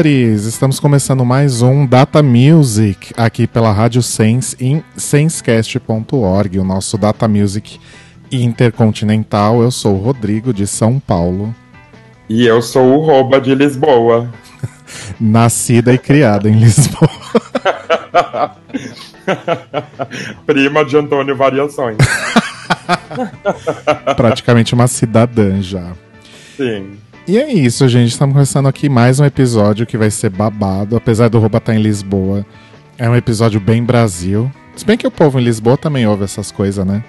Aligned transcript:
Amores! 0.00 0.46
Estamos 0.46 0.80
começando 0.80 1.26
mais 1.26 1.60
um 1.60 1.84
Data 1.86 2.22
Music 2.22 3.12
aqui 3.18 3.46
pela 3.46 3.70
Rádio 3.70 4.02
Sense 4.02 4.56
em 4.58 4.82
sensecast.org, 4.96 6.58
o 6.58 6.64
nosso 6.64 6.96
Data 6.96 7.28
Music 7.28 7.78
intercontinental. 8.32 9.60
Eu 9.60 9.70
sou 9.70 9.96
o 9.96 9.98
Rodrigo 9.98 10.54
de 10.54 10.66
São 10.66 10.98
Paulo, 10.98 11.54
E 12.30 12.46
eu 12.46 12.62
sou 12.62 12.94
o 12.94 13.04
Roba 13.04 13.38
de 13.38 13.54
Lisboa. 13.54 14.32
nascida 15.20 15.92
e 15.92 15.98
criada 15.98 16.48
em 16.48 16.54
Lisboa. 16.58 17.10
Prima 20.46 20.82
de 20.82 20.96
Antônio 20.96 21.36
Variações. 21.36 21.98
Praticamente 24.16 24.72
uma 24.72 24.86
cidadã 24.86 25.60
já. 25.60 25.92
Sim. 26.56 26.96
E 27.26 27.38
é 27.38 27.52
isso, 27.52 27.88
gente. 27.88 28.08
Estamos 28.10 28.32
começando 28.32 28.66
aqui 28.68 28.88
mais 28.88 29.20
um 29.20 29.24
episódio 29.24 29.86
que 29.86 29.96
vai 29.96 30.10
ser 30.10 30.30
babado. 30.30 30.96
Apesar 30.96 31.28
do 31.28 31.38
Rouba 31.38 31.58
estar 31.58 31.74
em 31.74 31.82
Lisboa, 31.82 32.44
é 32.98 33.08
um 33.08 33.14
episódio 33.14 33.60
bem 33.60 33.84
Brasil. 33.84 34.50
Se 34.74 34.84
bem 34.84 34.96
que 34.96 35.06
o 35.06 35.10
povo 35.10 35.38
em 35.38 35.44
Lisboa 35.44 35.76
também 35.76 36.06
ouve 36.06 36.24
essas 36.24 36.50
coisas, 36.50 36.84
né? 36.84 37.04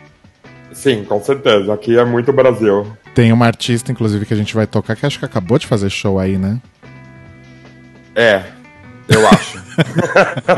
Sim, 0.74 1.04
com 1.04 1.22
certeza. 1.22 1.74
Aqui 1.74 1.98
é 1.98 2.06
muito 2.06 2.32
Brasil. 2.32 2.86
Tem 3.16 3.32
uma 3.32 3.46
artista, 3.46 3.92
inclusive, 3.92 4.26
que 4.26 4.34
a 4.34 4.38
gente 4.38 4.54
vai 4.54 4.68
tocar, 4.68 4.96
que 4.96 5.06
acho 5.06 5.20
que 5.20 5.26
acabou 5.26 5.58
de 5.58 5.68
fazer 5.68 5.90
show 5.90 6.20
aí, 6.20 6.38
né? 6.38 6.60
É, 8.16 8.44
eu 9.10 9.28
acho. 9.28 9.60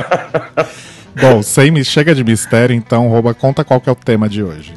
Bom, 1.20 1.42
sem 1.42 1.72
me 1.72 1.86
chega 1.86 2.14
de 2.14 2.24
mistério, 2.24 2.76
então, 2.76 3.08
Rouba, 3.08 3.34
conta 3.34 3.64
qual 3.64 3.80
que 3.80 3.88
é 3.88 3.92
o 3.92 3.96
tema 3.96 4.28
de 4.28 4.44
hoje. 4.44 4.74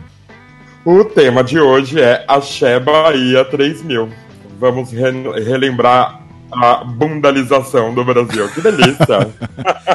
o 0.85 1.05
tema 1.05 1.43
de 1.43 1.59
hoje 1.59 2.01
é 2.01 2.25
Axé 2.29 2.79
Bahia 2.79 3.45
3000. 3.45 4.26
Vamos 4.59 4.91
re- 4.93 5.41
relembrar 5.45 6.21
a 6.53 6.85
bundalização 6.85 7.95
do 7.95 8.05
Brasil. 8.05 8.49
Que 8.51 8.61
delícia! 8.61 9.29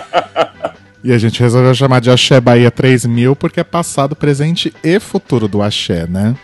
E 1.04 1.12
a 1.12 1.18
gente 1.18 1.40
resolveu 1.40 1.74
chamar 1.74 2.00
de 2.00 2.12
Axé 2.12 2.40
Bahia 2.40 2.70
3000 2.70 3.36
porque 3.36 3.60
é 3.60 3.64
passado, 3.64 4.16
presente 4.16 4.72
e 4.84 5.00
futuro 5.00 5.48
do 5.48 5.60
Axé, 5.60 6.06
né? 6.06 6.36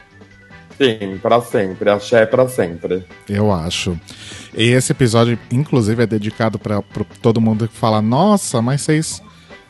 Sim, 0.82 1.20
pra 1.22 1.40
sempre. 1.42 1.88
Axé 1.92 2.26
pra 2.26 2.48
sempre. 2.50 3.06
Eu 3.30 3.52
acho. 3.52 3.96
E 4.56 4.64
esse 4.70 4.92
episódio, 4.92 5.38
inclusive, 5.52 6.02
é 6.02 6.08
dedicado 6.08 6.58
para 6.58 6.82
todo 7.22 7.40
mundo 7.40 7.68
que 7.68 7.76
fala: 7.78 8.02
Nossa, 8.02 8.60
mas 8.60 8.82
vocês 8.82 9.22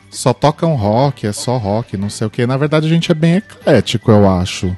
só 0.08 0.32
tocam 0.32 0.74
rock, 0.74 1.26
é 1.26 1.32
só 1.32 1.58
rock, 1.58 1.94
não 1.98 2.08
sei 2.08 2.26
o 2.26 2.30
quê. 2.30 2.46
Na 2.46 2.56
verdade, 2.56 2.86
a 2.86 2.90
gente 2.90 3.12
é 3.12 3.14
bem 3.14 3.36
eclético, 3.36 4.10
eu 4.10 4.26
acho. 4.26 4.74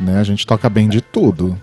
Né? 0.00 0.18
A 0.18 0.24
gente 0.24 0.44
toca 0.44 0.68
bem 0.68 0.88
de 0.88 1.00
tudo. 1.00 1.56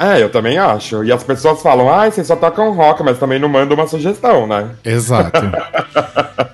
É, 0.00 0.22
eu 0.22 0.30
também 0.30 0.56
acho. 0.56 1.04
E 1.04 1.12
as 1.12 1.22
pessoas 1.22 1.60
falam, 1.60 1.92
ai, 1.92 2.10
vocês 2.10 2.26
só 2.26 2.34
tocam 2.34 2.72
rock, 2.72 3.02
mas 3.02 3.18
também 3.18 3.38
não 3.38 3.50
mandam 3.50 3.76
uma 3.76 3.86
sugestão, 3.86 4.46
né? 4.46 4.70
Exato. 4.82 5.42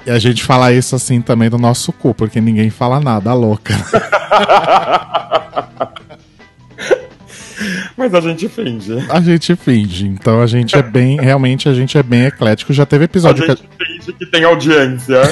e 0.04 0.10
a 0.10 0.18
gente 0.18 0.42
fala 0.42 0.72
isso 0.72 0.96
assim 0.96 1.20
também 1.20 1.48
do 1.48 1.56
nosso 1.56 1.92
cu, 1.92 2.12
porque 2.12 2.40
ninguém 2.40 2.70
fala 2.70 2.98
nada, 2.98 3.32
louca. 3.32 3.72
Mas 7.96 8.12
a 8.14 8.20
gente 8.20 8.48
finge. 8.48 8.92
A 9.08 9.20
gente 9.20 9.56
finge. 9.56 10.06
Então 10.06 10.42
a 10.42 10.46
gente 10.46 10.76
é 10.76 10.82
bem, 10.82 11.18
realmente 11.18 11.68
a 11.68 11.72
gente 11.72 11.96
é 11.96 12.02
bem 12.02 12.26
eclético. 12.26 12.72
Já 12.72 12.84
teve 12.84 13.04
episódio 13.06 13.44
que 13.44 13.50
a- 13.52 13.54
gente 13.54 13.68
finge 13.78 14.12
que 14.12 14.26
tem 14.26 14.44
audiência. 14.44 15.22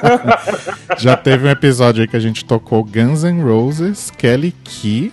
já 0.96 1.16
teve 1.16 1.46
um 1.46 1.50
episódio 1.50 2.00
aí 2.00 2.08
que 2.08 2.16
a 2.16 2.20
gente 2.20 2.44
tocou 2.44 2.82
Guns 2.82 3.24
N' 3.24 3.42
Roses, 3.42 4.10
Kelly 4.16 4.54
Key, 4.64 5.12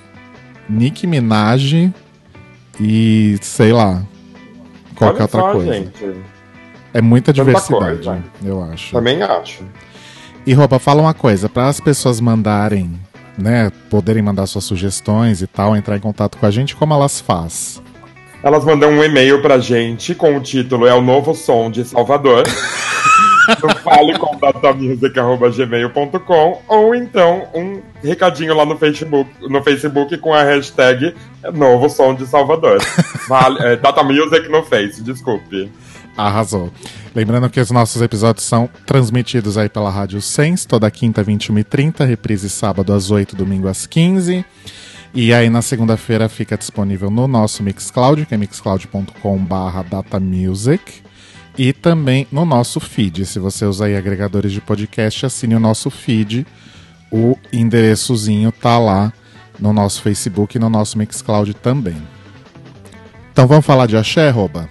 Nicki 0.70 1.06
Minaj 1.06 1.92
e 2.82 3.38
sei 3.42 3.72
lá. 3.72 4.02
Qualquer 4.96 5.24
outra 5.24 5.42
coisa. 5.52 5.74
gente. 5.74 6.16
É 6.94 7.02
muita 7.02 7.32
diversidade, 7.32 8.04
coisa. 8.04 8.24
eu 8.44 8.64
acho. 8.64 8.92
Também 8.92 9.22
acho. 9.22 9.64
E 10.46 10.54
Roupa, 10.54 10.80
fala 10.80 11.02
uma 11.02 11.14
coisa, 11.14 11.48
para 11.48 11.68
as 11.68 11.80
pessoas 11.80 12.20
mandarem, 12.20 13.00
né, 13.38 13.72
poderem 13.90 14.24
mandar 14.24 14.48
suas 14.48 14.64
sugestões 14.64 15.42
e 15.42 15.48
tal, 15.48 15.76
entrar 15.76 15.96
em 15.96 16.00
contato 16.00 16.38
com 16.38 16.46
a 16.46 16.52
gente, 16.52 16.76
como 16.76 16.94
elas 16.94 17.22
faz? 17.22 17.82
Elas 18.44 18.66
mandam 18.66 18.90
um 18.90 19.04
e-mail 19.04 19.42
pra 19.42 19.60
gente 19.60 20.16
com 20.16 20.36
o 20.36 20.42
título 20.42 20.88
É 20.88 20.94
o 20.94 21.02
Novo 21.02 21.36
Som 21.36 21.70
de 21.70 21.86
Salvador. 21.86 22.44
no 23.62 23.76
falecomdatamusic.gmail.com 23.76 26.62
ou 26.68 26.96
então 26.96 27.48
um 27.54 27.80
recadinho 28.04 28.56
lá 28.56 28.66
no 28.66 28.78
Facebook, 28.78 29.30
no 29.42 29.62
Facebook 29.64 30.18
com 30.18 30.34
a 30.34 30.44
hashtag 30.44 31.14
Novo 31.54 31.90
Som 31.90 32.16
de 32.16 32.26
Salvador. 32.28 32.80
Vale, 33.28 33.60
é, 33.60 33.76
Data 33.76 34.02
Music 34.04 34.48
no 34.50 34.64
Face, 34.64 35.04
desculpe. 35.04 35.70
Arrasou. 36.16 36.72
Lembrando 37.16 37.50
que 37.50 37.60
os 37.60 37.72
nossos 37.72 38.02
episódios 38.02 38.46
são 38.46 38.70
transmitidos 38.86 39.58
aí 39.58 39.70
pela 39.70 39.90
Rádio 39.90 40.22
Sens, 40.22 40.66
toda 40.66 40.92
quinta, 40.92 41.24
21h30, 41.24 42.06
reprise 42.06 42.50
sábado 42.50 42.94
às 42.94 43.12
8, 43.12 43.36
domingo 43.36 43.68
às 43.68 43.86
15 43.86 44.46
E 45.14 45.34
aí 45.34 45.50
na 45.50 45.62
segunda-feira 45.62 46.30
fica 46.30 46.58
disponível 46.58 47.10
no 47.10 47.28
nosso 47.28 47.64
Mixcloud, 47.64 48.26
que 48.26 48.34
é 48.34 48.38
mixcloud.com.br 48.38 49.84
datamusic. 49.90 51.04
E 51.58 51.74
também 51.74 52.28
no 52.32 52.46
nosso 52.46 52.80
feed. 52.80 53.26
Se 53.26 53.40
você 53.40 53.66
usa 53.66 53.86
aí 53.86 53.96
agregadores 53.96 54.52
de 54.52 54.62
podcast, 54.62 55.26
assine 55.26 55.56
o 55.56 55.60
nosso 55.60 55.90
feed. 55.90 56.46
O 57.12 57.38
endereçozinho 57.52 58.52
tá 58.52 58.80
lá 58.80 59.12
no 59.60 59.72
nosso 59.74 60.02
Facebook 60.02 60.58
e 60.58 60.60
no 60.60 60.70
nosso 60.70 60.98
Mixcloud 60.98 61.54
também. 61.56 62.02
Então 63.32 63.48
vamos 63.48 63.66
falar 63.66 63.86
de 63.86 63.96
axé, 63.96 64.30
Roba? 64.30 64.70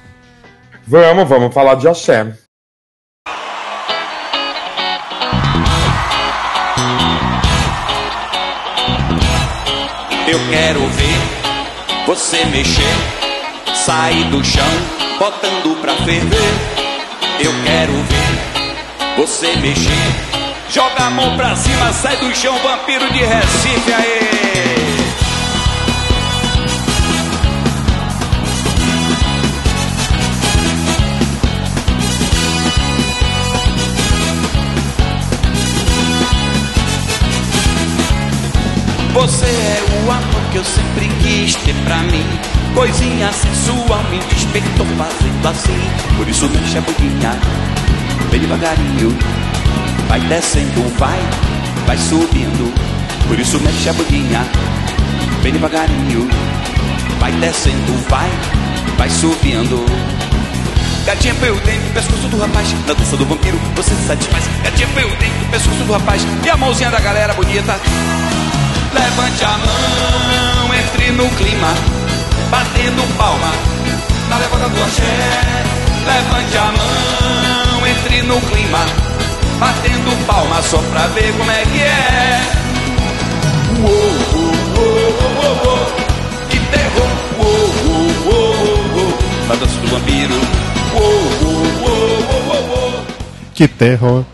Vamos, 0.86 1.28
vamos 1.28 1.54
falar 1.54 1.76
de 1.76 1.86
axé. 1.86 2.34
Eu 10.26 10.38
quero 10.48 10.80
ver 10.80 11.40
você 12.06 12.44
mexer, 12.46 12.82
sair 13.74 14.24
do 14.30 14.44
chão, 14.44 14.64
botando 15.18 15.80
pra 15.80 15.94
ferver. 15.96 16.79
Eu 17.42 17.52
quero 17.64 17.92
ver 17.92 19.16
você 19.16 19.56
mexer, 19.56 19.90
joga 20.68 21.04
a 21.04 21.10
mão 21.10 21.36
pra 21.36 21.56
cima, 21.56 21.90
sai 21.92 22.16
do 22.18 22.34
chão, 22.34 22.54
vampiro 22.58 23.10
de 23.12 23.20
Recife, 23.20 23.92
aê! 23.92 24.30
Você 39.14 39.46
é 39.46 40.06
o 40.06 40.10
amor 40.10 40.50
que 40.52 40.58
eu 40.58 40.64
sempre 40.64 41.08
quis 41.22 41.54
ter 41.56 41.74
pra 41.84 41.98
mim. 41.98 42.59
Coisinha 42.74 43.30
sensual 43.32 44.02
me 44.10 44.18
despertou 44.18 44.86
fazendo 44.96 45.48
assim. 45.48 45.80
Por 46.16 46.28
isso 46.28 46.48
mexe 46.48 46.78
a 46.78 46.80
boquinha, 46.80 47.32
bem 48.30 48.40
devagarinho. 48.40 49.16
Vai 50.08 50.20
descendo, 50.20 50.98
vai, 50.98 51.18
vai 51.86 51.98
subindo. 51.98 52.72
Por 53.26 53.38
isso 53.38 53.60
mexe 53.60 53.88
a 53.88 53.92
boquinha, 53.92 54.46
bem 55.42 55.52
devagarinho. 55.52 56.28
Vai 57.18 57.32
descendo, 57.32 58.08
vai, 58.08 58.30
vai 58.96 59.10
subindo. 59.10 59.84
Gatinha 61.04 61.34
foi 61.34 61.50
o 61.50 61.60
dente, 61.60 61.90
pescoço 61.94 62.28
do 62.28 62.38
rapaz 62.38 62.72
Na 62.86 62.92
dança 62.92 63.16
do 63.16 63.24
vampiro, 63.24 63.58
você 63.74 63.94
se 63.94 64.06
satisfaz 64.06 64.44
Gatinha 64.62 64.86
foi 64.88 65.02
o 65.02 65.16
dente, 65.16 65.44
pescoço 65.50 65.82
do 65.84 65.92
rapaz 65.94 66.22
E 66.44 66.50
a 66.50 66.56
mãozinha 66.58 66.90
da 66.90 67.00
galera 67.00 67.32
bonita 67.32 67.80
Levante 68.92 69.44
a 69.44 69.58
mão, 69.58 70.74
entre 70.74 71.12
no 71.12 71.28
clima, 71.30 71.74
batendo 72.50 73.16
palma 73.16 73.52
na 74.28 74.38
levada 74.38 74.68
do 74.68 74.82
axé. 74.82 75.02
Levante 76.04 76.56
a 76.56 76.72
mão, 76.72 77.86
entre 77.86 78.22
no 78.22 78.40
clima, 78.40 78.86
batendo 79.58 80.26
palma 80.26 80.62
só 80.62 80.78
pra 80.78 81.06
ver 81.08 81.32
como 81.36 81.50
é 81.50 81.62
que 81.64 81.80
é. 81.80 82.40
Uou, 83.80 83.90
uou, 83.90 84.54
uou, 84.76 85.10
uou, 85.36 85.54
uou, 85.64 85.86
que 86.48 86.58
terror! 86.58 87.10
Uou, 87.38 87.68
uou, 87.84 88.08
uou, 88.26 88.54
uou, 88.96 89.18
na 89.48 89.54
dança 89.54 89.80
do 89.80 89.86
vampiro. 89.88 90.34
Uou, 90.94 91.02
uou, 91.42 91.64
uou, 91.82 92.10
uou, 92.48 92.70
uou. 92.70 93.06
Que 93.54 93.68
terror. 93.68 94.24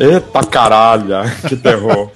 Eita 0.00 0.46
caralha, 0.46 1.24
que 1.48 1.56
terror. 1.56 2.08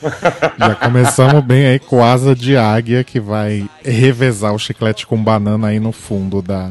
Já 0.56 0.74
começamos 0.76 1.44
bem 1.44 1.66
aí 1.66 1.80
com 1.80 2.04
asa 2.04 2.32
de 2.32 2.56
águia 2.56 3.02
que 3.02 3.18
vai 3.18 3.68
revezar 3.84 4.54
o 4.54 4.58
chiclete 4.58 5.04
com 5.04 5.20
banana 5.20 5.66
aí 5.66 5.80
no 5.80 5.90
fundo 5.90 6.40
da, 6.40 6.70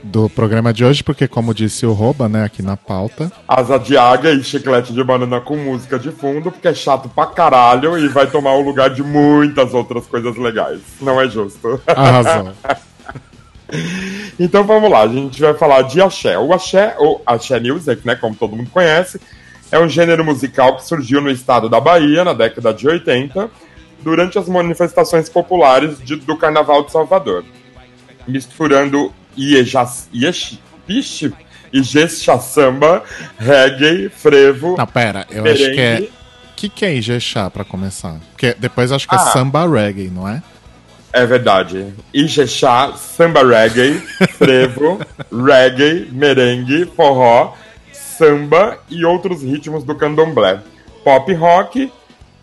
do 0.00 0.30
programa 0.30 0.72
de 0.72 0.84
hoje, 0.84 1.02
porque 1.02 1.26
como 1.26 1.52
disse 1.52 1.84
o 1.84 1.92
Roba, 1.92 2.28
né, 2.28 2.44
aqui 2.44 2.62
na 2.62 2.76
pauta. 2.76 3.32
Asa 3.48 3.78
de 3.78 3.96
águia 3.96 4.32
e 4.32 4.44
chiclete 4.44 4.92
de 4.92 5.02
banana 5.02 5.40
com 5.40 5.56
música 5.56 5.98
de 5.98 6.12
fundo, 6.12 6.52
porque 6.52 6.68
é 6.68 6.74
chato 6.74 7.08
pra 7.08 7.26
caralho 7.26 7.98
e 7.98 8.06
vai 8.06 8.28
tomar 8.28 8.54
o 8.54 8.60
lugar 8.60 8.90
de 8.90 9.02
muitas 9.02 9.74
outras 9.74 10.06
coisas 10.06 10.36
legais. 10.36 10.80
Não 11.00 11.20
é 11.20 11.28
justo. 11.28 11.80
Arrasou. 11.84 12.52
então 14.38 14.62
vamos 14.62 14.88
lá, 14.88 15.02
a 15.02 15.08
gente 15.08 15.40
vai 15.40 15.54
falar 15.54 15.82
de 15.82 16.00
axé. 16.00 16.38
O 16.38 16.52
axé, 16.52 16.94
ou 16.98 17.20
axé 17.26 17.58
music, 17.58 18.06
né, 18.06 18.14
como 18.14 18.36
todo 18.36 18.54
mundo 18.54 18.70
conhece, 18.70 19.20
é 19.72 19.78
um 19.80 19.88
gênero 19.88 20.22
musical 20.22 20.76
que 20.76 20.84
surgiu 20.84 21.20
no 21.20 21.30
estado 21.30 21.68
da 21.68 21.80
Bahia 21.80 22.22
na 22.22 22.34
década 22.34 22.74
de 22.74 22.86
80, 22.86 23.50
durante 24.02 24.38
as 24.38 24.46
manifestações 24.46 25.30
populares 25.30 25.98
de, 25.98 26.16
do 26.16 26.36
Carnaval 26.36 26.84
de 26.84 26.92
Salvador, 26.92 27.42
misturando 28.28 29.12
Iejas, 29.36 30.08
Iesh, 30.14 30.58
Ixi, 30.86 31.32
Ijexá 31.72 32.38
samba, 32.38 33.02
reggae, 33.38 34.10
frevo. 34.10 34.76
Não, 34.76 34.86
pera, 34.86 35.26
eu 35.30 35.42
merengue. 35.42 35.64
acho 35.64 35.74
que 35.74 35.80
é. 35.80 36.00
O 36.00 36.54
que, 36.54 36.68
que 36.68 36.84
é 36.84 36.94
Ijexá 36.94 37.50
pra 37.50 37.64
começar? 37.64 38.20
Porque 38.32 38.54
depois 38.58 38.92
acho 38.92 39.08
que 39.08 39.14
é 39.14 39.18
ah, 39.18 39.22
é 39.22 39.32
samba 39.32 39.66
reggae, 39.66 40.10
não 40.10 40.28
é? 40.28 40.42
É 41.12 41.24
verdade. 41.24 41.94
Ijexá, 42.12 42.92
samba 42.92 43.42
reggae, 43.42 43.94
frevo, 44.36 45.00
reggae, 45.32 46.08
merengue, 46.12 46.84
forró, 46.94 47.54
samba 48.22 48.78
e 48.88 49.04
outros 49.04 49.42
ritmos 49.42 49.82
do 49.82 49.96
candomblé, 49.96 50.60
pop 51.02 51.34
rock 51.34 51.92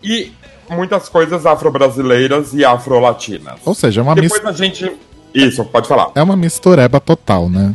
e 0.02 0.30
muitas 0.68 1.08
coisas 1.08 1.46
afro-brasileiras 1.46 2.52
e 2.52 2.62
afro-latinas. 2.62 3.58
Ou 3.64 3.74
seja, 3.74 4.02
é 4.02 4.02
uma 4.02 4.14
Depois 4.14 4.42
mis... 4.42 4.50
a 4.50 4.52
gente. 4.52 4.92
Isso, 5.34 5.64
pode 5.64 5.88
falar. 5.88 6.10
É 6.14 6.22
uma 6.22 6.36
mistureba 6.36 7.00
total, 7.00 7.48
né? 7.48 7.74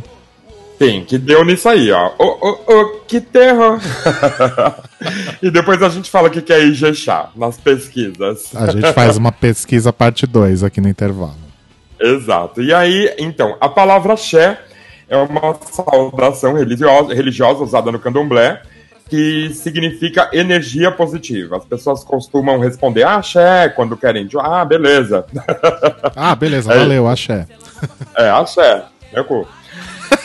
Sim, 0.78 1.04
que 1.06 1.18
deu 1.18 1.44
nisso 1.44 1.68
aí, 1.68 1.90
ó. 1.90 2.12
Ô, 2.18 2.24
ô, 2.24 2.80
ô, 2.80 2.86
que 3.08 3.18
terra! 3.20 3.80
e 5.42 5.50
depois 5.50 5.82
a 5.82 5.88
gente 5.88 6.10
fala 6.10 6.28
o 6.28 6.30
que 6.30 6.52
é 6.52 6.64
Ijexá 6.64 7.30
nas 7.34 7.56
pesquisas. 7.56 8.54
A 8.54 8.70
gente 8.70 8.92
faz 8.92 9.16
uma 9.16 9.32
pesquisa 9.32 9.92
parte 9.92 10.26
2 10.26 10.62
aqui 10.62 10.80
no 10.80 10.88
intervalo. 10.88 11.34
Exato. 11.98 12.62
E 12.62 12.74
aí, 12.74 13.14
então, 13.18 13.56
a 13.58 13.70
palavra 13.70 14.16
xé 14.16 14.60
é 15.08 15.16
uma 15.16 15.54
saudação 15.70 16.54
religiosa, 16.54 17.14
religiosa 17.14 17.62
usada 17.62 17.92
no 17.92 17.98
candomblé 17.98 18.62
que 19.08 19.50
significa 19.54 20.28
energia 20.32 20.90
positiva. 20.90 21.56
As 21.56 21.64
pessoas 21.64 22.02
costumam 22.02 22.58
responder 22.58 23.04
axé 23.04 23.68
quando 23.68 23.96
querem. 23.96 24.28
Ah, 24.40 24.64
beleza. 24.64 25.24
Ah, 26.18 26.34
beleza, 26.34 26.72
é, 26.72 26.78
valeu, 26.78 27.06
axé. 27.06 27.46
É, 28.16 28.30
axé, 28.30 28.84
meu 29.12 29.24
cu. 29.24 29.46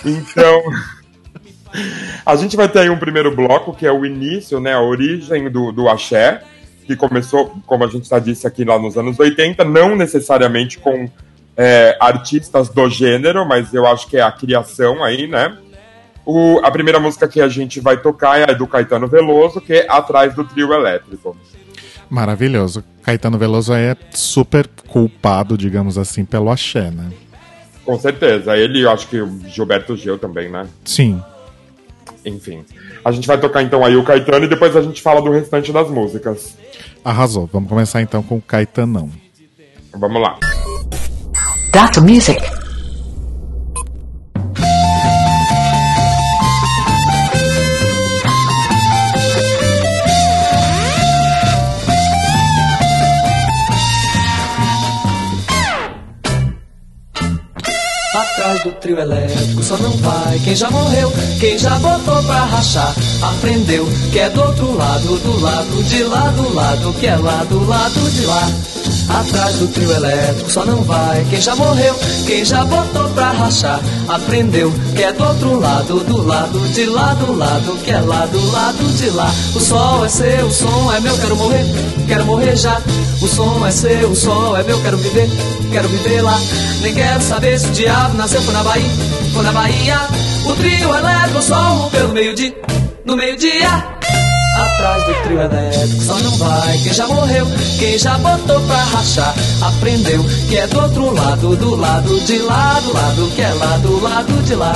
Então, 0.06 0.62
a 2.26 2.36
gente 2.36 2.56
vai 2.56 2.68
ter 2.70 2.80
aí 2.80 2.90
um 2.90 2.98
primeiro 2.98 3.36
bloco, 3.36 3.74
que 3.74 3.86
é 3.86 3.92
o 3.92 4.06
início, 4.06 4.60
né, 4.60 4.74
a 4.74 4.82
origem 4.82 5.50
do, 5.50 5.72
do 5.72 5.90
axé, 5.90 6.42
que 6.86 6.96
começou, 6.96 7.54
como 7.66 7.84
a 7.84 7.88
gente 7.88 8.08
já 8.08 8.20
disse 8.20 8.48
aqui 8.48 8.64
lá 8.64 8.80
nos 8.80 8.98
anos 8.98 9.20
80, 9.20 9.64
não 9.66 9.96
necessariamente 9.96 10.80
com 10.80 11.10
é, 11.56 11.98
artistas 12.00 12.70
do 12.70 12.90
gênero, 12.90 13.46
mas 13.48 13.74
eu 13.74 13.86
acho 13.86 14.08
que 14.08 14.18
é 14.18 14.22
a 14.22 14.32
criação 14.32 15.04
aí, 15.04 15.28
né? 15.28 15.58
O, 16.26 16.60
a 16.64 16.72
primeira 16.72 17.00
música 17.00 17.28
que 17.28 17.42
a 17.42 17.48
gente 17.48 17.80
vai 17.80 17.98
tocar 17.98 18.40
é 18.40 18.52
a 18.52 18.54
do 18.54 18.68
Caetano 18.68 19.08
Veloso, 19.08 19.60
que 19.60 19.74
é 19.74 19.86
Atrás 19.90 20.34
do 20.34 20.44
Trio 20.44 20.72
Elétrico. 20.74 21.36
Maravilhoso. 22.10 22.84
Caetano 23.02 23.38
Veloso 23.38 23.74
é 23.74 23.96
super 24.12 24.68
culpado, 24.88 25.58
digamos 25.58 25.98
assim, 25.98 26.26
pelo 26.26 26.52
axé, 26.52 26.92
né? 26.92 27.10
Com 27.86 27.98
certeza. 28.00 28.56
Ele, 28.56 28.82
eu 28.82 28.92
acho 28.92 29.08
que 29.08 29.20
o 29.20 29.40
Gilberto 29.48 29.96
Gil 29.96 30.20
também, 30.20 30.50
né? 30.50 30.68
Sim. 30.86 31.22
Enfim. 32.24 32.64
A 33.04 33.12
gente 33.12 33.28
vai 33.28 33.40
tocar 33.40 33.64
então 33.64 33.84
aí 33.84 33.96
o 33.96 34.04
Caetano 34.04 34.46
e 34.46 34.50
depois 34.50 34.76
a 34.76 34.82
gente 34.82 35.02
fala 35.02 35.22
do 35.22 35.32
restante 35.32 35.72
das 35.72 35.90
músicas. 35.90 36.56
Arrasou. 37.04 37.50
Vamos 37.52 37.68
começar 37.68 38.02
então 38.02 38.22
com 38.22 38.38
o 38.38 38.42
Caetanão. 38.42 39.10
Vamos 39.94 40.22
lá. 40.22 40.38
Data 41.72 42.02
Music. 42.02 42.61
Do 58.64 58.72
trio 58.74 59.00
elétrico 59.00 59.64
só 59.64 59.76
não 59.78 59.92
vai 59.98 60.40
quem 60.44 60.56
já 60.56 60.70
morreu, 60.70 61.12
quem 61.40 61.58
já 61.58 61.78
botou 61.80 62.22
pra 62.24 62.46
rachar, 62.46 62.94
aprendeu 63.22 63.88
que 64.12 64.20
é 64.20 64.30
do 64.30 64.42
outro 64.42 64.78
lado, 64.78 65.18
do 65.20 65.42
lado 65.42 65.84
de 65.84 66.04
lá, 66.04 66.28
do 66.30 66.54
lado 66.54 66.94
que 67.00 67.08
é 67.08 67.16
lá, 67.16 67.44
do 67.50 67.68
lado 67.68 68.12
de 68.12 68.26
lá. 68.26 68.50
Atrás 69.10 69.56
do 69.58 69.68
trio 69.68 69.92
elétrico 69.92 70.52
só 70.52 70.66
não 70.66 70.84
vai 70.84 71.26
quem 71.30 71.42
já 71.42 71.56
morreu, 71.56 71.96
quem 72.26 72.46
já 72.46 72.64
botou 72.66 73.10
pra 73.10 73.32
rachar, 73.32 73.80
aprendeu 74.08 74.72
que 74.96 75.04
é 75.04 75.12
do 75.12 75.24
outro 75.24 75.60
lado, 75.60 76.04
do 76.04 76.24
lado 76.24 76.60
de 76.70 76.86
lá, 76.86 77.14
do 77.14 77.34
lado 77.34 77.78
que 77.84 77.92
é 77.92 78.00
lá, 78.00 78.26
do 78.26 78.52
lado 78.52 78.98
de 78.98 79.10
lá. 79.10 79.32
O 79.56 79.60
sol 79.60 80.06
é 80.06 80.10
seu, 80.10 80.46
o 80.46 80.52
som 80.52 80.94
é 80.94 81.00
meu, 81.00 81.18
quero 81.18 81.36
morrer, 81.36 81.66
quero 82.08 82.26
morrer 82.26 82.56
já. 82.56 82.82
O 83.22 83.28
som 83.28 83.66
é 83.66 83.72
seu, 83.72 84.10
o 84.10 84.16
sol 84.16 84.58
é 84.58 84.64
meu, 84.64 84.82
quero 84.82 84.98
viver, 84.98 85.30
quero 85.72 85.88
viver 85.88 86.22
lá. 86.22 86.40
Nem 86.82 86.94
quero 86.94 87.22
saber 87.22 87.60
se 87.60 87.68
o 87.68 87.72
diabo 87.72 88.18
nasceu 88.18 88.42
foi 88.52 88.58
na 88.58 88.64
Bahia, 88.64 88.92
foi 89.34 89.44
na 89.44 89.52
Bahia. 89.54 89.98
O 90.46 90.54
trio 90.56 90.96
elétrico 90.96 91.42
só 91.42 91.56
rompeu 91.56 92.08
no 92.10 92.14
meio-dia, 92.14 92.62
no 93.06 93.16
meio-dia. 93.16 93.70
Atrás 94.58 95.04
do 95.06 95.14
trio 95.24 95.42
elétrico 95.42 96.04
só 96.04 96.20
não 96.20 96.32
vai 96.38 96.78
quem 96.80 96.94
já 96.94 97.08
morreu, 97.08 97.48
quem 97.80 97.98
já 97.98 98.18
botou 98.18 98.60
pra 98.62 98.84
rachar. 98.84 99.34
Aprendeu 99.62 100.24
que 100.50 100.58
é 100.58 100.68
do 100.68 100.82
outro 100.82 101.14
lado, 101.14 101.56
do 101.56 101.76
lado 101.76 102.20
de 102.26 102.40
lá, 102.40 102.80
do 102.82 102.94
lado 102.94 103.32
que 103.34 103.42
é 103.42 103.54
lá, 103.54 103.78
do 103.78 104.02
lado 104.02 104.44
de 104.44 104.56
lá. 104.56 104.74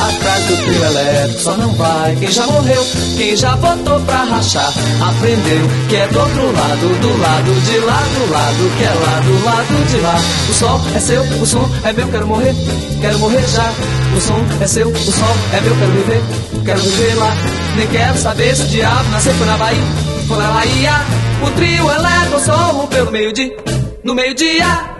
Atrás 0.00 0.44
do 0.46 0.56
trio 0.56 0.84
elétrico 0.84 1.40
só 1.40 1.56
não 1.58 1.74
vai 1.74 2.16
quem 2.16 2.30
já 2.30 2.46
morreu, 2.46 2.86
quem 3.18 3.36
já 3.36 3.54
botou 3.56 4.00
pra 4.00 4.24
rachar. 4.24 4.72
Aprendeu 5.00 5.68
que 5.88 5.96
é 5.96 6.06
do 6.08 6.20
outro 6.20 6.52
lado, 6.52 7.00
do 7.00 7.20
lado 7.20 7.60
de 7.60 7.78
lá, 7.80 8.02
do 8.02 8.32
lado 8.32 8.76
que 8.78 8.84
é 8.84 8.94
lá, 8.94 9.20
do 9.20 9.44
lado 9.44 9.86
de 9.88 9.96
lá. 9.98 10.16
O 10.48 10.54
sol 10.54 10.80
é 10.94 11.00
seu, 11.00 11.22
o 11.22 11.46
som 11.46 11.70
é 11.84 11.92
meu, 11.92 12.08
quero 12.08 12.26
morrer, 12.26 12.54
quero 13.00 13.18
morrer 13.18 13.46
já. 13.46 13.72
O 14.16 14.20
som 14.20 14.40
é 14.62 14.66
seu, 14.66 14.88
o 14.88 14.96
sol 14.96 15.36
é 15.52 15.60
meu, 15.60 15.76
quero 15.76 15.92
viver, 15.92 16.22
quero 16.64 16.80
viver 16.80 17.14
lá. 17.16 17.36
Nem 17.76 17.86
quero 17.88 18.18
saber 18.18 18.56
se 18.56 18.62
o 18.62 18.66
diabo 18.68 19.10
nasceu 19.10 19.34
foi 19.34 19.46
na 19.46 19.56
Bahia, 19.58 19.84
foi 20.26 20.38
na 20.38 20.50
Bahia. 20.50 20.92
O 21.42 21.50
trio 21.50 21.90
elétrico 21.90 22.40
só 22.40 22.56
rompeu 22.72 23.04
no 23.04 23.10
meio-dia, 23.10 23.56
no 24.02 24.14
meio-dia. 24.14 24.99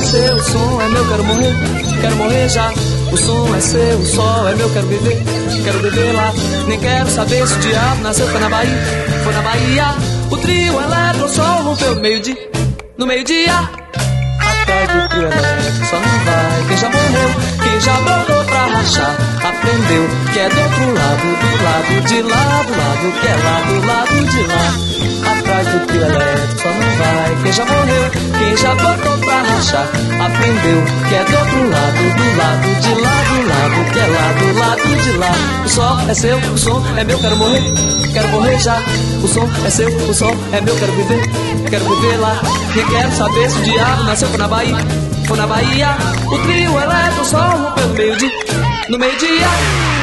Seu, 0.00 0.34
o 0.34 0.42
som 0.42 0.80
é 0.80 0.88
meu, 0.88 1.08
quero 1.08 1.24
morrer, 1.24 1.54
quero 2.00 2.16
morrer 2.16 2.48
já. 2.48 2.72
O 3.12 3.16
som 3.16 3.54
é 3.54 3.60
seu, 3.60 3.98
o 3.98 4.06
sol 4.06 4.48
é 4.48 4.54
meu, 4.54 4.70
quero 4.70 4.86
viver, 4.86 5.22
quero 5.64 5.78
viver 5.78 6.12
lá. 6.12 6.32
Nem 6.66 6.78
quero 6.78 7.10
saber 7.10 7.46
se 7.46 7.54
o 7.54 7.58
diabo 7.60 8.02
nasceu, 8.02 8.26
foi 8.28 8.40
na 8.40 8.48
Bahia, 8.48 8.78
foi 9.22 9.32
na 9.34 9.42
Bahia. 9.42 9.94
O 10.30 10.36
trio 10.36 10.80
elétrico 10.80 11.28
só 11.28 11.62
rompeu 11.62 11.94
no 11.94 12.00
meio-dia, 12.00 12.50
no 12.98 13.06
meio-dia. 13.06 13.54
Atrás 14.40 14.88
do 14.88 15.08
trio 15.08 15.22
elétrico 15.22 15.86
só 15.86 15.96
não 15.96 16.24
vai 16.24 16.64
quem 16.68 16.76
já 16.76 16.88
morreu, 16.90 17.30
quem 17.74 17.80
já 17.80 17.94
botou 17.94 18.44
pra 18.44 18.66
rachar. 18.66 19.16
Aprendeu 19.42 20.08
que 20.32 20.38
é 20.38 20.48
do 20.48 20.60
outro 20.60 20.94
lado, 20.94 21.26
do 21.40 21.64
lado 21.64 22.06
de 22.06 22.22
lá, 22.22 22.62
do 22.62 22.76
lado 22.78 23.20
que 23.20 23.26
é 23.26 23.36
lá, 23.36 23.60
do 23.66 23.86
lado 23.86 24.24
de 24.26 24.42
lá 24.46 24.94
atrás 25.26 25.66
do 25.68 25.86
trio 25.86 26.02
elétrico 26.02 26.62
só 26.62 26.68
não 26.68 26.96
vai 26.96 27.42
quem 27.42 27.52
já 27.52 27.64
morreu, 27.64 28.10
quem 28.38 28.56
já 28.56 28.74
botou 28.74 29.18
pra 29.18 29.42
rachar. 29.42 29.88
Aprendeu 30.20 30.84
que 31.08 31.14
é 31.14 31.24
do 31.24 31.38
outro 31.38 31.70
lado, 31.70 32.02
do 32.16 32.36
lado 32.36 32.80
de 32.80 32.94
lá, 33.00 33.14
do 33.24 33.48
lado 33.48 33.92
que 33.92 33.98
é 33.98 34.06
lá, 34.06 34.32
do 34.38 34.58
lado 34.58 35.02
de 35.02 35.12
lá. 35.12 35.32
O 35.64 35.68
sol 35.68 35.98
é 36.08 36.14
seu, 36.14 36.38
o 36.38 36.58
som 36.58 36.84
é 36.96 37.04
meu, 37.04 37.18
quero 37.18 37.36
morrer, 37.36 37.62
quero 38.12 38.28
morrer 38.28 38.58
já. 38.60 38.82
O 39.22 39.28
som 39.28 39.48
é 39.64 39.70
seu, 39.70 39.88
o 39.88 40.14
som 40.14 40.36
é 40.52 40.60
meu, 40.60 40.76
quero 40.76 40.92
viver, 40.92 41.30
quero 41.70 41.84
viver 41.84 42.16
lá. 42.18 42.40
Nem 42.74 42.86
quero 42.86 43.12
saber 43.12 43.50
se 43.50 43.58
o 43.58 43.62
diabo 43.62 44.04
nasceu 44.04 44.38
na 44.38 44.48
Bahia 44.48 45.13
ou 45.30 45.36
na 45.36 45.46
Bahia. 45.46 45.96
O 46.26 46.38
trio 46.38 46.78
eletro 46.78 47.24
só 47.24 47.50
rompeu 47.50 47.88
no 47.88 47.94
meio-dia. 47.94 48.30
No 48.88 48.98
meio-dia. 48.98 49.93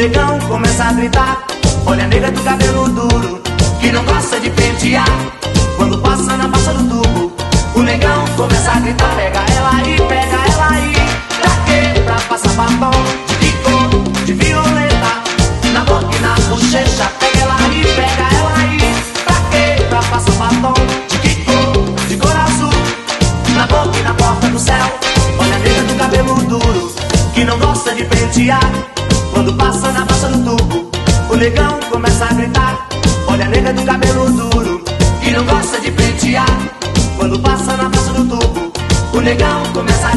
Negão 0.00 0.38
começa 0.48 0.84
a 0.84 0.92
gritar. 0.94 1.44
Olha 1.84 2.04
a 2.04 2.06
nega 2.06 2.30
do 2.30 2.40
cabelo 2.42 2.88
duro, 2.88 3.42
que 3.80 3.92
não 3.92 4.02
gosta 4.04 4.40
de 4.40 4.48
pentear. 4.48 5.04
Quando 5.76 5.98
passa 5.98 6.38
na 6.38 6.48
baixa 6.48 6.72
do 6.72 7.02
tubo, 7.02 7.32
o 7.74 7.82
negão 7.82 8.24
começa 8.34 8.70
a 8.72 8.80
gritar. 8.80 9.14
Pega 9.14 9.44
ela 9.56 9.70
aí, 9.76 9.96
pega 10.08 10.38
ela 10.52 10.68
aí. 10.70 10.92
Pra 11.40 11.50
quê? 11.66 12.00
Pra 12.06 12.14
passar 12.14 12.52
batom 12.54 12.90
de 13.40 13.52
cor, 13.62 14.24
de 14.24 14.32
violeta. 14.32 15.10
Na 15.74 15.84
boca 15.84 16.16
e 16.16 16.20
na 16.20 16.34
bochecha. 16.48 17.06
Pega 17.20 17.40
ela 17.40 17.56
aí, 17.58 17.69
Quando 29.70 29.82
passa 29.82 29.92
na 29.92 30.04
baixa 30.04 30.26
do 30.26 30.56
tubo, 30.56 30.90
o 31.30 31.36
negão 31.36 31.78
começa 31.92 32.24
a 32.24 32.34
gritar. 32.34 32.88
Olha 33.28 33.44
a 33.44 33.48
nega 33.48 33.72
do 33.72 33.84
cabelo 33.84 34.28
duro, 34.28 34.82
que 35.22 35.30
não 35.30 35.44
gosta 35.44 35.80
de 35.80 35.92
pentear. 35.92 36.72
Quando 37.16 37.38
passa 37.38 37.76
na 37.76 37.88
baixa 37.88 38.12
do 38.12 38.24
tubo, 38.26 38.72
o 39.14 39.20
negão 39.20 39.62
começa 39.72 40.08
a 40.08 40.09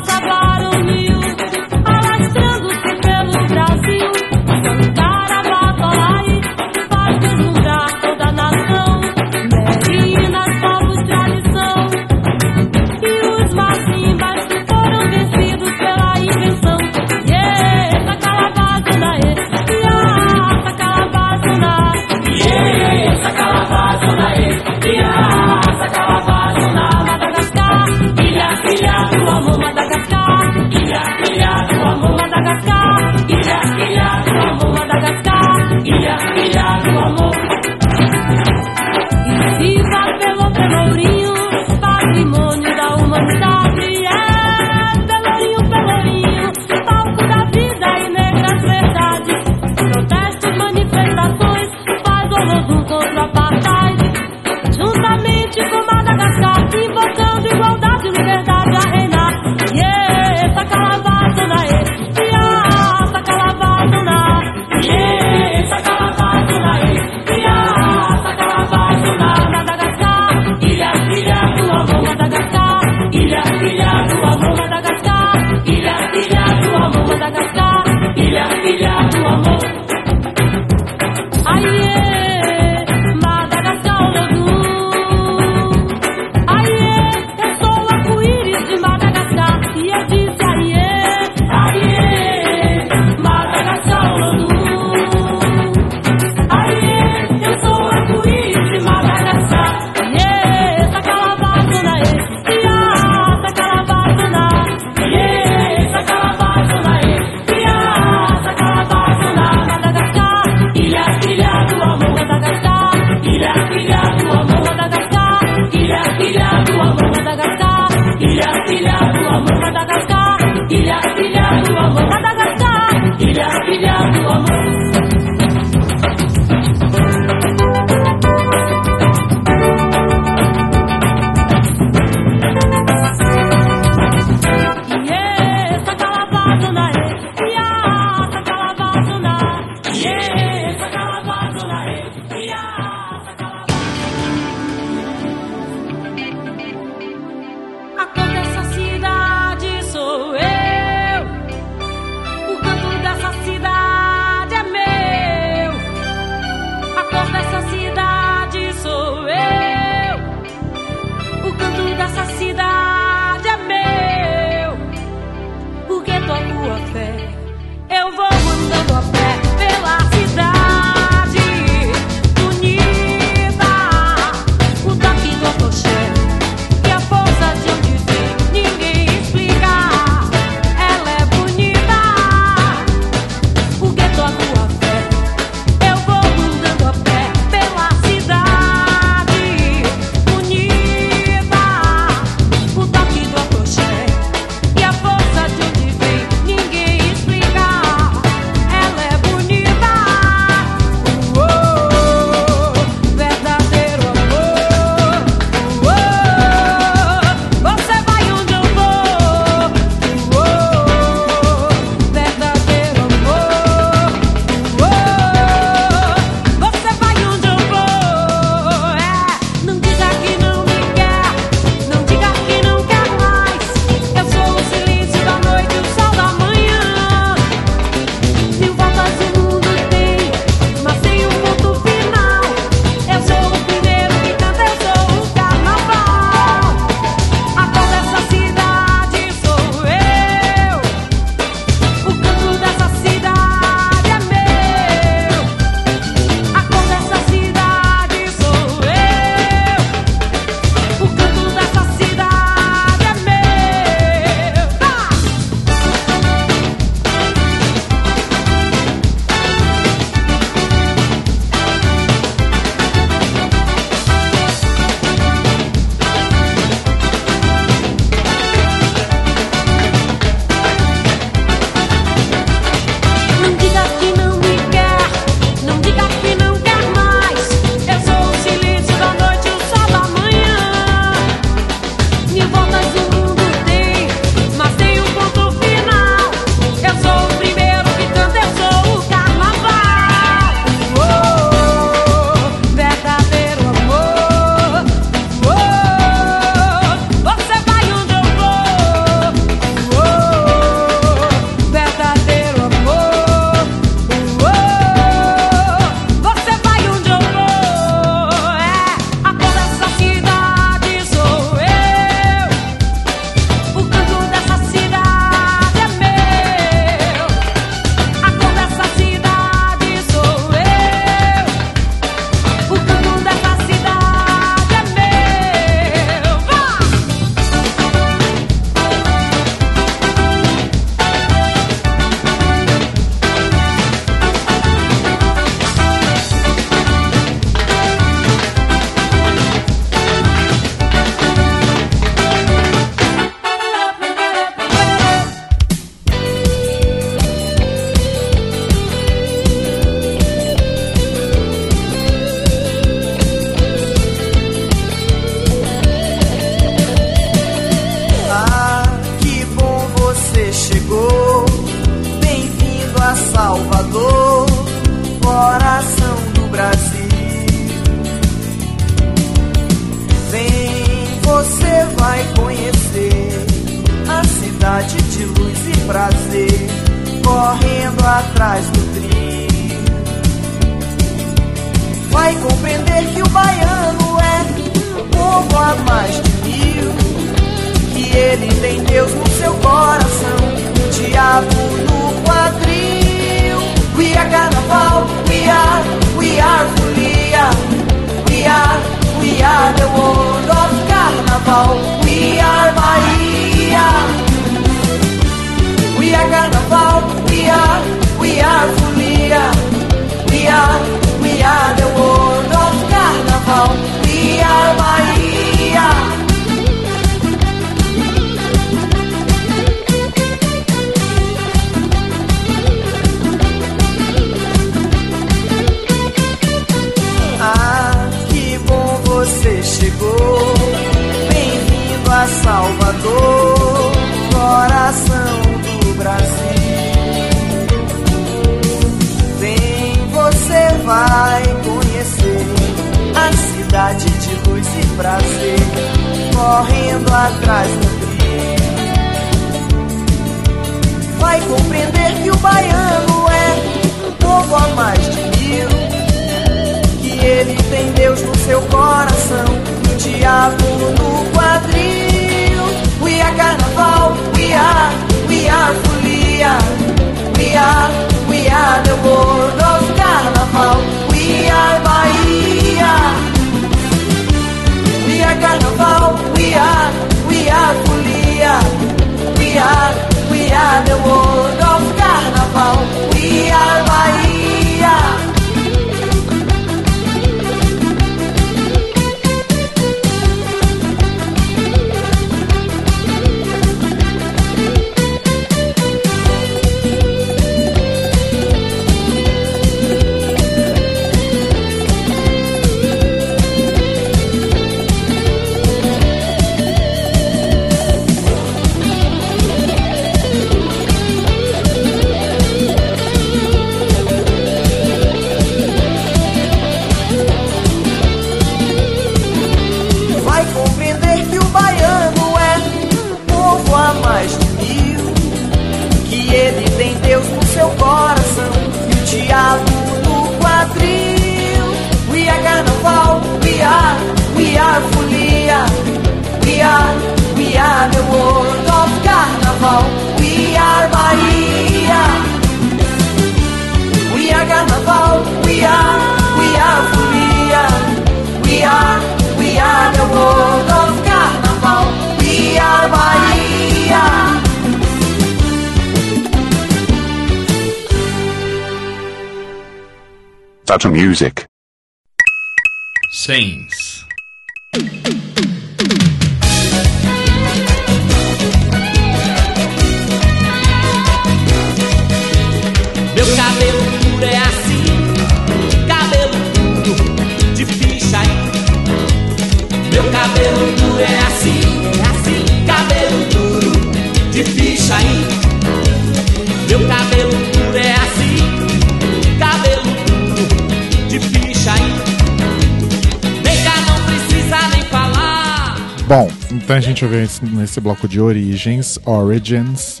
Então 596.62 596.76
a 596.76 596.80
gente 596.80 597.04
ouviu 597.04 597.28
nesse 597.42 597.80
bloco 597.80 598.06
de 598.06 598.20
Origens, 598.20 598.96
Origins. 599.04 600.00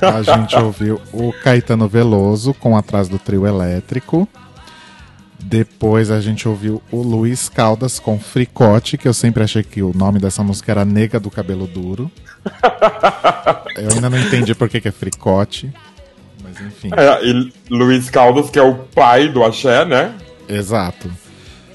A 0.00 0.22
gente 0.22 0.56
ouviu 0.56 1.00
o 1.12 1.32
Caetano 1.32 1.88
Veloso 1.88 2.54
com 2.54 2.76
Atrás 2.76 3.08
do 3.08 3.18
Trio 3.18 3.44
Elétrico. 3.44 4.28
Depois 5.42 6.10
a 6.10 6.20
gente 6.20 6.46
ouviu 6.46 6.80
o 6.92 7.02
Luiz 7.02 7.48
Caldas 7.48 7.98
com 7.98 8.20
Fricote, 8.20 8.96
que 8.96 9.08
eu 9.08 9.14
sempre 9.14 9.42
achei 9.42 9.64
que 9.64 9.82
o 9.82 9.92
nome 9.92 10.20
dessa 10.20 10.44
música 10.44 10.70
era 10.70 10.84
Nega 10.84 11.18
do 11.18 11.30
Cabelo 11.30 11.66
Duro. 11.66 12.10
eu 13.76 13.90
ainda 13.90 14.08
não 14.08 14.18
entendi 14.18 14.54
por 14.54 14.68
que, 14.68 14.80
que 14.80 14.88
é 14.88 14.92
Fricote, 14.92 15.72
mas 16.42 16.60
enfim. 16.60 16.90
É, 16.96 17.26
e 17.26 17.52
Luiz 17.68 18.08
Caldas, 18.08 18.48
que 18.48 18.58
é 18.58 18.62
o 18.62 18.74
pai 18.74 19.28
do 19.28 19.42
axé, 19.42 19.84
né? 19.84 20.14
Exato. 20.48 21.10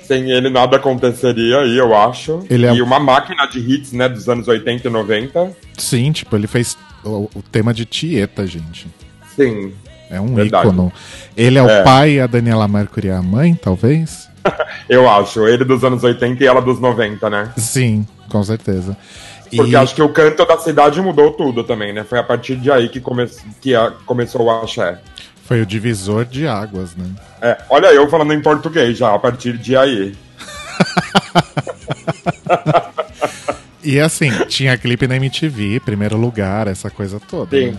Sem 0.07 0.29
ele 0.31 0.49
nada 0.49 0.77
aconteceria 0.77 1.59
aí, 1.59 1.77
eu 1.77 1.95
acho. 1.95 2.45
Ele 2.49 2.65
é... 2.65 2.73
E 2.73 2.81
uma 2.81 2.99
máquina 2.99 3.45
de 3.47 3.59
hits, 3.59 3.91
né, 3.91 4.07
dos 4.07 4.29
anos 4.29 4.47
80 4.47 4.87
e 4.87 4.91
90. 4.91 5.51
Sim, 5.77 6.11
tipo, 6.11 6.35
ele 6.35 6.47
fez 6.47 6.77
o, 7.03 7.29
o 7.33 7.41
tema 7.41 7.73
de 7.73 7.85
Tieta, 7.85 8.45
gente. 8.45 8.87
Sim. 9.35 9.73
É 10.09 10.21
um 10.21 10.35
Verdade. 10.35 10.67
ícono. 10.67 10.91
Ele 11.35 11.57
é, 11.57 11.61
é, 11.61 11.81
o 11.81 11.83
pai, 11.83 12.19
a 12.19 12.27
Daniela 12.27 12.67
Mercury 12.67 13.09
é 13.09 13.15
a 13.15 13.21
mãe, 13.21 13.55
talvez? 13.55 14.29
eu 14.87 15.09
acho. 15.09 15.47
Ele 15.47 15.63
dos 15.63 15.83
anos 15.83 16.03
80 16.03 16.43
e 16.43 16.47
ela 16.47 16.61
dos 16.61 16.79
90, 16.79 17.29
né? 17.29 17.51
Sim, 17.57 18.05
com 18.29 18.43
certeza. 18.43 18.95
Porque 19.55 19.71
e... 19.71 19.75
acho 19.75 19.95
que 19.95 20.01
o 20.01 20.09
canto 20.09 20.45
da 20.45 20.57
cidade 20.57 21.01
mudou 21.01 21.31
tudo 21.31 21.63
também, 21.63 21.93
né? 21.93 22.03
Foi 22.03 22.19
a 22.19 22.23
partir 22.23 22.55
de 22.57 22.71
aí 22.71 22.89
que, 22.89 22.99
come... 22.99 23.27
que 23.61 23.75
a... 23.75 23.91
começou 24.05 24.43
o 24.43 24.51
axé. 24.51 24.99
Foi 25.45 25.61
o 25.61 25.65
divisor 25.65 26.25
de 26.25 26.47
águas, 26.47 26.95
né? 26.95 27.05
É, 27.41 27.57
olha 27.69 27.87
eu 27.87 28.09
falando 28.09 28.33
em 28.33 28.41
português 28.41 28.97
já, 28.97 29.13
a 29.13 29.19
partir 29.19 29.57
de 29.57 29.77
aí. 29.77 30.15
e 33.83 33.99
assim, 33.99 34.31
tinha 34.47 34.77
clipe 34.77 35.07
na 35.07 35.15
MTV, 35.17 35.81
primeiro 35.81 36.17
lugar, 36.17 36.67
essa 36.67 36.89
coisa 36.89 37.19
toda. 37.19 37.55
Sim. 37.55 37.71
Né? 37.71 37.77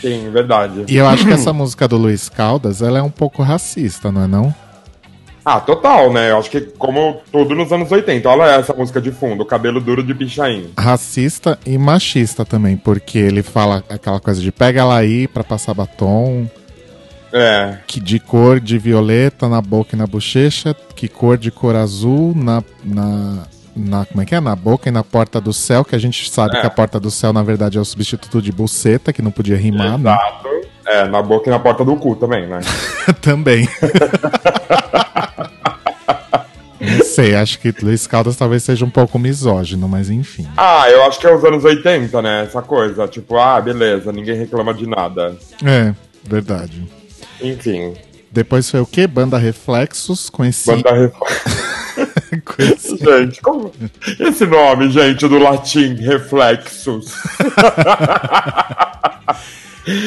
Sim, 0.00 0.30
verdade. 0.30 0.84
E 0.86 0.96
eu 0.96 1.08
acho 1.08 1.26
que 1.26 1.32
essa 1.32 1.52
música 1.56 1.88
do 1.88 1.96
Luiz 1.96 2.28
Caldas, 2.28 2.82
ela 2.82 2.98
é 2.98 3.02
um 3.02 3.10
pouco 3.10 3.42
racista, 3.42 4.12
não 4.12 4.24
é 4.24 4.26
não? 4.26 4.54
Ah, 5.44 5.60
total, 5.60 6.12
né? 6.12 6.30
Eu 6.30 6.38
acho 6.38 6.50
que 6.50 6.60
como 6.60 7.22
tudo 7.32 7.54
nos 7.54 7.72
anos 7.72 7.90
80. 7.90 8.28
Olha 8.28 8.56
essa 8.56 8.74
música 8.74 9.00
de 9.00 9.10
fundo, 9.10 9.46
Cabelo 9.46 9.80
Duro 9.80 10.02
de 10.02 10.14
Pichain. 10.14 10.72
Racista 10.78 11.58
e 11.64 11.78
machista 11.78 12.44
também, 12.44 12.76
porque 12.76 13.18
ele 13.18 13.42
fala 13.42 13.82
aquela 13.88 14.20
coisa 14.20 14.42
de 14.42 14.52
pega 14.52 14.82
ela 14.82 14.98
aí 14.98 15.26
pra 15.26 15.42
passar 15.42 15.72
batom. 15.72 16.46
É, 17.32 17.78
que 17.86 18.00
de 18.00 18.18
cor 18.18 18.58
de 18.60 18.78
violeta 18.78 19.48
na 19.48 19.60
boca 19.60 19.94
e 19.94 19.98
na 19.98 20.06
bochecha, 20.06 20.74
que 20.96 21.08
cor 21.08 21.36
de 21.36 21.50
cor 21.50 21.76
azul 21.76 22.32
na, 22.34 22.62
na, 22.84 23.46
na 23.76 24.04
como 24.06 24.22
é 24.22 24.24
que 24.24 24.34
é? 24.34 24.40
Na 24.40 24.56
boca 24.56 24.88
e 24.88 24.92
na 24.92 25.04
porta 25.04 25.40
do 25.40 25.52
céu, 25.52 25.84
que 25.84 25.94
a 25.94 25.98
gente 25.98 26.30
sabe 26.30 26.56
É. 26.56 26.60
que 26.62 26.66
a 26.66 26.70
porta 26.70 26.98
do 26.98 27.10
céu 27.10 27.32
na 27.32 27.42
verdade 27.42 27.76
é 27.76 27.80
o 27.80 27.84
substituto 27.84 28.40
de 28.40 28.50
buceta, 28.50 29.12
que 29.12 29.20
não 29.20 29.30
podia 29.30 29.56
rimar, 29.56 29.98
né? 29.98 30.10
exato. 30.10 30.48
É, 30.86 31.06
na 31.06 31.20
boca 31.20 31.50
e 31.50 31.52
na 31.52 31.58
porta 31.58 31.84
do 31.84 31.96
cu 31.96 32.16
também, 32.16 32.46
né? 32.46 32.60
também. 33.20 33.68
não 36.80 37.04
sei, 37.04 37.34
acho 37.34 37.58
que 37.58 37.74
Luiz 37.82 38.06
Caldas 38.06 38.36
talvez 38.36 38.62
seja 38.62 38.84
um 38.86 38.90
pouco 38.90 39.18
misógino, 39.18 39.86
mas 39.86 40.08
enfim. 40.08 40.46
Ah, 40.56 40.88
eu 40.88 41.04
acho 41.04 41.18
que 41.20 41.26
é 41.26 41.34
os 41.34 41.44
anos 41.44 41.62
80, 41.64 42.22
né? 42.22 42.44
Essa 42.44 42.62
coisa. 42.62 43.06
Tipo, 43.06 43.36
ah, 43.36 43.60
beleza, 43.60 44.10
ninguém 44.12 44.36
reclama 44.36 44.72
de 44.72 44.86
nada. 44.86 45.36
É, 45.62 45.92
verdade. 46.24 46.86
Enfim, 47.40 47.94
Depois 48.30 48.70
foi 48.70 48.80
o 48.80 48.86
quê? 48.86 49.06
Banda 49.06 49.38
Reflexos, 49.38 50.30
esse, 50.44 50.70
banda 50.70 50.92
reflexo. 50.92 51.78
com 52.44 52.62
esse 52.62 52.96
Gente, 52.96 53.40
como. 53.40 53.72
Esse 54.18 54.46
nome, 54.46 54.90
gente, 54.90 55.26
do 55.26 55.38
latim, 55.38 55.94
reflexos. 55.94 57.14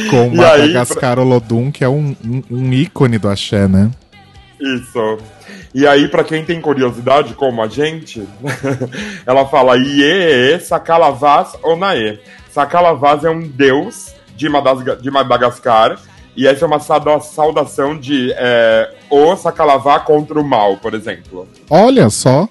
com 0.10 0.32
E 0.34 0.36
Madagascar 0.36 1.20
Olodum, 1.20 1.72
que 1.72 1.84
é 1.84 1.90
um, 1.90 2.16
um, 2.24 2.44
um 2.50 2.74
ícone 2.74 3.18
do 3.18 3.30
axé, 3.30 3.68
né? 3.68 3.92
Isso. 4.60 5.18
E 5.74 5.88
aí, 5.88 6.08
pra 6.08 6.24
quem 6.24 6.46
tem 6.46 6.62
curiosidade, 6.62 7.34
como 7.34 7.64
a 7.64 7.68
gente, 7.68 8.28
ela 9.26 9.48
fala 9.48 9.78
Iê, 9.78 10.60
Sakalavaz 10.60 11.56
Onaê. 11.64 12.20
Sakalavaz 12.52 13.24
é 13.24 13.30
um 13.30 13.40
deus 13.40 14.14
de, 14.36 14.48
de 15.02 15.12
Madagascar. 15.12 15.98
E 16.36 16.48
essa 16.48 16.66
é 16.66 16.68
uma 16.68 16.80
sauda- 16.80 17.20
saudação 17.20 17.98
de 17.98 18.32
é, 18.36 18.94
o 19.10 19.36
Sakalavá 19.36 20.00
contra 20.00 20.40
o 20.40 20.44
mal, 20.44 20.78
por 20.78 20.94
exemplo. 20.94 21.48
Olha 21.70 22.10
só, 22.10 22.48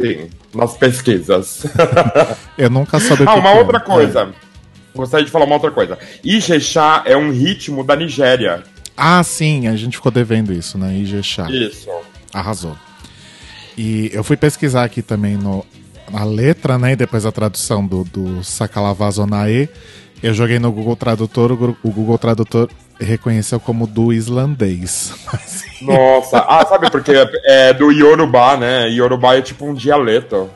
Sim, 0.00 0.28
nas 0.54 0.76
pesquisas. 0.76 1.64
eu 2.58 2.68
nunca 2.68 2.98
soube 2.98 3.22
o 3.22 3.28
ah, 3.28 3.34
uma 3.34 3.50
que 3.50 3.56
é. 3.56 3.60
outra 3.60 3.80
coisa. 3.80 4.34
Gostaria 4.94 5.24
de 5.24 5.30
falar 5.30 5.44
uma 5.44 5.54
outra 5.54 5.70
coisa. 5.70 5.98
Ijexá 6.24 7.02
é 7.06 7.16
um 7.16 7.30
ritmo 7.30 7.84
da 7.84 7.94
Nigéria. 7.94 8.62
Ah, 8.96 9.22
sim, 9.22 9.68
a 9.68 9.76
gente 9.76 9.96
ficou 9.96 10.12
devendo 10.12 10.52
isso, 10.52 10.76
né? 10.76 10.94
Ijexá. 10.94 11.50
Isso. 11.50 11.88
Arrasou. 12.32 12.76
E 13.76 14.10
eu 14.12 14.22
fui 14.22 14.36
pesquisar 14.36 14.84
aqui 14.84 15.00
também 15.00 15.36
no, 15.36 15.64
na 16.10 16.24
letra, 16.24 16.78
né? 16.78 16.92
E 16.92 16.96
depois 16.96 17.24
a 17.24 17.32
tradução 17.32 17.86
do, 17.86 18.04
do 18.04 18.44
Sakalavazonae. 18.44 19.68
Eu 20.22 20.32
joguei 20.32 20.58
no 20.58 20.70
Google 20.70 20.94
Tradutor, 20.96 21.52
o, 21.52 21.90
Google 21.90 22.16
Tradutor 22.18 22.70
reconheceu 23.00 23.58
como 23.58 23.86
do 23.86 24.12
islandês. 24.12 25.12
Nossa, 25.82 26.38
ah, 26.48 26.64
sabe 26.64 26.88
porque 26.90 27.12
é 27.44 27.72
do 27.74 27.90
Yorubá, 27.90 28.56
né? 28.56 28.88
Yorubá 28.88 29.34
é 29.36 29.42
tipo 29.42 29.66
um 29.66 29.74
dialeto. 29.74 30.48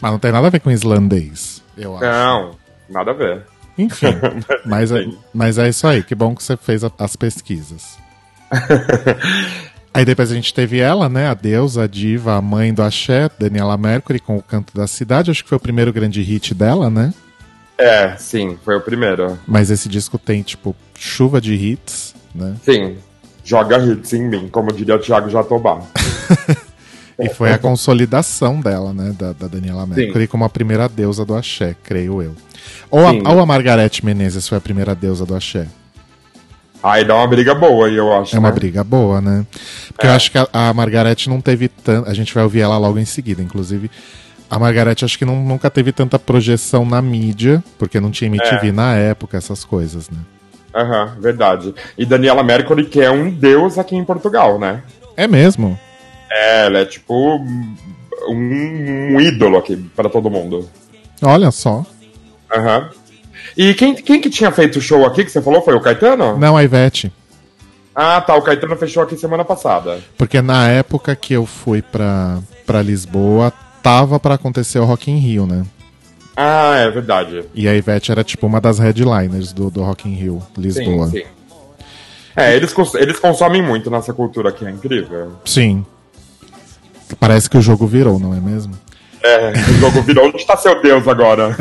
mas 0.00 0.10
não 0.10 0.18
tem 0.18 0.32
nada 0.32 0.48
a 0.48 0.50
ver 0.50 0.58
com 0.60 0.70
islandês, 0.70 1.62
eu 1.78 1.94
acho. 1.94 2.04
Não, 2.04 2.50
nada 2.90 3.12
a 3.12 3.14
ver. 3.14 3.42
Enfim, 3.78 4.08
mas, 4.66 4.90
é, 4.90 5.06
mas 5.32 5.58
é 5.58 5.68
isso 5.68 5.86
aí. 5.86 6.02
Que 6.02 6.14
bom 6.14 6.34
que 6.34 6.42
você 6.42 6.56
fez 6.56 6.82
a- 6.82 6.90
as 6.98 7.14
pesquisas. 7.14 7.98
Aí 9.92 10.04
depois 10.04 10.30
a 10.30 10.34
gente 10.34 10.52
teve 10.52 10.78
ela, 10.78 11.08
né? 11.08 11.26
A 11.28 11.32
deusa, 11.34 11.84
a 11.84 11.86
diva, 11.86 12.34
a 12.34 12.42
mãe 12.42 12.72
do 12.74 12.82
axé, 12.82 13.30
Daniela 13.38 13.78
Mercury, 13.78 14.20
com 14.20 14.36
o 14.36 14.42
Canto 14.42 14.76
da 14.76 14.86
Cidade. 14.86 15.30
Acho 15.30 15.42
que 15.42 15.48
foi 15.48 15.56
o 15.56 15.60
primeiro 15.60 15.90
grande 15.90 16.20
hit 16.20 16.52
dela, 16.54 16.90
né? 16.90 17.14
É, 17.78 18.16
sim, 18.16 18.58
foi 18.64 18.76
o 18.76 18.80
primeiro. 18.80 19.38
Mas 19.46 19.70
esse 19.70 19.88
disco 19.88 20.18
tem, 20.18 20.42
tipo, 20.42 20.74
chuva 20.98 21.40
de 21.40 21.54
hits, 21.54 22.14
né? 22.34 22.56
Sim, 22.64 22.96
joga 23.44 23.78
hits 23.78 24.12
em 24.14 24.28
mim, 24.28 24.48
como 24.48 24.72
diria 24.72 24.98
Thiago 24.98 25.28
Jatobá. 25.28 25.80
E 27.18 27.30
foi 27.30 27.50
a 27.50 27.58
consolidação 27.58 28.60
dela, 28.60 28.92
né? 28.92 29.14
Da, 29.18 29.32
da 29.32 29.46
Daniela 29.46 29.86
Mercury 29.86 30.26
como 30.26 30.44
a 30.44 30.50
primeira 30.50 30.86
deusa 30.86 31.24
do 31.24 31.34
axé, 31.34 31.74
creio 31.82 32.22
eu. 32.22 32.34
Ou 32.90 33.08
Sim. 33.08 33.22
a, 33.24 33.32
ou 33.32 33.40
a 33.40 33.46
Margarete 33.46 34.04
Menezes 34.04 34.46
foi 34.46 34.58
a 34.58 34.60
primeira 34.60 34.94
deusa 34.94 35.24
do 35.24 35.34
axé. 35.34 35.66
Aí 36.82 37.04
dá 37.04 37.16
uma 37.16 37.26
briga 37.26 37.54
boa, 37.54 37.88
eu 37.88 38.12
acho. 38.12 38.36
É 38.36 38.38
uma 38.38 38.50
né? 38.50 38.54
briga 38.54 38.84
boa, 38.84 39.20
né? 39.20 39.46
Porque 39.88 40.06
eu 40.06 40.10
acho 40.10 40.30
que 40.30 40.38
a, 40.38 40.46
a 40.52 40.74
Margarete 40.74 41.28
não 41.28 41.40
teve 41.40 41.68
tanto. 41.68 42.08
A 42.08 42.14
gente 42.14 42.34
vai 42.34 42.44
ouvir 42.44 42.60
ela 42.60 42.76
logo 42.76 42.98
em 42.98 43.04
seguida, 43.04 43.42
inclusive. 43.42 43.90
A 44.48 44.58
Margarete 44.58 45.04
acho 45.04 45.18
que 45.18 45.24
não- 45.24 45.42
nunca 45.44 45.68
teve 45.70 45.92
tanta 45.92 46.18
projeção 46.18 46.84
na 46.84 47.02
mídia, 47.02 47.62
porque 47.78 47.98
não 48.00 48.10
tinha 48.10 48.28
MTV 48.28 48.68
É. 48.68 48.72
na 48.72 48.94
época, 48.94 49.36
essas 49.36 49.64
coisas, 49.64 50.08
né? 50.08 50.18
Aham, 50.74 51.16
verdade. 51.20 51.74
E 51.96 52.04
Daniela 52.06 52.42
Mercury, 52.42 52.84
que 52.86 53.00
é 53.00 53.10
um 53.10 53.30
deus 53.30 53.78
aqui 53.78 53.96
em 53.96 54.04
Portugal, 54.04 54.58
né? 54.58 54.82
É 55.16 55.26
mesmo. 55.26 55.78
É, 56.30 56.66
ela 56.66 56.78
é 56.80 56.84
tipo 56.84 57.14
um, 57.14 57.76
um 58.28 59.20
ídolo 59.20 59.56
aqui 59.56 59.76
para 59.96 60.08
todo 60.08 60.30
mundo. 60.30 60.68
Olha 61.22 61.50
só. 61.50 61.84
Aham. 62.54 62.90
E 63.56 63.72
quem, 63.74 63.94
quem 63.94 64.20
que 64.20 64.28
tinha 64.28 64.50
feito 64.50 64.78
o 64.78 64.82
show 64.82 65.06
aqui 65.06 65.24
que 65.24 65.30
você 65.30 65.40
falou? 65.40 65.62
Foi 65.62 65.74
o 65.74 65.80
Caetano? 65.80 66.36
Não, 66.36 66.56
a 66.56 66.62
Ivete. 66.62 67.10
Ah, 67.94 68.20
tá. 68.20 68.34
O 68.36 68.42
Caetano 68.42 68.76
fechou 68.76 69.02
aqui 69.02 69.16
semana 69.16 69.44
passada. 69.44 69.98
Porque 70.18 70.42
na 70.42 70.68
época 70.68 71.16
que 71.16 71.32
eu 71.32 71.46
fui 71.46 71.80
pra, 71.80 72.38
pra 72.66 72.82
Lisboa, 72.82 73.50
tava 73.86 74.18
pra 74.18 74.34
acontecer 74.34 74.80
o 74.80 74.84
Rock 74.84 75.12
in 75.12 75.18
Rio, 75.18 75.46
né? 75.46 75.64
Ah, 76.36 76.74
é 76.76 76.90
verdade. 76.90 77.44
E 77.54 77.68
a 77.68 77.74
Ivete 77.74 78.10
era 78.10 78.24
tipo 78.24 78.44
uma 78.44 78.60
das 78.60 78.80
headliners 78.80 79.52
do, 79.52 79.70
do 79.70 79.80
Rock 79.82 80.08
in 80.08 80.14
Rio, 80.14 80.42
Lisboa. 80.58 81.06
Sim, 81.06 81.18
sim. 81.20 81.24
É, 82.34 82.54
eles, 82.56 82.72
cons- 82.72 82.96
eles 82.96 83.20
consomem 83.20 83.62
muito 83.62 83.88
nossa 83.88 84.12
cultura 84.12 84.48
aqui, 84.48 84.66
é 84.66 84.70
incrível. 84.70 85.34
Sim. 85.44 85.86
Parece 87.20 87.48
que 87.48 87.56
o 87.56 87.62
jogo 87.62 87.86
virou, 87.86 88.18
não 88.18 88.34
é 88.34 88.40
mesmo? 88.40 88.74
É, 89.22 89.52
o 89.52 89.74
jogo 89.78 90.02
virou. 90.02 90.26
Onde 90.26 90.36
está 90.38 90.56
seu 90.56 90.82
Deus 90.82 91.06
agora? 91.06 91.56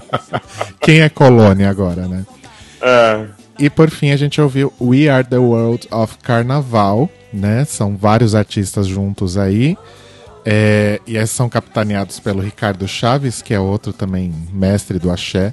Quem 0.80 1.00
é 1.02 1.08
colônia 1.10 1.68
agora, 1.68 2.08
né? 2.08 2.24
É. 2.80 3.26
E 3.58 3.68
por 3.68 3.90
fim 3.90 4.10
a 4.12 4.16
gente 4.16 4.40
ouviu 4.40 4.72
We 4.80 5.08
Are 5.10 5.22
the 5.26 5.36
World 5.38 5.86
of 5.90 6.16
Carnaval, 6.22 7.08
né? 7.32 7.66
São 7.66 7.96
vários 7.98 8.34
artistas 8.34 8.86
juntos 8.86 9.36
aí. 9.36 9.76
É, 10.44 11.00
e 11.06 11.16
esses 11.16 11.30
são 11.34 11.48
capitaneados 11.48 12.18
pelo 12.18 12.40
Ricardo 12.40 12.86
Chaves, 12.88 13.42
que 13.42 13.52
é 13.52 13.60
outro 13.60 13.92
também 13.92 14.32
mestre 14.52 14.98
do 14.98 15.10
axé. 15.10 15.52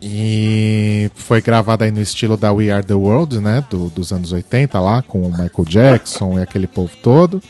E 0.00 1.10
foi 1.14 1.42
gravado 1.42 1.82
aí 1.84 1.90
no 1.90 2.00
estilo 2.00 2.36
da 2.36 2.52
We 2.52 2.70
Are 2.70 2.84
the 2.86 2.94
World, 2.94 3.40
né? 3.40 3.64
do- 3.68 3.88
dos 3.90 4.12
anos 4.12 4.32
80 4.32 4.78
lá, 4.80 5.02
com 5.02 5.22
o 5.22 5.30
Michael 5.30 5.64
Jackson 5.66 6.38
e 6.38 6.42
aquele 6.42 6.66
povo 6.66 6.92
todo. 7.02 7.42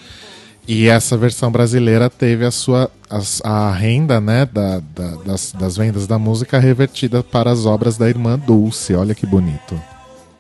E 0.66 0.88
essa 0.88 1.16
versão 1.16 1.50
brasileira 1.50 2.10
teve 2.10 2.44
a 2.44 2.50
sua 2.50 2.90
as- 3.08 3.40
a, 3.44 3.70
renda, 3.72 4.20
né, 4.20 4.46
da, 4.50 4.80
da- 4.94 5.16
das, 5.24 5.52
das 5.52 5.76
vendas 5.76 6.06
da 6.06 6.18
música 6.18 6.58
revertida 6.58 7.22
para 7.22 7.50
as 7.50 7.64
obras 7.66 7.96
da 7.96 8.08
irmã 8.08 8.38
Dulce. 8.38 8.94
Olha 8.94 9.14
que 9.14 9.24
bonito. 9.26 9.80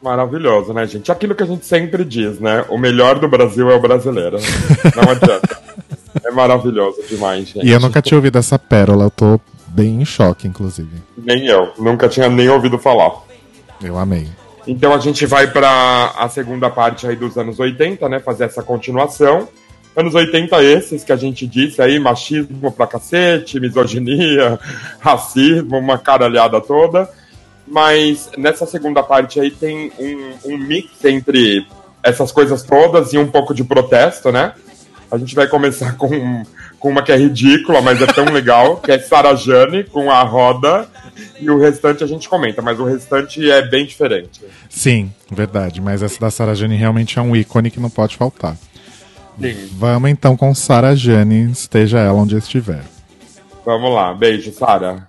Maravilhoso, 0.02 0.72
né, 0.72 0.86
gente? 0.86 1.10
Aquilo 1.10 1.34
que 1.34 1.42
a 1.42 1.46
gente 1.46 1.64
sempre 1.66 2.04
diz, 2.04 2.38
né? 2.40 2.64
O 2.68 2.76
melhor 2.78 3.18
do 3.18 3.28
Brasil 3.28 3.70
é 3.70 3.74
o 3.74 3.80
brasileiro. 3.80 4.36
Não 4.96 5.10
adianta. 5.12 5.58
Maravilhoso 6.38 7.02
demais, 7.08 7.48
gente. 7.48 7.66
E 7.66 7.72
eu 7.72 7.80
nunca 7.80 8.00
tinha 8.00 8.16
ouvido 8.16 8.38
essa 8.38 8.56
pérola, 8.56 9.06
eu 9.06 9.10
tô 9.10 9.40
bem 9.66 10.00
em 10.00 10.04
choque, 10.04 10.46
inclusive. 10.46 11.02
Nem 11.16 11.48
eu. 11.48 11.72
Nunca 11.76 12.08
tinha 12.08 12.28
nem 12.28 12.48
ouvido 12.48 12.78
falar. 12.78 13.24
Eu 13.82 13.98
amei. 13.98 14.28
Então 14.64 14.94
a 14.94 14.98
gente 14.98 15.26
vai 15.26 15.48
para 15.48 16.12
a 16.16 16.28
segunda 16.28 16.70
parte 16.70 17.08
aí 17.08 17.16
dos 17.16 17.36
anos 17.36 17.58
80, 17.58 18.08
né? 18.08 18.20
Fazer 18.20 18.44
essa 18.44 18.62
continuação. 18.62 19.48
Anos 19.96 20.14
80 20.14 20.62
esses 20.62 21.02
que 21.02 21.10
a 21.10 21.16
gente 21.16 21.44
disse 21.44 21.82
aí, 21.82 21.98
machismo 21.98 22.70
pra 22.70 22.86
cacete, 22.86 23.58
misoginia, 23.58 24.60
racismo, 25.00 25.76
uma 25.76 25.98
caralhada 25.98 26.60
toda. 26.60 27.10
Mas 27.66 28.30
nessa 28.38 28.64
segunda 28.64 29.02
parte 29.02 29.40
aí 29.40 29.50
tem 29.50 29.90
um, 29.98 30.52
um 30.52 30.56
mix 30.56 31.04
entre 31.04 31.66
essas 32.00 32.30
coisas 32.30 32.62
todas 32.62 33.12
e 33.12 33.18
um 33.18 33.26
pouco 33.26 33.52
de 33.52 33.64
protesto, 33.64 34.30
né? 34.30 34.52
A 35.10 35.16
gente 35.16 35.34
vai 35.34 35.46
começar 35.46 35.96
com, 35.96 36.44
com 36.78 36.90
uma 36.90 37.02
que 37.02 37.10
é 37.10 37.16
ridícula, 37.16 37.80
mas 37.80 38.00
é 38.00 38.06
tão 38.06 38.26
legal, 38.32 38.76
que 38.76 38.92
é 38.92 38.98
Sarah 38.98 39.34
Jane 39.34 39.84
com 39.84 40.10
a 40.10 40.22
roda, 40.22 40.86
e 41.40 41.50
o 41.50 41.58
restante 41.58 42.04
a 42.04 42.06
gente 42.06 42.28
comenta, 42.28 42.60
mas 42.60 42.78
o 42.78 42.84
restante 42.84 43.50
é 43.50 43.62
bem 43.62 43.86
diferente. 43.86 44.40
Sim, 44.68 45.12
verdade. 45.30 45.80
Mas 45.80 46.02
essa 46.02 46.20
da 46.20 46.30
Sarah 46.30 46.54
Jane 46.54 46.76
realmente 46.76 47.18
é 47.18 47.22
um 47.22 47.34
ícone 47.34 47.70
que 47.70 47.80
não 47.80 47.90
pode 47.90 48.16
faltar. 48.16 48.56
Sim. 49.40 49.68
Vamos 49.72 50.10
então 50.10 50.36
com 50.36 50.54
Sarah 50.54 50.94
Jane, 50.94 51.50
esteja 51.50 51.98
ela 51.98 52.18
onde 52.18 52.36
estiver. 52.36 52.82
Vamos 53.64 53.94
lá, 53.94 54.14
beijo, 54.14 54.52
Sara. 54.52 55.08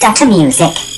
Dr. 0.00 0.26
Music. 0.26 0.93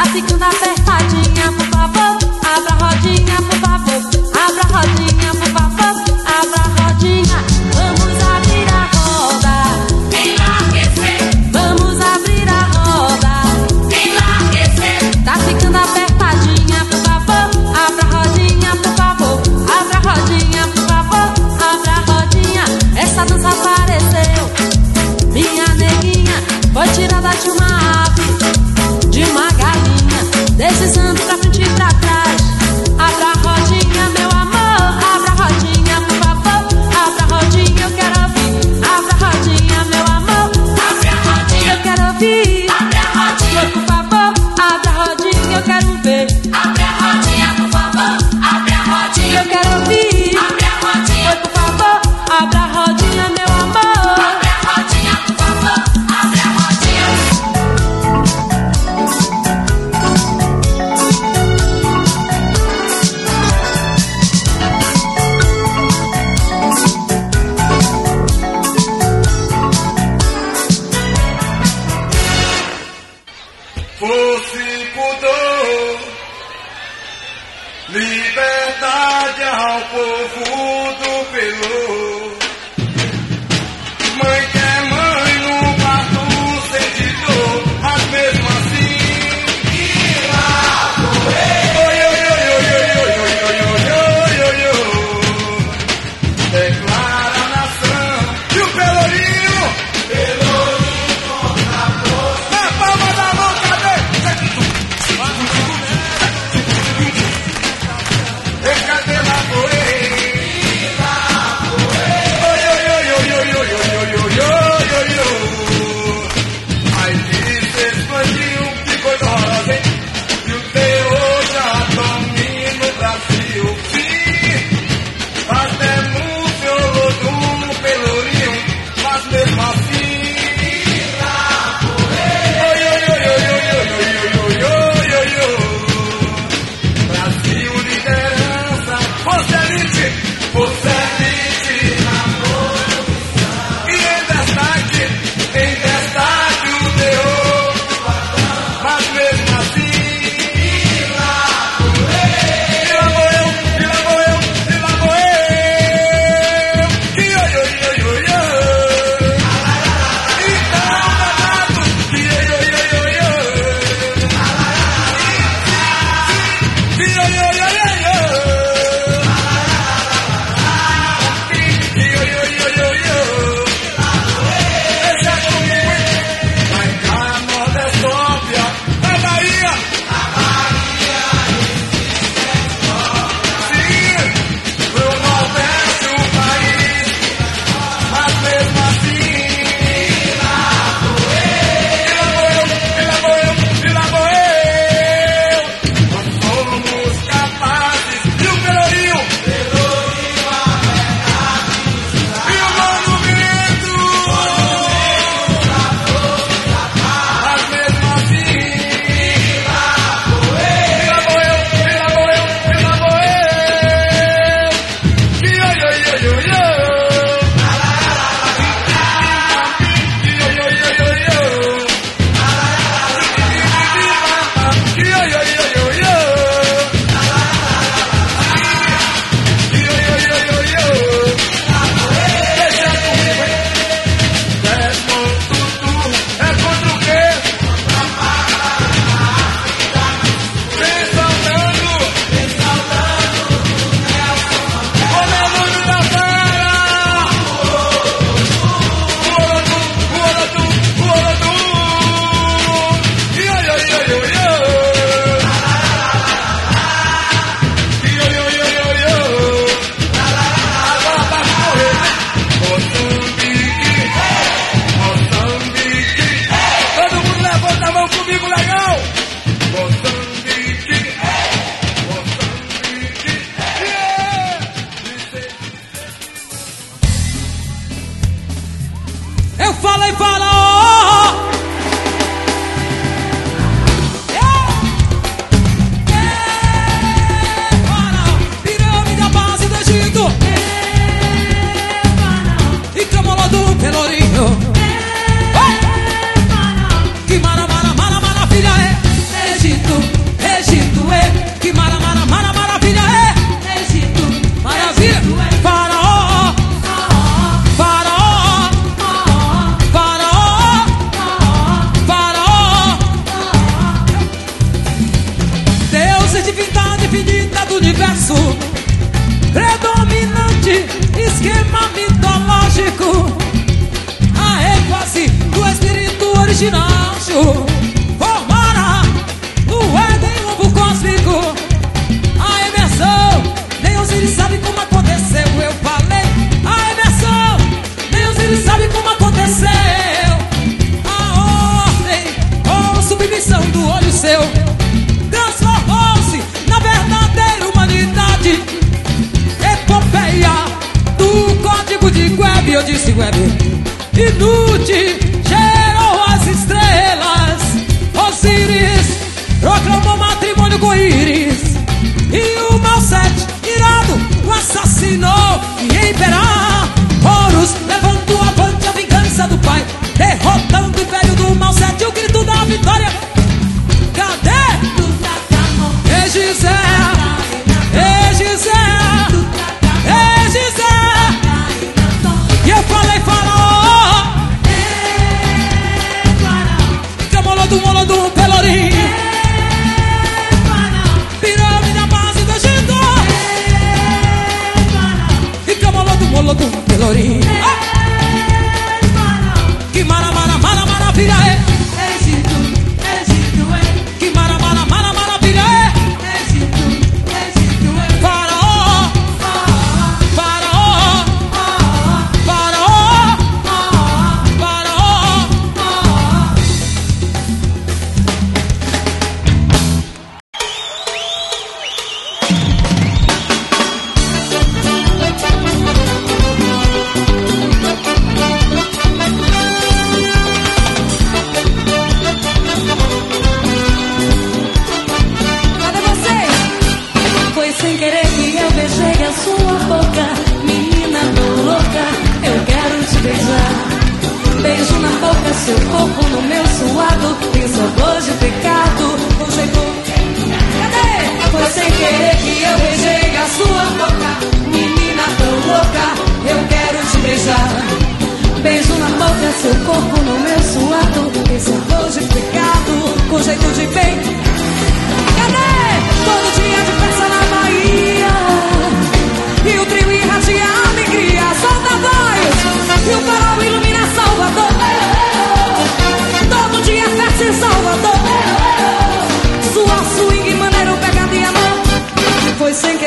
Tá 0.00 0.06
Na 0.06 0.12
segunda 0.12 0.46
apertadinha, 0.46 1.52
por 1.52 1.66
favor. 1.66 2.16
Abra 2.56 2.72
a 2.72 2.88
rodinha, 2.88 3.36
por 3.36 3.58
favor. 3.60 4.00
Abra 4.32 4.62
a 4.62 4.80
rodinha. 4.80 5.09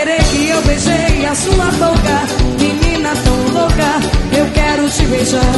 querer 0.04 0.24
que 0.24 0.50
eu 0.50 0.62
beijei 0.64 1.26
a 1.26 1.34
sua 1.34 1.66
boca, 1.80 2.16
menina 2.60 3.14
tão 3.24 3.38
louca, 3.54 3.90
eu 4.38 4.46
quero 4.54 4.90
te 4.90 5.06
beijar. 5.06 5.56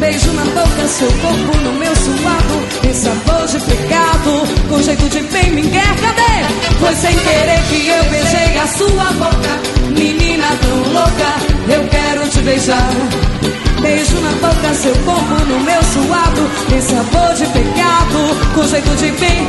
Beijo 0.00 0.32
na 0.32 0.44
boca, 0.46 0.88
seu 0.88 1.12
corpo 1.22 1.56
no 1.58 1.72
meu 1.74 1.94
suado, 1.94 2.90
esse 2.90 3.02
sabor 3.02 3.46
de 3.46 3.60
pecado, 3.60 4.68
com 4.68 4.82
jeito 4.82 5.08
de 5.08 5.20
bem 5.20 5.50
me 5.52 5.62
quer, 5.70 5.94
cadê? 6.02 6.34
Foi 6.80 6.94
sem 6.96 7.16
querer 7.16 7.62
que 7.68 7.86
eu 7.86 8.04
beijei 8.10 8.58
a 8.58 8.66
sua 8.66 9.12
boca, 9.12 9.60
menina 9.96 10.46
tão 10.60 10.92
louca, 10.92 11.30
eu 11.68 11.88
quero 11.88 12.28
te 12.30 12.40
beijar. 12.40 12.90
Beijo 13.80 14.20
na 14.20 14.30
boca, 14.32 14.74
seu 14.74 14.94
corpo 15.04 15.44
no 15.46 15.60
meu 15.60 15.82
suado, 15.84 16.50
esse 16.76 16.88
sabor 16.88 17.34
de 17.34 17.46
pecado, 17.46 18.52
com 18.54 18.66
jeito 18.66 18.96
de 18.96 19.12
bem. 19.12 19.46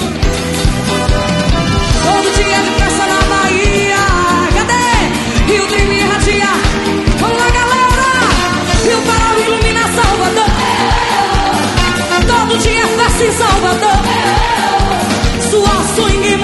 Todo 2.06 2.36
dia 2.36 2.62
de 2.62 2.70
graça 2.78 3.06
na 3.08 3.14
filtro 5.56 5.80
e 5.80 5.86
me 5.86 5.97
irradiar. 5.99 6.58
Olá, 7.22 7.49
galera! 7.60 8.08
Meu 8.86 9.01
farol 9.01 9.39
ilumina 9.39 9.84
Salvador. 9.99 10.51
Todo 12.28 12.58
dia 12.58 12.82
é 12.82 12.88
festa 12.88 13.24
em 13.24 13.32
Salvador. 13.32 13.99
Sua 15.49 15.84
sonho 15.95 16.35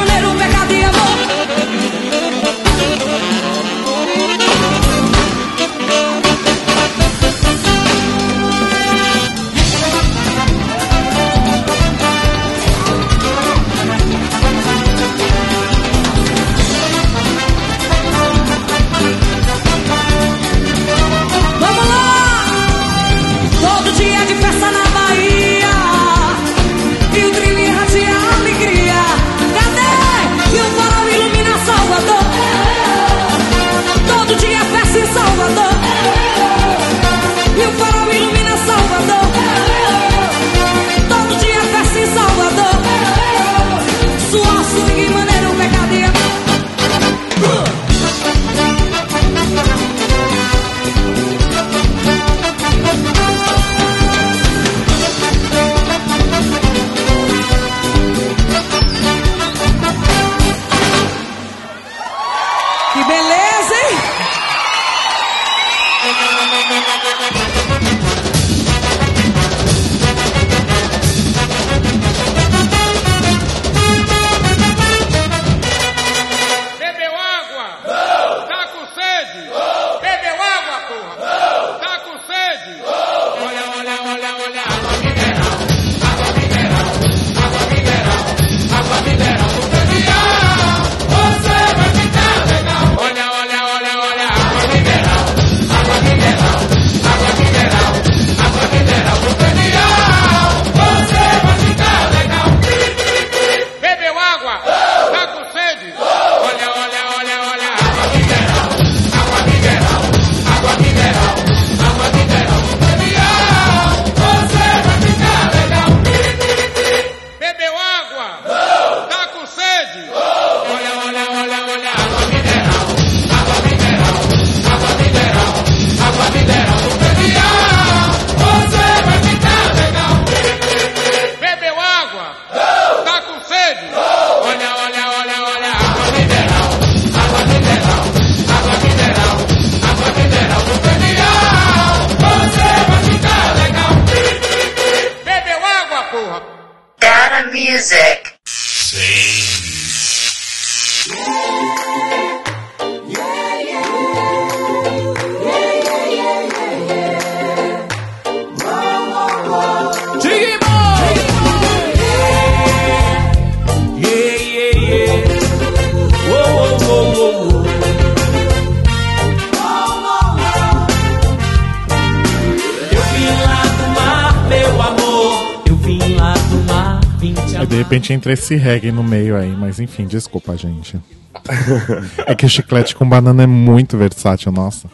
entra 178.31 178.33
esse 178.33 178.55
reggae 178.55 178.91
no 178.91 179.03
meio 179.03 179.35
aí, 179.35 179.51
mas 179.51 179.79
enfim, 179.79 180.05
desculpa, 180.05 180.55
gente. 180.57 180.99
É 182.25 182.35
que 182.35 182.45
o 182.45 182.49
chiclete 182.49 182.95
com 182.95 183.07
banana 183.07 183.43
é 183.43 183.47
muito 183.47 183.97
versátil, 183.97 184.51
nossa. 184.51 184.87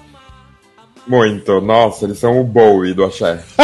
Muito. 1.06 1.60
Nossa, 1.62 2.06
eles 2.06 2.20
são 2.20 2.40
o 2.40 2.44
Bowie 2.44 2.94
do 2.94 3.04
Axé. 3.04 3.44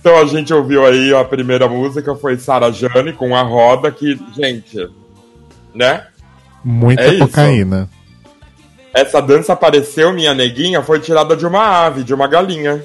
então 0.00 0.18
a 0.18 0.26
gente 0.26 0.52
ouviu 0.52 0.84
aí 0.86 1.14
a 1.14 1.24
primeira 1.24 1.68
música, 1.68 2.14
foi 2.14 2.38
Sara 2.38 2.70
Jane 2.72 3.12
com 3.12 3.36
a 3.36 3.42
roda, 3.42 3.90
que, 3.90 4.18
gente, 4.34 4.88
né? 5.74 6.06
Muita 6.64 7.02
É 7.02 7.14
isso. 7.14 7.26
cocaína. 7.26 7.88
Essa 8.92 9.20
dança 9.20 9.52
apareceu, 9.52 10.12
minha 10.12 10.34
neguinha, 10.34 10.82
foi 10.82 11.00
tirada 11.00 11.36
de 11.36 11.46
uma 11.46 11.86
ave, 11.86 12.04
de 12.04 12.14
uma 12.14 12.26
galinha. 12.26 12.82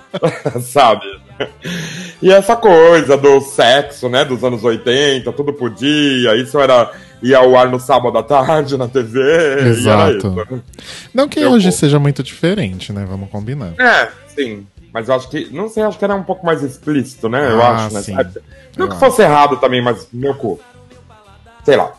Sabe? 0.62 1.04
E 2.20 2.30
essa 2.30 2.54
coisa 2.56 3.16
do 3.16 3.40
sexo, 3.40 4.08
né, 4.08 4.24
dos 4.24 4.42
anos 4.44 4.62
80, 4.62 5.32
tudo 5.32 5.52
podia, 5.52 6.36
isso 6.36 6.58
era 6.60 6.90
ia 7.22 7.38
ao 7.38 7.56
ar 7.56 7.68
no 7.70 7.78
sábado 7.78 8.16
à 8.18 8.22
tarde 8.22 8.76
na 8.76 8.88
TV. 8.88 9.20
Exato. 9.68 10.16
isso. 10.50 10.62
Não 11.14 11.28
que 11.28 11.40
Eu 11.40 11.50
hoje 11.52 11.68
vou. 11.68 11.72
seja 11.72 11.98
muito 11.98 12.22
diferente, 12.22 12.92
né? 12.92 13.06
Vamos 13.08 13.30
combinar. 13.30 13.74
É, 13.78 14.08
sim. 14.34 14.66
Mas 14.92 15.08
eu 15.08 15.14
acho 15.14 15.28
que, 15.30 15.48
não 15.52 15.68
sei, 15.68 15.82
acho 15.84 15.98
que 15.98 16.04
era 16.04 16.14
um 16.14 16.22
pouco 16.22 16.44
mais 16.44 16.62
explícito, 16.62 17.28
né? 17.28 17.50
Eu 17.50 17.62
Ah, 17.62 17.86
acho, 17.86 17.96
época. 17.96 18.42
Não 18.76 18.86
Eu 18.86 18.92
que 18.92 18.98
fosse 18.98 19.22
errado 19.22 19.56
também, 19.56 19.80
mas 19.82 20.06
meu 20.12 20.34
cu. 20.34 20.60
Sei 21.64 21.76
lá. 21.76 21.92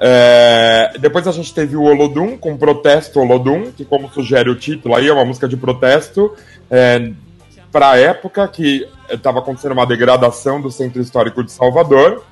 É, 0.00 0.92
depois 1.00 1.26
a 1.26 1.32
gente 1.32 1.52
teve 1.52 1.76
o 1.76 1.82
Olodum 1.82 2.36
com 2.36 2.56
Protesto 2.56 3.20
Olodum, 3.20 3.72
que 3.72 3.84
como 3.84 4.10
sugere 4.12 4.48
o 4.48 4.54
título 4.54 4.94
aí, 4.94 5.08
é 5.08 5.12
uma 5.12 5.24
música 5.24 5.48
de 5.48 5.56
protesto 5.56 6.34
é, 6.70 7.10
para 7.72 7.90
a 7.90 7.98
época 7.98 8.46
que 8.48 8.86
estava 9.10 9.40
acontecendo 9.40 9.72
uma 9.72 9.86
degradação 9.86 10.60
do 10.60 10.70
Centro 10.70 11.02
Histórico 11.02 11.42
de 11.42 11.50
Salvador, 11.50 12.24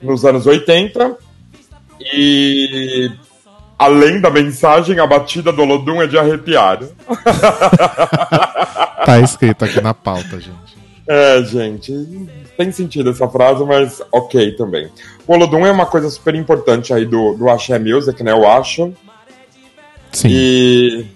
nos 0.00 0.24
anos 0.24 0.46
80. 0.46 1.16
E 2.00 3.10
além 3.78 4.20
da 4.20 4.30
mensagem, 4.30 4.98
a 4.98 5.06
batida 5.06 5.52
do 5.52 5.62
Olodum 5.62 6.00
é 6.00 6.06
de 6.06 6.18
arrepiar. 6.18 6.80
Tá 9.06 9.20
escrito 9.20 9.64
aqui 9.64 9.80
na 9.80 9.94
pauta, 9.94 10.40
gente. 10.40 10.76
É, 11.08 11.42
gente, 11.44 11.92
tem 12.56 12.72
sentido 12.72 13.10
essa 13.10 13.28
frase, 13.28 13.64
mas 13.64 14.02
ok 14.10 14.52
também. 14.52 14.88
O 15.26 15.34
Olodum 15.34 15.64
é 15.64 15.70
uma 15.70 15.86
coisa 15.86 16.10
super 16.10 16.34
importante 16.34 16.92
aí 16.92 17.04
do, 17.04 17.34
do 17.34 17.48
Axé 17.48 17.78
Music, 17.78 18.22
né? 18.24 18.32
Eu 18.32 18.46
acho. 18.48 18.92
Sim, 20.12 20.28
E 20.28 21.06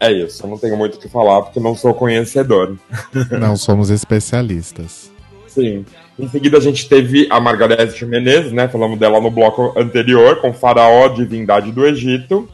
é 0.00 0.12
isso, 0.12 0.44
eu 0.44 0.50
não 0.50 0.56
tenho 0.56 0.76
muito 0.76 0.94
o 0.94 0.98
que 0.98 1.08
falar 1.08 1.42
porque 1.42 1.60
não 1.60 1.76
sou 1.76 1.92
conhecedor. 1.92 2.76
não 3.38 3.56
somos 3.56 3.90
especialistas. 3.90 5.12
Sim. 5.46 5.84
Em 6.18 6.28
seguida 6.28 6.58
a 6.58 6.60
gente 6.60 6.88
teve 6.88 7.26
a 7.30 7.38
Margareth 7.40 8.04
Menezes, 8.06 8.52
né? 8.52 8.68
Falamos 8.68 8.98
dela 8.98 9.20
no 9.20 9.30
bloco 9.30 9.74
anterior, 9.76 10.40
com 10.40 10.54
Faraó, 10.54 11.08
Divindade 11.08 11.70
do 11.70 11.84
Egito, 11.84 12.48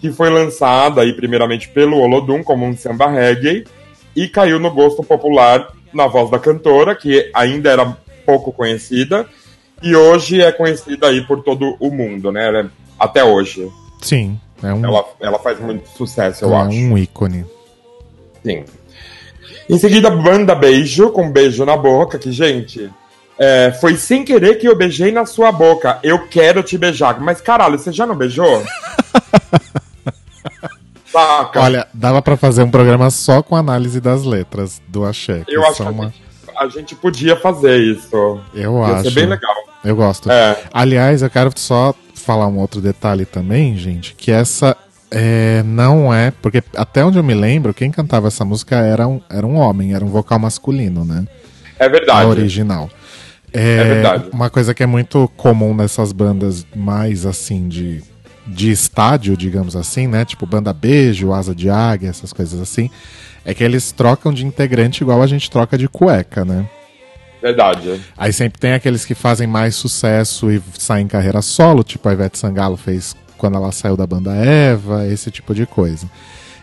que 0.00 0.10
foi 0.10 0.30
lançada 0.30 1.02
aí 1.02 1.12
primeiramente 1.12 1.68
pelo 1.68 1.98
Olodum 1.98 2.42
como 2.42 2.64
um 2.64 2.76
samba 2.76 3.08
reggae 3.08 3.64
e 4.14 4.28
caiu 4.28 4.58
no 4.58 4.70
gosto 4.70 5.02
popular 5.02 5.68
na 5.92 6.06
voz 6.06 6.30
da 6.30 6.38
cantora, 6.38 6.94
que 6.94 7.30
ainda 7.34 7.70
era 7.70 7.96
pouco 8.24 8.52
conhecida 8.52 9.26
e 9.82 9.94
hoje 9.96 10.40
é 10.40 10.52
conhecida 10.52 11.08
aí 11.08 11.26
por 11.26 11.42
todo 11.42 11.76
o 11.80 11.90
mundo, 11.90 12.30
né? 12.30 12.60
É- 12.60 12.66
até 12.98 13.24
hoje. 13.24 13.68
Sim, 14.00 14.38
é 14.62 14.72
um, 14.72 14.84
Ela, 14.84 15.04
ela 15.20 15.38
faz 15.38 15.58
muito 15.60 15.88
sucesso, 15.90 16.44
eu 16.44 16.52
é 16.54 16.56
acho. 16.56 16.70
um 16.70 16.96
ícone. 16.96 17.44
Sim. 18.44 18.64
Em 19.68 19.78
seguida, 19.78 20.10
Banda 20.10 20.54
Beijo, 20.54 21.10
com 21.10 21.30
beijo 21.30 21.64
na 21.64 21.76
boca, 21.76 22.18
que, 22.18 22.30
gente, 22.32 22.90
é, 23.38 23.72
foi 23.80 23.96
sem 23.96 24.24
querer 24.24 24.56
que 24.56 24.68
eu 24.68 24.76
beijei 24.76 25.10
na 25.12 25.24
sua 25.26 25.50
boca. 25.50 25.98
Eu 26.02 26.26
quero 26.28 26.62
te 26.62 26.76
beijar. 26.76 27.20
Mas, 27.20 27.40
caralho, 27.40 27.78
você 27.78 27.92
já 27.92 28.06
não 28.06 28.14
beijou? 28.16 28.62
Saca? 31.12 31.60
Olha, 31.60 31.86
dava 31.92 32.22
pra 32.22 32.36
fazer 32.36 32.62
um 32.62 32.70
programa 32.70 33.10
só 33.10 33.42
com 33.42 33.54
análise 33.54 34.00
das 34.00 34.24
letras 34.24 34.80
do 34.88 35.04
Axé. 35.04 35.44
eu 35.48 35.62
acho 35.66 35.76
que 35.76 35.82
a, 35.82 35.90
uma- 35.90 36.04
gente, 36.04 36.22
a 36.56 36.68
gente 36.68 36.94
podia 36.94 37.36
fazer 37.36 37.78
isso. 37.78 38.40
Eu 38.54 38.78
Ia 38.78 38.94
acho. 38.94 39.02
ser 39.04 39.10
bem 39.10 39.26
legal. 39.26 39.54
Eu 39.84 39.94
gosto. 39.96 40.30
É. 40.30 40.56
Aliás, 40.72 41.22
eu 41.22 41.28
quero 41.30 41.50
só 41.56 41.94
falar 42.14 42.46
um 42.46 42.58
outro 42.58 42.80
detalhe 42.80 43.24
também, 43.26 43.76
gente, 43.76 44.14
que 44.14 44.30
essa 44.30 44.76
é, 45.10 45.62
não 45.64 46.14
é. 46.14 46.30
Porque 46.40 46.62
até 46.76 47.04
onde 47.04 47.18
eu 47.18 47.22
me 47.24 47.34
lembro, 47.34 47.74
quem 47.74 47.90
cantava 47.90 48.28
essa 48.28 48.44
música 48.44 48.76
era 48.76 49.06
um, 49.08 49.20
era 49.28 49.46
um 49.46 49.56
homem, 49.56 49.92
era 49.94 50.04
um 50.04 50.08
vocal 50.08 50.38
masculino, 50.38 51.04
né? 51.04 51.26
É 51.78 51.86
A 51.86 51.88
verdade. 51.88 52.26
original. 52.30 52.88
É, 53.52 53.76
É 53.76 53.84
verdade. 53.84 54.24
Uma 54.32 54.48
coisa 54.48 54.72
que 54.72 54.82
é 54.82 54.86
muito 54.86 55.28
comum 55.36 55.74
nessas 55.74 56.12
bandas 56.12 56.64
mais 56.74 57.26
assim 57.26 57.68
de, 57.68 58.02
de 58.46 58.70
estádio, 58.70 59.36
digamos 59.36 59.76
assim, 59.76 60.06
né? 60.06 60.24
Tipo 60.24 60.46
banda 60.46 60.72
beijo, 60.72 61.32
asa 61.32 61.54
de 61.54 61.70
águia, 61.70 62.08
essas 62.08 62.32
coisas 62.32 62.60
assim. 62.60 62.90
É 63.44 63.54
que 63.54 63.62
eles 63.62 63.92
trocam 63.92 64.32
de 64.32 64.46
integrante 64.46 65.02
igual 65.02 65.22
a 65.22 65.26
gente 65.26 65.50
troca 65.50 65.76
de 65.76 65.88
cueca, 65.88 66.44
né? 66.44 66.68
Verdade. 67.40 68.00
Aí 68.16 68.32
sempre 68.32 68.60
tem 68.60 68.72
aqueles 68.72 69.04
que 69.04 69.14
fazem 69.14 69.48
mais 69.48 69.74
sucesso 69.74 70.50
e 70.50 70.62
saem 70.78 71.04
em 71.04 71.08
carreira 71.08 71.42
solo, 71.42 71.82
tipo 71.82 72.08
a 72.08 72.12
Ivete 72.12 72.38
Sangalo 72.38 72.76
fez 72.76 73.16
quando 73.36 73.56
ela 73.56 73.72
saiu 73.72 73.96
da 73.96 74.06
banda 74.06 74.32
Eva, 74.32 75.08
esse 75.08 75.28
tipo 75.28 75.52
de 75.52 75.66
coisa. 75.66 76.08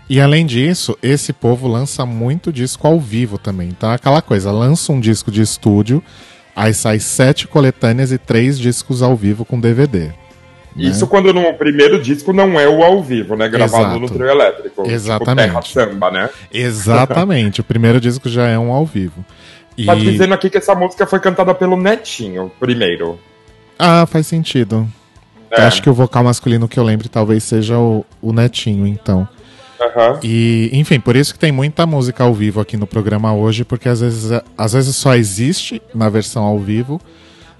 E 0.09 0.21
além 0.21 0.45
disso, 0.45 0.97
esse 1.03 1.33
povo 1.33 1.67
lança 1.67 2.05
muito 2.05 2.51
disco 2.51 2.87
ao 2.87 2.99
vivo 2.99 3.37
também. 3.37 3.67
Então 3.67 3.91
é 3.91 3.95
aquela 3.95 4.21
coisa, 4.21 4.51
lança 4.51 4.93
um 4.93 4.99
disco 4.99 5.29
de 5.29 5.41
estúdio, 5.41 6.01
aí 6.55 6.73
sai 6.73 6.99
sete 6.99 7.45
coletâneas 7.45 8.13
e 8.13 8.17
três 8.17 8.57
discos 8.57 9.03
ao 9.03 9.15
vivo 9.17 9.43
com 9.43 9.59
DVD. 9.59 10.11
Né? 10.75 10.89
Isso 10.89 11.07
quando 11.07 11.33
no 11.33 11.53
primeiro 11.53 12.01
disco 12.01 12.31
não 12.33 12.59
é 12.59 12.67
o 12.67 12.83
ao 12.83 13.03
vivo, 13.03 13.35
né? 13.35 13.47
Gravado 13.47 13.83
Exato. 13.83 13.99
no 13.99 14.09
trio 14.09 14.27
elétrico. 14.27 14.89
Exatamente. 14.89 15.47
Tipo 15.47 15.61
terra 15.61 15.61
samba, 15.61 16.11
né? 16.11 16.29
Exatamente, 16.51 17.61
o 17.61 17.63
primeiro 17.63 17.99
disco 17.99 18.29
já 18.29 18.47
é 18.47 18.57
um 18.57 18.71
ao 18.71 18.85
vivo. 18.85 19.25
E... 19.77 19.85
Tá 19.85 19.95
dizendo 19.95 20.33
aqui 20.33 20.49
que 20.49 20.57
essa 20.57 20.75
música 20.75 21.05
foi 21.05 21.19
cantada 21.19 21.53
pelo 21.55 21.77
Netinho, 21.77 22.51
primeiro. 22.59 23.19
Ah, 23.77 24.05
faz 24.05 24.27
sentido. 24.27 24.87
É. 25.51 25.61
Acho 25.61 25.81
que 25.81 25.89
o 25.89 25.93
vocal 25.93 26.23
masculino 26.23 26.67
que 26.67 26.77
eu 26.77 26.83
lembre 26.83 27.07
talvez 27.09 27.43
seja 27.43 27.77
o, 27.77 28.05
o 28.21 28.33
Netinho, 28.33 28.85
então. 28.85 29.27
Aham. 29.79 30.19
E, 30.21 30.69
enfim, 30.73 30.99
por 30.99 31.15
isso 31.15 31.33
que 31.33 31.39
tem 31.39 31.51
muita 31.51 31.85
música 31.85 32.23
ao 32.23 32.33
vivo 32.33 32.59
aqui 32.59 32.75
no 32.75 32.85
programa 32.85 33.33
hoje, 33.33 33.63
porque 33.63 33.87
às 33.87 34.01
vezes, 34.01 34.31
às 34.57 34.73
vezes 34.73 34.95
só 34.95 35.15
existe 35.15 35.81
na 35.95 36.09
versão 36.09 36.43
ao 36.43 36.59
vivo, 36.59 36.99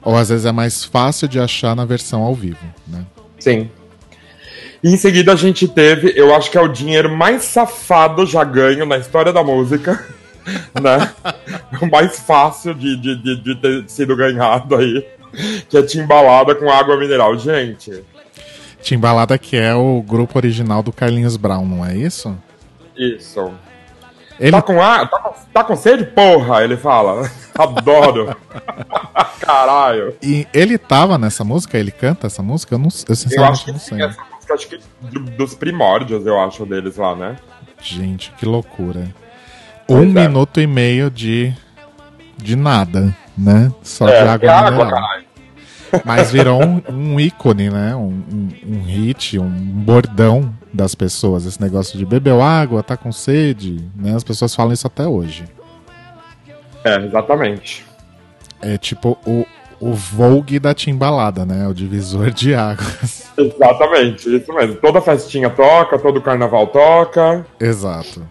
ou 0.02 0.16
às 0.16 0.30
vezes 0.30 0.46
é 0.46 0.52
mais 0.52 0.84
fácil 0.84 1.28
de 1.28 1.40
achar 1.40 1.76
na 1.76 1.86
versão 1.86 2.22
ao 2.22 2.34
vivo, 2.34 2.64
né? 2.88 3.06
Sim. 3.40 3.70
E 4.84 4.94
em 4.94 4.98
seguida 4.98 5.34
a 5.34 5.36
gente 5.36 5.68
teve, 5.68 6.14
eu 6.16 6.34
acho 6.34 6.50
que 6.50 6.58
é 6.58 6.62
o 6.62 6.68
dinheiro 6.68 7.16
mais 7.16 7.44
safado 7.44 8.26
já 8.26 8.44
ganho 8.44 8.86
na 8.86 8.98
história 8.98 9.34
da 9.34 9.44
música, 9.44 10.06
né? 10.82 11.12
o 11.82 11.86
mais 11.86 12.20
fácil 12.20 12.74
de, 12.74 12.96
de, 12.96 13.16
de, 13.16 13.44
de 13.44 13.56
ter 13.56 13.90
sido 13.90 14.16
ganhado 14.16 14.76
aí, 14.76 15.06
que 15.68 15.78
é 15.78 15.84
Timbalada 15.84 16.56
com 16.56 16.72
água 16.72 16.98
mineral. 16.98 17.38
Gente, 17.38 18.04
Timbalada 18.82 19.38
que 19.38 19.58
é 19.58 19.76
o 19.76 20.02
grupo 20.02 20.38
original 20.38 20.82
do 20.82 20.94
Carlinhos 20.94 21.36
Brown, 21.36 21.66
não 21.66 21.86
é 21.86 21.96
isso? 21.96 22.36
isso. 22.96 23.52
Ele, 24.40 24.52
Tá 24.52 24.62
com, 24.62 24.82
a, 24.82 25.06
tá, 25.06 25.20
com, 25.20 25.34
tá 25.54 25.64
com 25.64 25.76
sede? 25.76 26.06
Porra, 26.06 26.64
ele 26.64 26.78
fala. 26.78 27.30
Adoro. 27.58 28.36
Caralho. 29.40 30.16
e 30.22 30.48
ele 30.54 30.78
tava 30.78 31.18
nessa 31.18 31.44
música? 31.44 31.78
Ele 31.78 31.92
canta 31.92 32.28
essa 32.28 32.42
música? 32.44 32.76
Eu, 32.76 32.80
não, 32.80 32.88
eu 32.88 33.06
Eu 33.10 33.16
sinceramente 33.16 33.52
acho 33.54 33.66
que 33.66 33.72
não 33.72 33.80
sei. 33.80 34.02
essa 34.02 34.22
música 34.34 34.54
acho 34.54 34.68
que 34.68 34.80
do- 35.02 35.20
dos 35.32 35.56
primórdios, 35.56 36.26
eu 36.26 36.40
acho, 36.40 36.66
deles 36.66 36.98
lá, 36.98 37.16
né? 37.16 37.36
Gente, 37.82 38.32
que 38.38 38.46
loucura. 38.46 39.08
Pois 39.88 40.00
um 40.00 40.18
é. 40.18 40.28
minuto 40.28 40.60
e 40.62 40.68
meio 40.68 41.10
de, 41.10 41.54
de 42.38 42.56
nada, 42.56 43.16
né? 43.38 43.72
Só 43.82 44.08
é, 44.08 44.24
de 44.24 44.28
água 44.30 44.46
é 44.48 44.54
água, 44.54 44.72
mineral. 44.72 44.92
caralho. 45.02 45.24
Mas 46.06 46.32
virou 46.32 46.62
um, 46.64 46.82
um 46.90 47.20
ícone, 47.20 47.70
né? 47.72 47.96
Um, 47.96 48.24
um, 48.32 48.50
um 48.68 48.84
hit, 48.84 49.40
um 49.40 49.50
bordão 49.50 50.54
das 50.74 50.96
pessoas. 50.96 51.46
Esse 51.46 51.62
negócio 51.62 51.98
de 51.98 52.06
bebeu 52.06 52.42
água, 52.42 52.84
tá 52.84 52.96
com 52.96 53.12
sede, 53.12 53.90
né? 53.96 54.16
As 54.16 54.24
pessoas 54.24 54.54
falam 54.54 54.74
isso 54.74 54.88
até 54.88 55.08
hoje. 55.08 55.46
É, 56.84 56.96
exatamente. 56.98 57.86
É 58.62 58.78
tipo 58.78 59.18
o, 59.26 59.46
o 59.80 59.94
Vogue 59.94 60.60
da 60.60 60.74
timbalada, 60.74 61.46
né? 61.46 61.68
O 61.68 61.74
divisor 61.74 62.32
de 62.32 62.54
águas. 62.54 63.30
Exatamente, 63.38 64.36
isso 64.36 64.54
mesmo. 64.54 64.76
Toda 64.76 65.02
festinha 65.02 65.50
toca, 65.50 65.98
todo 65.98 66.22
carnaval 66.22 66.68
toca. 66.68 67.46
Exato. 67.60 68.28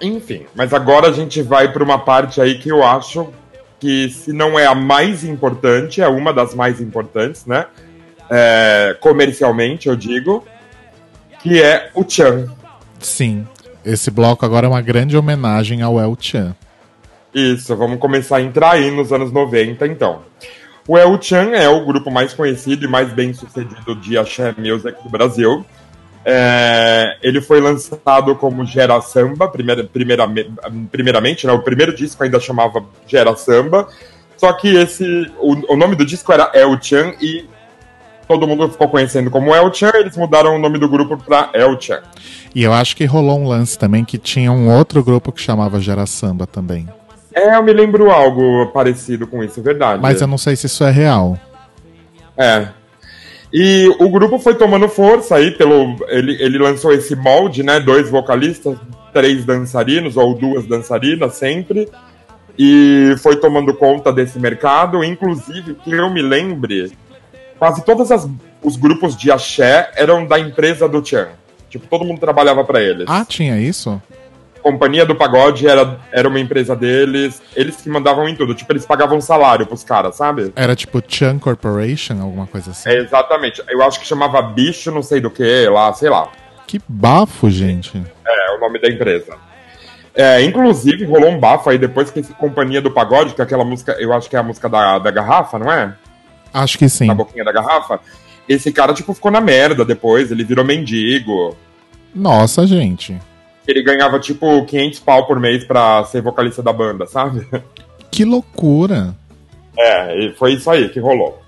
Enfim, 0.00 0.46
mas 0.54 0.72
agora 0.74 1.08
a 1.08 1.12
gente 1.12 1.40
vai 1.42 1.72
para 1.72 1.82
uma 1.82 1.98
parte 1.98 2.40
aí 2.40 2.58
que 2.58 2.70
eu 2.70 2.82
acho 2.84 3.28
que, 3.78 4.08
se 4.10 4.32
não 4.32 4.58
é 4.58 4.66
a 4.66 4.74
mais 4.74 5.24
importante, 5.24 6.00
é 6.00 6.08
uma 6.08 6.32
das 6.32 6.54
mais 6.54 6.80
importantes, 6.80 7.46
né? 7.46 7.66
É, 8.30 8.96
comercialmente, 9.00 9.88
eu 9.88 9.96
digo, 9.96 10.44
que 11.46 11.62
é 11.62 11.90
o 11.94 12.04
Chan. 12.08 12.48
Sim. 12.98 13.46
esse 13.84 14.10
bloco 14.10 14.44
agora 14.44 14.66
é 14.66 14.68
uma 14.68 14.82
grande 14.82 15.16
homenagem 15.16 15.80
ao 15.80 16.00
El 16.00 16.16
Chan. 16.18 16.56
Isso, 17.32 17.76
vamos 17.76 18.00
começar 18.00 18.38
a 18.38 18.42
entrar 18.42 18.72
aí 18.72 18.90
nos 18.90 19.12
anos 19.12 19.30
90, 19.30 19.86
então. 19.86 20.22
O 20.88 20.98
El 20.98 21.22
Chan 21.22 21.52
é 21.52 21.68
o 21.68 21.86
grupo 21.86 22.10
mais 22.10 22.34
conhecido 22.34 22.84
e 22.84 22.88
mais 22.88 23.12
bem 23.12 23.32
sucedido 23.32 23.94
de 23.94 24.18
Axé 24.18 24.56
Music 24.58 25.00
do 25.04 25.08
Brasil. 25.08 25.64
É, 26.24 27.16
ele 27.22 27.40
foi 27.40 27.60
lançado 27.60 28.34
como 28.34 28.66
Gera 28.66 29.00
Samba, 29.00 29.46
primeira, 29.46 29.84
primeira, 29.84 30.28
primeiramente, 30.90 31.46
né, 31.46 31.52
o 31.52 31.62
primeiro 31.62 31.94
disco 31.94 32.24
ainda 32.24 32.40
chamava 32.40 32.84
Gera 33.06 33.36
Samba, 33.36 33.86
só 34.36 34.52
que 34.52 34.74
esse, 34.74 35.30
o, 35.38 35.74
o 35.74 35.76
nome 35.76 35.94
do 35.94 36.04
disco 36.04 36.32
era 36.32 36.50
El 36.52 36.76
Chan 36.82 37.14
e 37.20 37.48
todo 38.26 38.46
mundo 38.46 38.68
ficou 38.68 38.88
conhecendo 38.88 39.30
como 39.30 39.54
El 39.54 39.72
Chan, 39.72 39.92
eles 39.94 40.16
mudaram 40.16 40.56
o 40.56 40.58
nome 40.58 40.78
do 40.78 40.88
grupo 40.88 41.16
para 41.16 41.50
El 41.52 41.80
Chan. 41.80 42.02
E 42.54 42.62
eu 42.62 42.72
acho 42.72 42.96
que 42.96 43.04
rolou 43.04 43.38
um 43.38 43.48
lance 43.48 43.78
também 43.78 44.04
que 44.04 44.18
tinha 44.18 44.50
um 44.50 44.74
outro 44.74 45.02
grupo 45.04 45.30
que 45.32 45.40
chamava 45.40 45.80
Gera 45.80 46.06
Samba 46.06 46.46
também. 46.46 46.88
É, 47.34 47.54
eu 47.54 47.62
me 47.62 47.72
lembro 47.72 48.10
algo 48.10 48.66
parecido 48.68 49.26
com 49.26 49.44
isso, 49.44 49.60
é 49.60 49.62
verdade. 49.62 50.00
Mas 50.00 50.20
eu 50.22 50.26
não 50.26 50.38
sei 50.38 50.56
se 50.56 50.66
isso 50.66 50.82
é 50.82 50.90
real. 50.90 51.38
É. 52.36 52.68
E 53.52 53.88
o 54.00 54.08
grupo 54.08 54.38
foi 54.38 54.54
tomando 54.54 54.88
força 54.88 55.36
aí 55.36 55.50
pelo. 55.50 55.96
Ele, 56.08 56.36
ele 56.42 56.58
lançou 56.58 56.92
esse 56.92 57.14
molde, 57.14 57.62
né? 57.62 57.78
Dois 57.78 58.10
vocalistas, 58.10 58.76
três 59.12 59.44
dançarinos, 59.44 60.16
ou 60.16 60.34
duas 60.34 60.66
dançarinas 60.66 61.34
sempre. 61.34 61.88
E 62.58 63.14
foi 63.18 63.36
tomando 63.36 63.74
conta 63.74 64.12
desse 64.12 64.38
mercado. 64.38 65.04
Inclusive, 65.04 65.74
que 65.74 65.92
eu 65.92 66.10
me 66.10 66.22
lembre, 66.22 66.90
quase 67.58 67.84
todos 67.84 68.10
os 68.62 68.76
grupos 68.76 69.16
de 69.16 69.30
axé 69.30 69.90
eram 69.94 70.26
da 70.26 70.38
empresa 70.38 70.88
do 70.88 71.04
Chan. 71.04 71.28
Tipo, 71.68 71.86
todo 71.86 72.04
mundo 72.04 72.20
trabalhava 72.20 72.64
para 72.64 72.80
eles. 72.80 73.06
Ah, 73.08 73.24
tinha 73.24 73.58
isso? 73.58 74.00
Companhia 74.62 75.06
do 75.06 75.14
Pagode 75.14 75.68
era, 75.68 76.00
era 76.10 76.28
uma 76.28 76.40
empresa 76.40 76.74
deles, 76.74 77.40
eles 77.54 77.76
que 77.76 77.88
mandavam 77.88 78.28
em 78.28 78.34
tudo. 78.34 78.54
Tipo, 78.54 78.72
eles 78.72 78.84
pagavam 78.84 79.20
salário 79.20 79.64
pros 79.66 79.84
caras, 79.84 80.16
sabe? 80.16 80.52
Era 80.56 80.74
tipo 80.74 81.00
Chan 81.06 81.38
Corporation, 81.38 82.20
alguma 82.20 82.46
coisa 82.46 82.72
assim. 82.72 82.88
É, 82.88 82.98
exatamente. 82.98 83.62
Eu 83.68 83.82
acho 83.82 84.00
que 84.00 84.06
chamava 84.06 84.42
Bicho, 84.42 84.90
não 84.90 85.02
sei 85.02 85.20
do 85.20 85.30
que, 85.30 85.68
lá, 85.68 85.92
sei 85.92 86.10
lá. 86.10 86.28
Que 86.66 86.80
bafo, 86.88 87.48
gente. 87.48 88.02
É, 88.26 88.56
o 88.56 88.60
nome 88.60 88.80
da 88.80 88.88
empresa. 88.88 89.36
É, 90.12 90.42
inclusive, 90.42 91.04
rolou 91.04 91.30
um 91.30 91.38
bafo 91.38 91.70
aí 91.70 91.78
depois 91.78 92.10
que 92.10 92.20
esse 92.20 92.32
Companhia 92.32 92.80
do 92.80 92.90
Pagode, 92.90 93.34
que 93.34 93.40
é 93.40 93.44
aquela 93.44 93.64
música, 93.64 93.92
eu 94.00 94.12
acho 94.12 94.28
que 94.28 94.34
é 94.34 94.38
a 94.38 94.42
música 94.42 94.68
da, 94.68 94.98
da 94.98 95.10
garrafa, 95.10 95.58
não 95.58 95.70
é? 95.70 95.94
Acho 96.52 96.78
que 96.78 96.88
sim. 96.88 97.06
Na 97.06 97.14
boquinha 97.14 97.44
da 97.44 97.52
garrafa. 97.52 98.00
Esse 98.48 98.72
cara, 98.72 98.94
tipo, 98.94 99.12
ficou 99.12 99.30
na 99.30 99.40
merda 99.40 99.84
depois, 99.84 100.30
ele 100.30 100.44
virou 100.44 100.64
mendigo. 100.64 101.56
Nossa, 102.14 102.66
gente. 102.66 103.16
Ele 103.66 103.82
ganhava, 103.82 104.20
tipo, 104.20 104.64
500 104.64 105.00
pau 105.00 105.26
por 105.26 105.40
mês 105.40 105.64
pra 105.64 106.04
ser 106.04 106.22
vocalista 106.22 106.62
da 106.62 106.72
banda, 106.72 107.06
sabe? 107.06 107.46
Que 108.10 108.24
loucura. 108.24 109.14
É, 109.78 110.32
foi 110.38 110.54
isso 110.54 110.70
aí 110.70 110.88
que 110.88 111.00
rolou. 111.00 111.42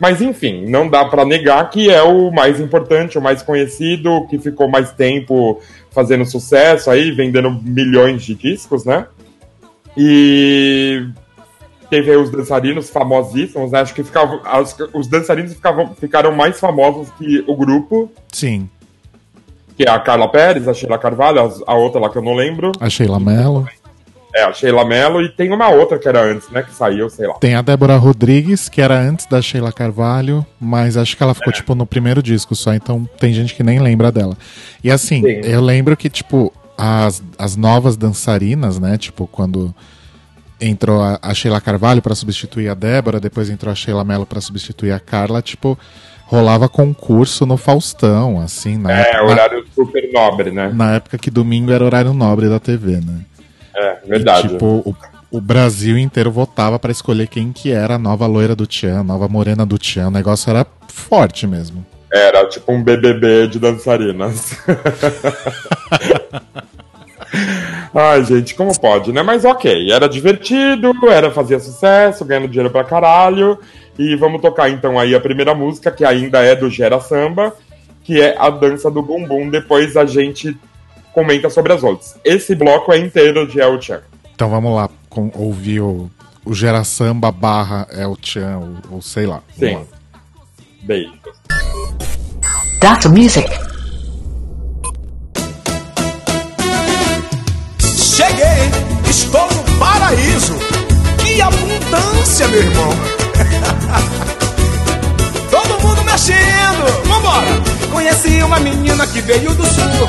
Mas 0.00 0.20
enfim, 0.20 0.64
não 0.66 0.88
dá 0.88 1.04
pra 1.04 1.24
negar 1.24 1.68
que 1.70 1.90
é 1.90 2.02
o 2.02 2.30
mais 2.30 2.58
importante, 2.60 3.18
o 3.18 3.22
mais 3.22 3.42
conhecido, 3.42 4.26
que 4.28 4.38
ficou 4.38 4.68
mais 4.68 4.92
tempo 4.92 5.60
fazendo 5.90 6.24
sucesso 6.24 6.90
aí, 6.90 7.12
vendendo 7.12 7.50
milhões 7.50 8.22
de 8.24 8.34
discos, 8.34 8.84
né? 8.84 9.06
E 9.96 11.06
teve 11.88 12.10
aí 12.10 12.16
os 12.16 12.30
dançarinos 12.30 12.90
famosíssimos, 12.90 13.72
né? 13.72 13.80
Acho 13.80 13.94
que 13.94 14.02
ficavam, 14.04 14.40
as- 14.44 14.76
os 14.92 15.06
dançarinos 15.08 15.52
ficavam, 15.54 15.94
ficaram 15.98 16.34
mais 16.34 16.58
famosos 16.58 17.08
que 17.18 17.44
o 17.46 17.56
grupo, 17.56 18.10
Sim. 18.32 18.68
que 19.76 19.84
é 19.84 19.90
a 19.90 19.98
Carla 19.98 20.28
Pérez, 20.28 20.66
a 20.68 20.74
Sheila 20.74 20.98
Carvalho, 20.98 21.40
as- 21.42 21.62
a 21.66 21.74
outra 21.74 22.00
lá 22.00 22.08
que 22.10 22.16
eu 22.18 22.22
não 22.22 22.34
lembro. 22.34 22.72
A 22.80 22.88
Sheila 22.88 23.18
Mello. 23.20 23.68
É, 24.36 24.42
a 24.42 24.52
Sheila 24.52 24.84
Mello, 24.84 25.22
e 25.22 25.28
tem 25.28 25.52
uma 25.52 25.68
outra 25.68 25.96
que 25.96 26.08
era 26.08 26.20
antes, 26.24 26.50
né? 26.50 26.60
Que 26.64 26.74
saiu, 26.74 27.08
sei 27.08 27.28
lá. 27.28 27.34
Tem 27.34 27.54
a 27.54 27.62
Débora 27.62 27.96
Rodrigues, 27.96 28.68
que 28.68 28.82
era 28.82 28.98
antes 28.98 29.26
da 29.26 29.40
Sheila 29.40 29.72
Carvalho, 29.72 30.44
mas 30.60 30.96
acho 30.96 31.16
que 31.16 31.22
ela 31.22 31.34
ficou, 31.34 31.52
tipo, 31.52 31.72
no 31.76 31.86
primeiro 31.86 32.20
disco 32.20 32.52
só, 32.56 32.74
então 32.74 33.08
tem 33.20 33.32
gente 33.32 33.54
que 33.54 33.62
nem 33.62 33.78
lembra 33.78 34.10
dela. 34.10 34.36
E 34.82 34.90
assim, 34.90 35.22
Sim. 35.22 35.40
eu 35.44 35.60
lembro 35.60 35.96
que, 35.96 36.10
tipo, 36.10 36.52
as, 36.76 37.22
as 37.38 37.54
novas 37.54 37.96
dançarinas, 37.96 38.80
né, 38.80 38.98
tipo, 38.98 39.28
quando 39.28 39.72
entrou 40.60 41.02
a, 41.02 41.18
a 41.20 41.34
Sheila 41.34 41.60
Carvalho 41.60 42.00
pra 42.02 42.14
substituir 42.14 42.68
a 42.68 42.74
Débora, 42.74 43.20
depois 43.20 43.50
entrou 43.50 43.72
a 43.72 43.74
Sheila 43.74 44.04
Mello 44.04 44.26
pra 44.26 44.40
substituir 44.40 44.92
a 44.92 45.00
Carla, 45.00 45.42
tipo, 45.42 45.78
rolava 46.26 46.68
concurso 46.68 47.44
no 47.44 47.56
Faustão, 47.56 48.40
assim, 48.40 48.78
na, 48.78 48.92
É, 48.92 49.00
época, 49.10 49.24
horário 49.24 49.64
super 49.74 50.12
nobre, 50.12 50.50
né? 50.50 50.68
na, 50.68 50.72
na 50.86 50.94
época 50.94 51.18
que 51.18 51.30
domingo 51.30 51.72
era 51.72 51.84
horário 51.84 52.12
nobre 52.12 52.48
da 52.48 52.60
TV, 52.60 53.00
né? 53.00 53.20
É, 53.76 53.96
verdade. 54.06 54.46
E, 54.46 54.50
tipo, 54.50 54.66
o, 54.66 54.96
o 55.30 55.40
Brasil 55.40 55.98
inteiro 55.98 56.30
votava 56.30 56.78
pra 56.78 56.92
escolher 56.92 57.26
quem 57.26 57.52
que 57.52 57.72
era 57.72 57.96
a 57.96 57.98
nova 57.98 58.26
loira 58.26 58.54
do 58.54 58.66
Tchan, 58.66 59.00
a 59.00 59.04
nova 59.04 59.28
morena 59.28 59.66
do 59.66 59.76
Tchan. 59.76 60.08
O 60.08 60.12
negócio 60.12 60.48
era 60.50 60.64
forte 60.88 61.46
mesmo. 61.46 61.84
Era 62.12 62.48
tipo 62.48 62.70
um 62.72 62.80
BBB 62.80 63.48
de 63.48 63.58
dançarinas. 63.58 64.56
Ai, 67.94 68.24
gente, 68.24 68.54
como 68.56 68.78
pode, 68.78 69.12
né? 69.12 69.22
Mas 69.22 69.44
ok, 69.44 69.90
era 69.92 70.08
divertido, 70.08 70.92
era 71.08 71.30
fazia 71.30 71.60
sucesso, 71.60 72.24
ganhando 72.24 72.48
dinheiro 72.48 72.70
pra 72.70 72.82
caralho. 72.82 73.58
E 73.96 74.16
vamos 74.16 74.40
tocar 74.42 74.68
então 74.68 74.98
aí 74.98 75.14
a 75.14 75.20
primeira 75.20 75.54
música, 75.54 75.90
que 75.92 76.04
ainda 76.04 76.40
é 76.40 76.56
do 76.56 76.68
Gera 76.68 76.98
Samba, 77.00 77.54
que 78.02 78.20
é 78.20 78.34
a 78.36 78.50
dança 78.50 78.90
do 78.90 79.00
bumbum. 79.00 79.48
Depois 79.48 79.96
a 79.96 80.04
gente 80.04 80.56
comenta 81.12 81.48
sobre 81.48 81.72
as 81.72 81.84
outras. 81.84 82.16
Esse 82.24 82.56
bloco 82.56 82.92
é 82.92 82.98
inteiro 82.98 83.46
de 83.46 83.60
El 83.60 83.80
Chan. 83.80 84.00
Então 84.34 84.50
vamos 84.50 84.74
lá 84.74 84.90
com- 85.08 85.30
ouvir 85.36 85.80
o, 85.80 86.10
o 86.44 86.52
Gera 86.52 86.82
Samba 86.82 87.30
barra 87.30 87.86
El 87.92 88.16
Chan, 88.20 88.58
ou, 88.90 88.96
ou 88.96 89.02
sei 89.02 89.26
lá. 89.26 89.40
Sim. 89.56 89.76
lá. 89.76 89.82
Beijos. 90.82 91.14
Dr. 92.80 93.08
Music. 93.10 93.48
Cheguei, 98.14 98.70
estou 99.10 99.50
no 99.50 99.64
paraíso. 99.76 100.54
Que 101.18 101.42
abundância, 101.42 102.46
meu 102.46 102.62
irmão. 102.62 102.90
Todo 105.50 105.82
mundo 105.82 106.04
mexendo, 106.04 107.08
vambora. 107.08 107.60
Conheci 107.90 108.40
uma 108.44 108.60
menina 108.60 109.04
que 109.08 109.20
veio 109.20 109.52
do 109.54 109.66
sul. 109.66 110.06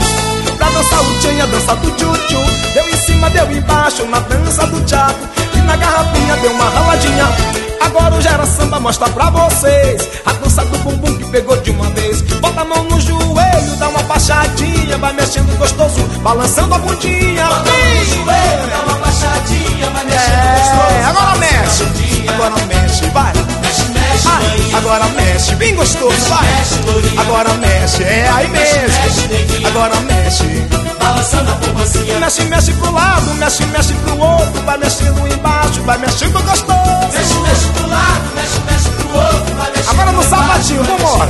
Pra 0.56 0.70
dançar 0.70 1.02
o 1.02 1.20
tchan 1.20 1.42
a 1.42 1.48
dança 1.48 1.76
do 1.78 1.90
tchutchu. 1.96 2.44
Deu 2.76 2.88
em 2.88 2.98
cima, 2.98 3.28
deu 3.32 3.52
embaixo, 3.52 4.06
na 4.06 4.20
dança 4.20 4.68
do 4.68 4.86
tchaco. 4.86 5.28
Na 5.66 5.76
garrafinha 5.76 6.38
deu 6.38 6.52
uma 6.52 6.70
raladinha. 6.70 7.56
Agora 7.82 8.16
o 8.16 8.22
Gera 8.22 8.46
Samba 8.46 8.80
mostra 8.80 9.08
pra 9.10 9.30
vocês 9.30 10.10
A 10.26 10.34
dança 10.34 10.66
do 10.66 10.78
bumbum 10.80 11.18
que 11.18 11.26
pegou 11.26 11.56
de 11.58 11.72
uma 11.72 11.90
vez. 11.92 12.22
Bota 12.22 12.62
a 12.62 12.66
mão 12.66 12.84
no 12.86 13.00
joelho, 13.00 13.76
dá 13.78 13.90
uma 13.90 14.04
baixadinha 14.04 14.98
Vai 14.98 15.14
mexendo 15.14 15.58
gostoso, 15.58 16.02
balançando 16.22 16.76
a 16.76 16.78
bundinha. 16.78 17.46
Bota 17.46 17.70
a 17.70 17.74
mão 17.74 17.96
no 17.96 18.06
joelho, 18.06 18.70
dá 18.70 18.80
uma 18.86 18.98
baixadinha 19.00 19.90
Vai 19.92 20.06
mexendo 20.06 20.56
gostoso, 20.56 20.94
é, 20.94 21.06
agora 21.06 21.38
mexe. 21.38 22.30
Agora 22.30 22.66
mexe, 22.66 23.06
vai. 23.12 23.34
Mexe, 23.62 23.95
mexe, 24.16 24.28
Ai, 24.28 24.72
agora 24.78 25.06
mexe, 25.10 25.56
bem 25.56 25.76
gostoso, 25.76 26.18
vai. 26.30 26.48
Agora 27.18 27.54
mexe, 27.56 28.04
é 28.04 28.30
aí 28.30 28.48
mesmo. 28.48 29.68
Agora 29.68 29.96
mexe. 30.02 30.46
Balançando 31.00 31.52
a 31.52 31.56
bombacinha 31.56 32.20
Mexe, 32.20 32.44
mexe 32.46 32.72
pro 32.74 32.92
lado, 32.92 33.34
mexe, 33.36 33.66
mexe 33.68 33.94
pro 33.94 34.18
outro. 34.20 34.62
Vai 34.66 34.78
mexendo 34.78 35.34
embaixo, 35.34 35.82
vai 35.84 35.98
mexendo 35.98 36.42
gostoso. 36.44 37.14
Mexe, 37.14 37.34
mexe 37.36 37.66
pro 37.74 37.90
lado, 37.90 38.36
mexe, 38.36 38.60
mexe 38.72 38.90
pro 38.90 39.18
outro. 39.18 39.56
Vai 39.56 39.72
mexendo 39.72 39.90
Agora 39.90 40.12
no 40.12 40.24
sapatinho, 40.24 40.84
vambora. 40.84 41.30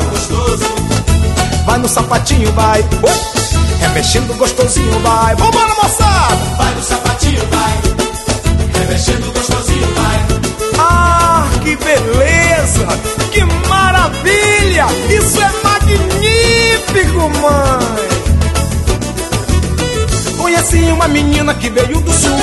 Vai 1.65 1.77
no 1.79 1.89
sapatinho, 1.89 2.51
vai. 2.53 2.79
Oi, 2.79 3.83
É 3.83 3.87
mexendo 3.89 4.37
gostosinho, 4.37 4.99
vai. 5.01 5.35
Vambora, 5.35 5.73
moçada. 5.81 6.35
Vai 6.57 6.73
no 6.75 6.83
sapatinho, 6.83 7.41
vai. 7.51 8.81
É 8.81 8.87
mexendo 8.87 9.33
gostosinho, 9.33 9.93
vai. 9.95 10.15
Ah, 10.15 10.44
que 11.65 11.75
beleza 11.77 12.87
Que 13.31 13.43
maravilha 13.67 14.85
Isso 15.09 15.41
é 15.41 15.49
magnífico, 15.63 17.29
mãe. 17.41 18.05
Conheci 20.37 20.77
uma 20.91 21.07
menina 21.07 21.53
que 21.55 21.69
veio 21.69 21.99
do 21.99 22.13
sul 22.13 22.39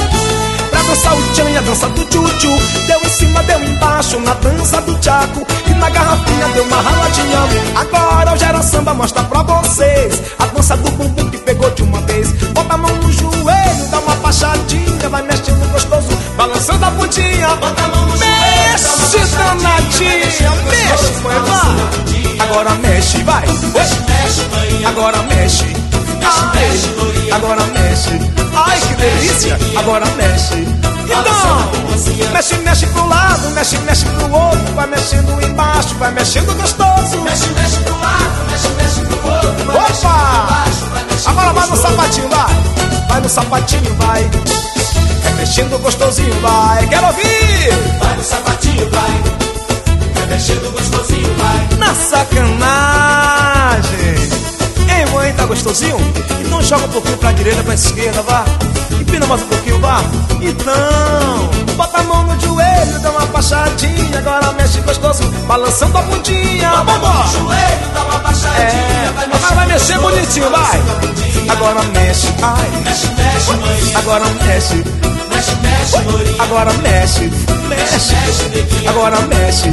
Pra 0.70 0.82
dançar 0.82 1.16
o 1.16 1.22
tchan 1.32 1.50
e 1.50 1.56
a 1.58 1.60
dança 1.60 1.88
do 1.90 2.04
tchutchu. 2.06 2.48
Deu 2.86 2.98
em 3.00 3.10
cima, 3.10 3.42
deu 3.42 3.62
embaixo 3.62 4.18
na 4.20 4.32
dança 4.34 4.80
do 4.80 4.98
tchaco. 4.98 5.46
E 5.66 5.74
na 5.74 5.90
garrafinha 5.90 6.48
deu 6.54 6.64
uma 6.64 6.80
raladinha. 6.80 7.38
Agora 7.76 8.32
o 8.32 8.36
Gera 8.36 8.62
Samba 8.62 8.94
mostra 8.94 9.22
pra 9.24 9.42
vocês 9.42 10.20
A 10.38 10.46
dança 10.46 10.76
do 10.76 10.90
bumbum 10.92 11.28
que 11.30 11.38
pegou 11.38 11.70
de 11.70 11.82
uma 11.82 12.00
vez. 12.02 12.32
Bota 12.52 12.74
a 12.74 12.78
mão 12.78 12.94
no 12.96 13.12
joelho, 13.12 13.88
dá 13.90 13.98
uma 13.98 14.16
baixadinha 14.16 15.08
Vai 15.10 15.22
mexendo 15.22 15.70
gostoso, 15.72 16.01
balançando 16.46 16.84
a 16.84 16.90
pontinha 16.90 17.48
Bota 17.56 17.82
a 17.82 17.88
mão 17.88 18.06
no 18.06 18.18
Mexe, 18.18 19.18
danadinha, 19.36 20.50
mexe, 20.68 21.12
vai. 21.22 22.40
Agora 22.40 22.70
mexe, 22.76 23.22
vai. 23.22 23.44
Agora 24.86 25.22
mexe. 25.22 25.64
Ai, 26.24 27.30
agora 27.32 27.62
mexe. 27.66 28.10
Ai, 28.54 28.80
que 28.80 28.94
delícia, 28.94 29.58
agora 29.76 30.06
mexe. 30.16 30.66
Então, 31.04 32.32
mexe, 32.32 32.56
mexe 32.58 32.86
pro 32.86 33.06
lado, 33.06 33.50
mexe, 33.50 33.78
mexe 33.78 34.06
pro 34.06 34.32
outro, 34.32 34.74
vai 34.74 34.86
mexendo 34.86 35.42
embaixo, 35.42 35.94
vai 35.96 36.10
mexendo 36.12 36.54
gostoso. 36.54 37.20
Mexe, 37.22 37.48
mexe 37.50 37.78
pro 37.80 38.00
lado, 38.00 38.50
mexe, 38.50 38.68
mexe 38.68 39.00
pro 39.00 39.30
outro, 39.30 39.70
Opa! 39.70 40.64
Agora 41.26 41.52
vai 41.52 41.66
no 41.68 41.76
sapatinho, 41.76 42.28
vai. 42.28 42.81
Vai 43.12 43.20
no 43.20 43.28
sapatinho, 43.28 43.94
vai. 43.96 44.22
É 44.22 45.30
mexendo 45.34 45.78
gostosinho, 45.82 46.32
vai. 46.40 46.88
Quero 46.88 47.08
ouvir! 47.08 47.68
Vai 48.00 48.16
no 48.16 48.24
sapatinho, 48.24 48.88
vai. 48.88 49.22
Vai 50.14 50.26
mexendo 50.28 50.72
gostosinho, 50.72 51.34
vai. 51.34 51.68
Na 51.76 51.94
sacanagem! 51.94 52.62
Mãe, 55.12 55.32
tá 55.34 55.44
gostosinho? 55.46 55.96
Então 56.40 56.62
joga 56.62 56.84
um 56.86 56.88
pouquinho 56.88 57.18
pra 57.18 57.32
direita, 57.32 57.62
pra 57.62 57.74
esquerda, 57.74 58.22
vá. 58.22 58.44
Empina 59.00 59.26
mais 59.26 59.42
um 59.42 59.46
pouquinho, 59.46 59.78
vá. 59.80 60.00
Então, 60.40 61.74
bota 61.76 61.98
a 61.98 62.02
mão 62.02 62.24
no 62.24 62.40
joelho, 62.40 62.98
dá 63.00 63.10
uma 63.10 63.26
baixadinha. 63.26 64.18
Agora 64.18 64.52
mexe 64.52 64.80
gostoso, 64.80 65.22
balançando 65.46 65.98
a 65.98 66.02
bundinha. 66.02 66.70
Vamos! 66.84 67.32
Joelho, 67.32 67.92
dá 67.94 68.02
uma 68.04 68.18
baixadinha. 68.18 68.62
É, 68.62 69.08
agora 69.08 69.54
vai 69.54 69.66
mexer 69.66 69.98
bonitinho, 69.98 70.50
vai. 70.50 70.82
Agora 71.48 71.82
mexe, 71.82 72.28
ai. 72.42 72.70
Mexe, 72.84 73.06
mexe, 73.08 73.50
mãe. 73.50 73.92
Agora 73.96 74.24
mexe, 74.44 74.84
Mexe, 75.34 75.54
mexe, 75.56 75.98
lourinha. 76.10 76.42
agora 76.42 76.72
mexe, 76.74 77.30
mexe. 77.68 78.14
Mexe, 78.14 78.48
neguinha. 78.54 78.90
Agora 78.90 79.20
mexe. 79.22 79.68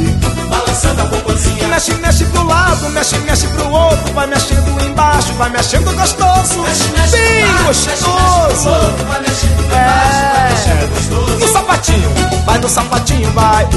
Balançando 0.48 1.02
a 1.02 1.06
popozinha. 1.06 1.68
Mexe, 1.68 1.94
mexe 1.94 2.24
pro 2.26 2.44
lado, 2.44 2.88
mexe, 2.90 3.18
mexe 3.18 3.46
pro 3.48 3.70
outro, 3.70 4.12
vai 4.14 4.26
mexendo 4.26 4.80
embaixo, 4.84 5.32
vai 5.34 5.48
mexendo 5.50 5.92
gostoso, 5.94 6.62
Mexe, 6.62 6.88
mexe 6.96 7.16
bem 7.16 7.46
lado, 7.46 7.64
mexe, 7.66 7.88
mexe 7.88 8.04
gostoso. 8.04 8.68
outro, 8.68 9.06
vai 9.06 9.20
mexendo 9.20 9.60
embaixo, 9.64 10.20
vai 10.32 10.50
mexendo 10.50 10.94
gostoso. 10.94 11.38
No 11.38 11.52
sapatinho, 11.52 12.10
vai 12.44 12.58
no 12.58 12.68
sapatinho, 12.68 13.30
vai. 13.32 13.68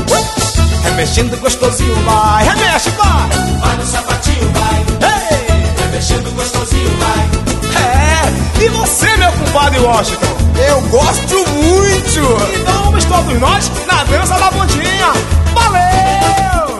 Remexendo 0.83 1.37
gostosinho, 1.37 1.95
vai. 2.03 2.43
Remexe, 2.43 2.89
vai. 2.91 3.29
Vai 3.59 3.75
no 3.77 3.85
sapatinho, 3.85 4.51
vai. 4.51 4.85
Ei, 5.09 5.73
Vai 5.77 5.87
mexendo 5.91 6.35
gostosinho, 6.35 6.97
vai. 6.97 7.79
é. 7.99 8.02
E 8.63 8.69
você, 8.69 9.17
meu 9.17 9.29
compadre 9.33 9.77
Washington? 9.77 10.37
Eu 10.69 10.81
gosto 10.83 11.35
muito. 11.49 12.61
Então 12.61 12.83
vamos 12.85 13.03
todos 13.03 13.37
nós 13.37 13.69
na 13.85 14.05
dança 14.05 14.39
da 14.39 14.51
bundinha. 14.51 15.11
Valeu! 15.53 16.79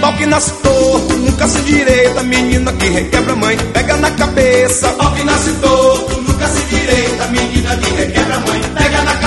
Pau 0.00 0.12
que 0.14 0.26
nasce 0.26 0.50
torto, 0.54 1.14
nunca 1.18 1.46
se 1.46 1.60
direita, 1.60 2.22
menina 2.24 2.72
que 2.72 2.88
requebra 2.88 3.36
mãe, 3.36 3.56
pega 3.72 3.96
na 3.96 4.10
cabeça. 4.10 4.88
Pau 4.88 5.12
que 5.12 5.22
nasce 5.22 5.52
torto, 5.52 6.20
nunca 6.22 6.48
se 6.48 6.62
direita. 6.62 7.26
Menina 7.28 7.76
que 7.76 7.90
requebra 7.92 8.40
mãe, 8.40 8.60
pega 8.74 9.02
na 9.04 9.04
cabeça. 9.04 9.17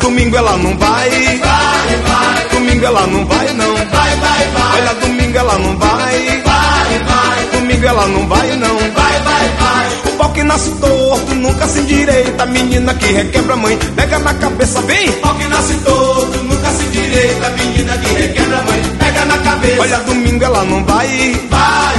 Domingo 0.00 0.36
ela 0.36 0.56
não 0.56 0.76
vai, 0.78 1.10
Vai, 1.10 1.96
vai, 1.96 2.48
domingo 2.52 2.84
ela 2.86 3.06
não 3.08 3.24
vai 3.26 3.52
não. 3.54 3.74
vai, 3.74 3.86
vai, 4.16 4.48
vai. 4.48 4.80
Olha, 4.80 4.94
domingo 5.00 5.36
ela 5.36 5.58
não 5.58 5.76
vai, 5.78 6.40
Vai, 6.44 6.98
vai, 7.00 7.46
domingo 7.52 7.86
ela 7.86 8.06
não 8.06 8.28
vai 8.28 8.56
não. 8.56 8.78
vai, 8.78 9.20
vai, 9.20 9.48
vai. 9.58 10.12
O 10.12 10.16
pau 10.16 10.30
que 10.30 10.42
nasce 10.44 10.70
torto, 10.80 11.34
nunca 11.34 11.66
se 11.66 11.80
endireita, 11.80 12.46
menina 12.46 12.94
que 12.94 13.06
requebra 13.06 13.56
mãe, 13.56 13.76
pega 13.96 14.18
na 14.20 14.34
cabeça, 14.34 14.80
vem. 14.82 15.10
Pau 15.12 15.34
que 15.34 15.44
nasce 15.48 15.74
torto, 15.74 16.38
nunca 16.44 16.70
se 16.70 16.84
direita. 16.86 17.50
Menina 17.50 17.98
que 17.98 18.14
requebra 18.14 18.62
mãe, 18.62 18.82
pega 18.98 19.24
na 19.24 19.38
cabeça. 19.38 19.80
Olha, 19.82 19.98
domingo 19.98 20.44
ela 20.44 20.64
não 20.64 20.84
vai, 20.84 21.08
Vai, 21.08 21.48
vai, 21.50 21.91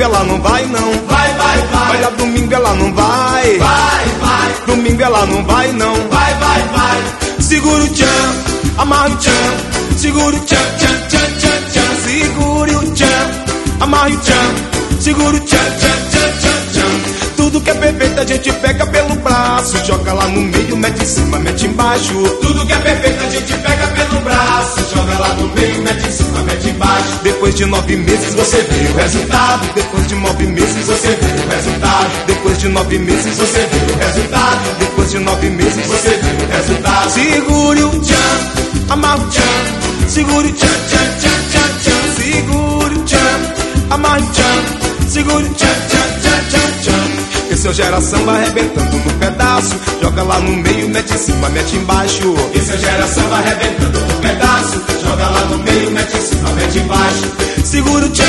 domingo 0.00 0.14
ela 0.16 0.24
não 0.24 0.40
vai 0.40 0.66
não. 0.66 0.92
vai, 1.06 1.34
vai, 1.34 1.58
vai. 1.58 1.96
Olha, 1.96 2.10
domingo 2.12 2.54
ela 2.54 2.74
não 2.74 2.94
vai, 2.94 3.58
Vai, 3.58 4.06
vai, 4.20 4.54
domingo 4.66 5.02
ela 5.02 5.26
não 5.26 5.44
vai 5.44 5.72
não. 5.72 5.94
vai, 6.08 6.34
vai, 6.34 6.62
vai. 6.68 7.40
Segura 7.40 7.84
o 7.84 7.88
tchan, 7.88 8.06
amarra 8.78 9.10
o 9.10 9.16
tchan, 9.16 9.98
segura 9.98 10.36
o 10.36 10.40
tchan, 10.40 10.56
tchan, 10.78 11.06
tchan, 11.08 11.38
tchan, 11.38 11.62
tchan, 11.70 11.94
segure 12.02 12.76
o 12.76 12.90
tchan, 12.92 13.30
amarra 13.80 14.08
o 14.08 14.16
tchan, 14.16 15.00
segura 15.00 15.36
o 15.36 15.40
tchan, 15.40 15.58
tchan, 15.58 16.08
tchan, 16.10 16.32
tchan, 16.40 16.72
tchan. 16.72 17.36
Tudo 17.36 17.60
que 17.60 17.70
é 17.70 17.74
perfeito 17.74 18.20
a 18.20 18.24
gente 18.24 18.52
pega 18.52 18.86
pelo 18.86 19.16
braço, 19.16 19.84
joga 19.84 20.14
lá 20.14 20.26
no 20.28 20.40
meio, 20.40 20.76
mete 20.78 21.02
em 21.02 21.06
cima, 21.06 21.38
mete 21.38 21.66
embaixo. 21.66 22.12
Tudo 22.40 22.66
que 22.66 22.72
é 22.72 22.78
perfeito 22.78 23.22
a 23.22 23.28
gente 23.28 23.52
pega 23.52 23.86
pelo 23.88 24.20
braço, 24.22 24.79
mete 25.82 26.06
em 26.06 26.12
cima, 26.12 26.42
mete 26.42 26.68
embaixo. 26.68 27.20
Depois 27.22 27.54
de 27.54 27.66
nove 27.66 27.96
meses 27.96 28.34
você 28.34 28.56
vê 28.62 28.92
o 28.92 28.96
resultado. 28.96 29.74
Depois 29.74 30.06
de 30.06 30.14
nove 30.16 30.46
meses 30.46 30.86
você 30.86 31.08
vê 31.08 31.42
o 31.42 31.48
resultado. 31.48 32.26
Depois 32.26 32.58
de 32.58 32.68
nove 32.68 32.98
meses 32.98 33.36
você 33.36 33.60
vê 33.60 33.92
o 33.92 33.98
resultado. 33.98 34.78
Depois 34.78 35.10
de 35.10 35.18
nove 35.18 35.50
meses 35.50 35.86
você 35.86 36.10
vê 36.10 36.44
o 36.44 36.56
resultado. 36.56 37.10
Segure 37.10 37.82
o 37.84 38.00
tchan, 38.00 38.92
amarra 38.92 39.18
o 39.18 39.28
tchan. 39.28 40.08
Segure 40.08 40.48
o 40.48 40.52
tchan, 40.52 40.66
tchan, 40.66 41.18
tchan, 41.20 41.40
tchan, 41.50 41.78
tchan. 41.82 42.22
Segure 42.22 42.94
o 42.94 43.02
tchan, 43.04 43.90
amarra 43.90 44.18
o 44.18 44.30
tchan. 44.32 45.08
Segure 45.08 45.44
o 45.44 45.54
tchan, 45.54 45.66
tchan, 45.88 46.20
tchan, 46.20 46.40
tchan, 46.50 46.70
tchan. 46.82 47.30
Esse 47.50 47.66
é 47.66 47.70
o 47.70 47.74
geração 47.74 48.30
arrebentando 48.30 48.96
no 48.96 49.12
pedaço. 49.14 49.76
Joga 50.00 50.22
lá 50.22 50.38
no 50.38 50.56
meio, 50.56 50.88
mete 50.88 51.12
em 51.12 51.18
cima, 51.18 51.48
mete 51.50 51.76
embaixo. 51.76 52.34
Esse 52.54 52.72
é 52.72 52.78
geração 52.78 53.28
vai 53.28 53.40
arrebentando 53.40 54.00
no 54.00 54.09
joga 55.20 55.30
lá 55.30 55.44
no 55.46 55.58
meio, 55.58 55.90
mete 55.90 56.16
em 56.16 56.20
cima, 56.20 56.50
mete 56.50 56.78
embaixo. 56.78 57.32
Segura 57.64 58.06
o 58.06 58.10
tchan, 58.10 58.24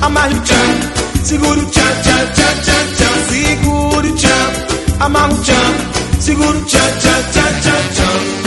amarra 0.00 0.30
o 0.30 0.40
tchan. 0.40 0.80
Segura 1.22 1.60
o 1.60 1.66
tchan, 1.66 1.82
tchan, 2.02 2.26
tchan, 2.32 2.54
tchan, 2.62 2.86
tchan. 2.96 3.14
Segura 3.28 4.06
o 4.08 4.12
tchan, 4.16 4.52
amarra 5.00 5.32
o 5.32 5.38
tchan. 5.38 5.74
Segura 6.20 6.58
o 6.58 6.64
tchan, 6.64 6.80
tchan, 7.00 7.22
tchan, 7.32 7.52
tchan, 7.60 7.82
tchan. 7.94 8.44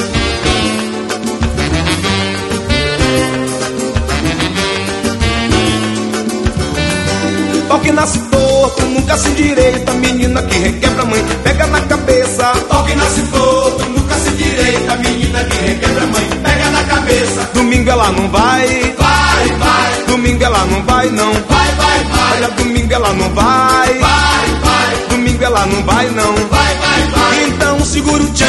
Pau 7.68 7.80
que 7.80 7.92
nasce 7.92 8.20
torto, 8.32 8.86
nunca 8.86 9.18
se 9.18 9.28
endireita. 9.28 9.94
Menina 9.94 10.42
que 10.44 10.58
requebra 10.58 11.06
mãe, 11.06 11.24
pega 11.44 11.68
na 11.68 11.82
cabeça. 11.82 12.54
Pau 12.70 12.84
que 12.86 12.96
nasce 12.96 13.22
torto, 13.24 13.86
nunca 13.90 14.16
se 14.16 14.32
direita. 14.32 14.96
Menina 14.96 15.44
que 15.44 15.58
requebra 15.58 16.08
mãe, 16.08 16.30
cabeça. 17.08 17.50
Domingo 17.54 17.90
ela 17.90 18.12
não 18.12 18.28
vai, 18.30 18.96
Vai, 18.98 19.48
vai, 19.58 20.04
domingo 20.08 20.44
ela 20.44 20.66
não 20.66 20.84
vai 20.84 21.10
não. 21.10 21.34
vai, 21.34 21.72
vai, 21.72 22.04
vai. 22.04 22.38
Olha, 22.38 22.50
domingo 22.52 22.94
ela 22.94 23.14
não 23.14 23.30
vai, 23.30 23.94
Vai, 24.00 24.48
vai, 24.62 25.08
domingo 25.10 25.44
ela 25.44 25.66
não 25.66 25.84
vai 25.84 26.10
não. 26.10 26.34
vai, 26.36 26.76
vai, 26.76 27.08
vai. 27.08 27.48
Então 27.48 27.80
segura 27.86 28.22
o 28.24 28.28
tchan, 28.32 28.46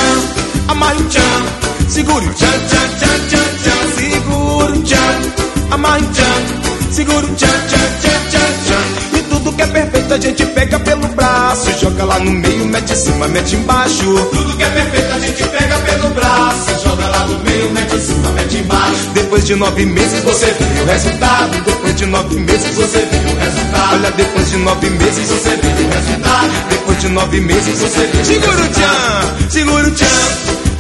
amarra 0.69 0.97
o 0.97 1.05
tchan, 1.05 1.89
segura 1.89 2.25
o 2.25 2.35
tchan, 2.35 2.47
tchan, 2.47 2.89
tchan, 2.99 3.19
tchan, 3.29 3.49
tchan, 3.63 3.97
segura 3.97 4.73
o 4.73 4.83
tchan, 4.83 5.71
amarra 5.71 5.99
o 6.01 6.07
tchan, 6.07 6.93
segura 6.93 7.27
o 7.27 7.35
tchan, 7.35 7.47
tchan, 7.47 7.79
tchan, 8.01 8.21
tchan, 8.31 8.53
tchan. 8.65 9.19
E 9.19 9.23
tudo 9.23 9.53
que 9.53 9.63
é 9.63 9.67
perfeito 9.67 9.98
a 10.13 10.19
gente 10.19 10.47
pega 10.47 10.81
pelo 10.81 11.07
braço, 11.09 11.71
joga 11.79 12.05
lá 12.05 12.19
no 12.19 12.31
meio, 12.31 12.67
mete 12.67 12.93
em 12.93 12.97
cima, 12.97 13.29
mete 13.29 13.57
embaixo. 13.57 14.29
Tudo 14.31 14.57
que 14.57 14.63
é 14.63 14.71
perfeito 14.71 15.13
a 15.13 15.19
gente 15.19 15.45
pega 15.45 15.79
pelo 15.79 16.09
braço, 16.15 16.83
joga 16.83 17.07
lá 17.09 17.27
no 17.27 17.39
meio, 17.41 17.71
mete 17.73 17.95
em 17.95 18.01
cima, 18.01 18.31
mete 18.31 18.57
embaixo. 18.57 19.11
Depois 19.13 19.45
de 19.45 19.55
nove 19.57 19.85
meses 19.85 20.23
você 20.25 20.47
vê 20.47 20.81
o 20.81 20.87
resultado. 20.87 21.65
Depois 21.65 21.97
de 21.97 22.07
nove 22.07 22.37
meses 22.37 22.75
você 22.75 22.99
vê 22.99 23.17
o 23.17 23.39
resultado. 23.39 23.95
Olha, 23.95 24.11
depois 24.13 24.51
de 24.51 24.57
nove 24.57 24.91
meses 24.91 25.29
você 25.29 25.51
vê 25.51 25.69
o 25.69 25.91
resultado. 25.91 26.69
Depois 26.71 27.01
de 27.01 27.09
nove 27.09 27.41
meses 27.41 27.79
você 27.79 28.07
vê. 28.07 28.25
Segura 28.25 28.63
o 28.63 28.69
tchan, 28.69 29.51
segura 29.51 29.89
o 29.89 29.91
tchan, 29.91 30.07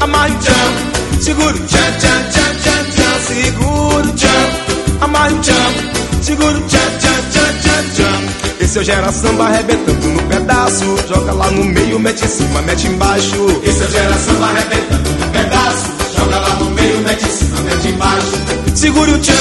amarra 0.00 0.30
o 0.30 0.38
tchan, 0.38 1.20
segura 1.20 1.54
o 1.54 1.60
tchan, 1.60 1.92
tchan, 1.98 2.22
tchan, 2.30 2.54
tchan, 2.62 2.84
tchan, 2.90 3.20
segura 3.26 4.06
o 4.06 4.12
tchan, 4.14 5.02
amarra 5.02 5.32
o 5.32 5.38
tchan, 5.40 6.22
segura 6.22 6.56
o 6.56 6.60
tchan, 6.62 6.98
tchan, 6.98 7.17
tchan, 7.30 7.52
tchan, 7.60 7.82
tchan. 7.94 8.48
Esse 8.60 8.78
é 8.78 8.82
o 8.82 9.36
vai 9.36 9.52
arrebentando 9.52 10.08
no 10.08 10.22
pedaço. 10.24 10.84
Joga 11.08 11.32
lá 11.32 11.50
no 11.50 11.64
meio, 11.64 11.98
mete 11.98 12.24
em 12.24 12.28
cima, 12.28 12.60
mete 12.62 12.86
embaixo. 12.86 13.46
Esse 13.62 13.82
é 13.82 13.88
geração 13.88 14.34
vai 14.34 14.50
arrebentando 14.50 15.10
no 15.10 15.26
pedaço, 15.28 15.86
joga 16.16 16.38
lá 16.38 16.54
no 16.56 16.70
meio, 16.72 16.98
mete 17.00 17.24
em 17.24 17.30
cima, 17.30 17.60
mete 17.62 17.88
embaixo. 17.88 18.32
Segura 18.74 19.10
o 19.10 19.18
tchan, 19.18 19.32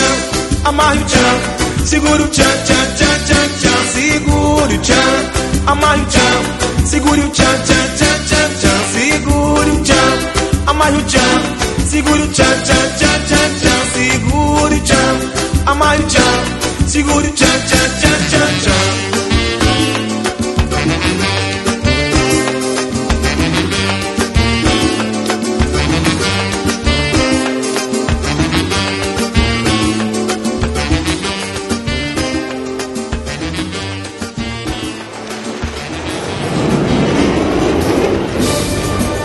amarra 0.63 0.95
o 0.95 1.03
tchan, 1.03 1.85
segura 1.85 2.23
o 2.23 2.27
tchan, 2.27 2.43
tchan, 2.43 2.95
tchan, 2.95 3.19
tchan, 3.25 3.49
tchan, 3.59 3.87
segura 3.93 4.73
o 4.73 4.77
tchan, 4.77 5.65
amarra 5.67 5.97
o 5.97 6.05
tchan, 6.05 6.85
segura 6.85 7.21
o 7.21 7.29
tchan, 7.29 7.63
tchan, 7.65 7.87
tchan, 7.97 8.19
tchan, 8.27 8.49
tchan, 8.59 8.79
segura 8.93 9.73
o 9.73 9.83
tchan, 9.83 10.67
amarra 10.67 10.97
o 10.97 11.01
tchan, 11.03 11.85
segura 11.85 12.23
o 12.23 12.27
tchan, 12.27 12.61
tchan, 12.63 12.89
tchan, 12.97 13.19
tchan, 13.27 13.49
tchan, 13.59 13.81
segura 13.93 14.75
o 14.75 14.79
tchan, 14.79 15.19
amarra 15.65 15.99
o 15.99 16.03
tchan, 16.03 16.56
segure 16.87 17.27
o 17.27 17.33
tchan, 17.33 17.45
tchan, 17.45 17.89
tchan, 17.99 18.19
tchan, 18.29 18.77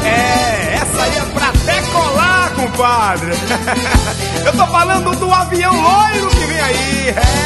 É, 0.04 0.74
essa 0.74 1.02
aí 1.02 1.16
é 1.16 1.24
pra 1.32 1.52
decolar, 1.52 2.50
compadre. 2.54 3.30
Eu 4.44 4.52
tô 4.52 4.66
falando 4.66 5.16
do 5.16 5.32
avião 5.32 5.80
loiro 5.80 6.28
que 6.30 6.44
vem 6.44 6.60
aí. 6.60 7.08
É. 7.10 7.41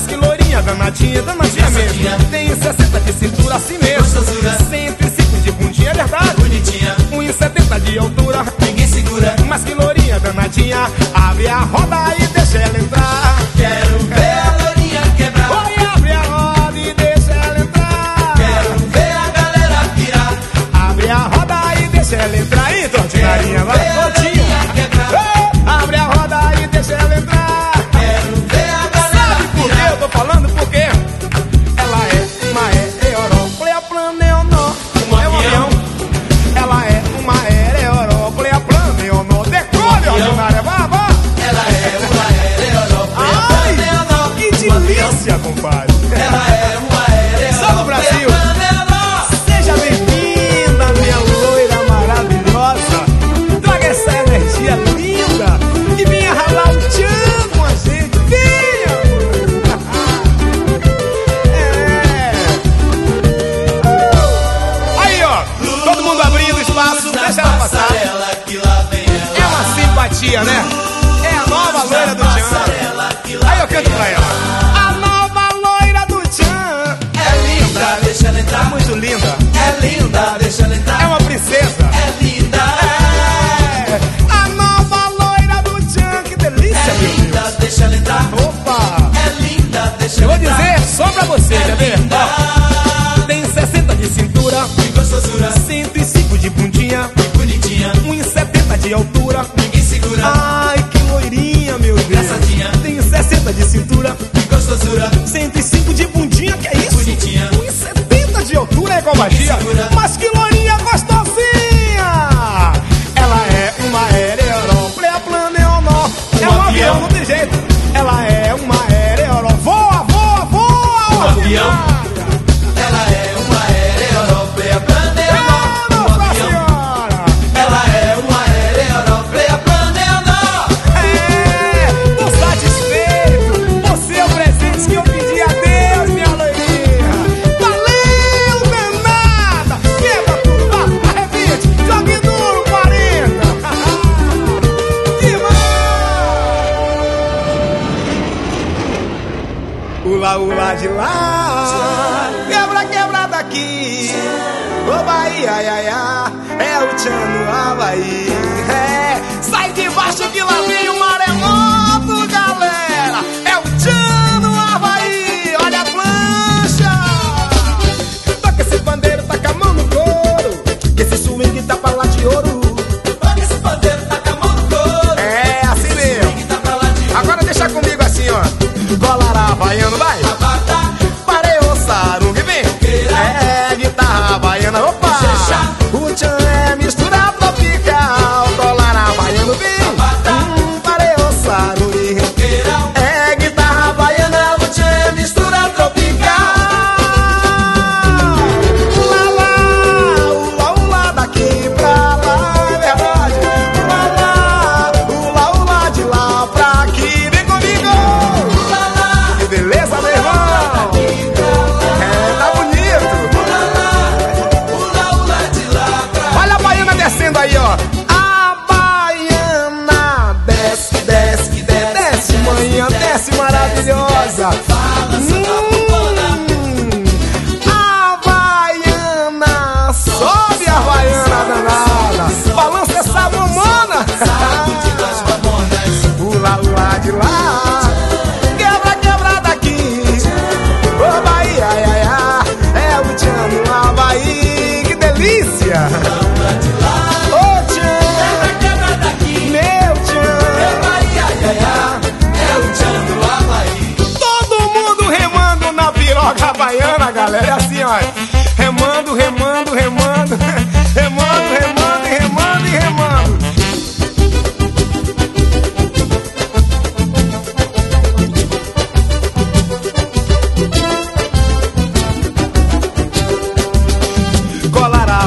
Mas 0.00 0.06
que 0.06 0.16
lourinha, 0.16 0.62
danadinha, 0.62 1.20
danadinha 1.20 1.70
mesmo. 1.70 2.30
Tenho 2.30 2.56
60 2.56 3.00
de 3.00 3.12
cintura 3.12 3.56
assim 3.56 3.76
mesmo. 3.76 3.98
Gostosura 3.98 4.56
105 4.70 5.36
de 5.42 5.52
bundinha, 5.52 5.90
é 5.90 5.94
verdade. 5.94 6.36
Bonitinha. 6.38 6.96
1,70 7.12 7.80
de 7.80 7.98
altura. 7.98 8.46
Ninguém 8.64 8.88
segura. 8.88 9.36
Mas 9.46 9.62
que 9.62 9.74
lourinha, 9.74 10.18
danadinha. 10.18 10.90
Abre 11.12 11.48
a 11.48 11.58
roda 11.58 12.14
e 12.18 12.26
deixa 12.28 12.58
ela 12.60 12.78
entrar. 12.78 13.29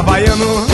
havaiano. 0.06 0.73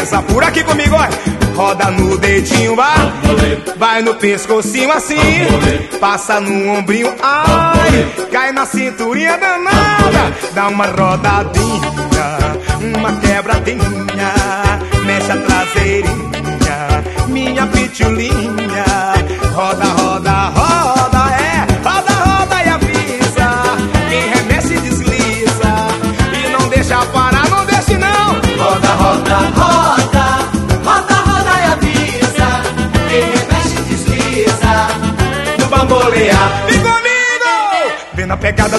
Beleza 0.00 0.22
pura 0.22 0.46
aqui 0.46 0.64
comigo, 0.64 0.94
olha. 0.94 1.10
Roda 1.54 1.90
no 1.90 2.16
dedinho, 2.16 2.74
vai. 2.74 3.12
Vai 3.76 4.00
no 4.00 4.14
pescocinho 4.14 4.90
assim. 4.90 5.18
Passa 6.00 6.40
no 6.40 6.70
ombrinho, 6.72 7.14
ai. 7.22 8.10
Cai 8.32 8.50
na 8.50 8.64
cinturinha 8.64 9.36
danada. 9.36 10.34
Dá 10.54 10.68
uma 10.68 10.86
rodadinha, 10.86 11.92
uma 12.96 13.12
quebradinha. 13.12 14.32
Mexe 15.04 15.32
a 15.32 15.36
traseirinha, 15.36 17.04
minha 17.28 17.66
pitulinha. 17.66 18.84
Roda, 19.52 19.84
roda, 19.84 20.32
roda, 20.48 20.59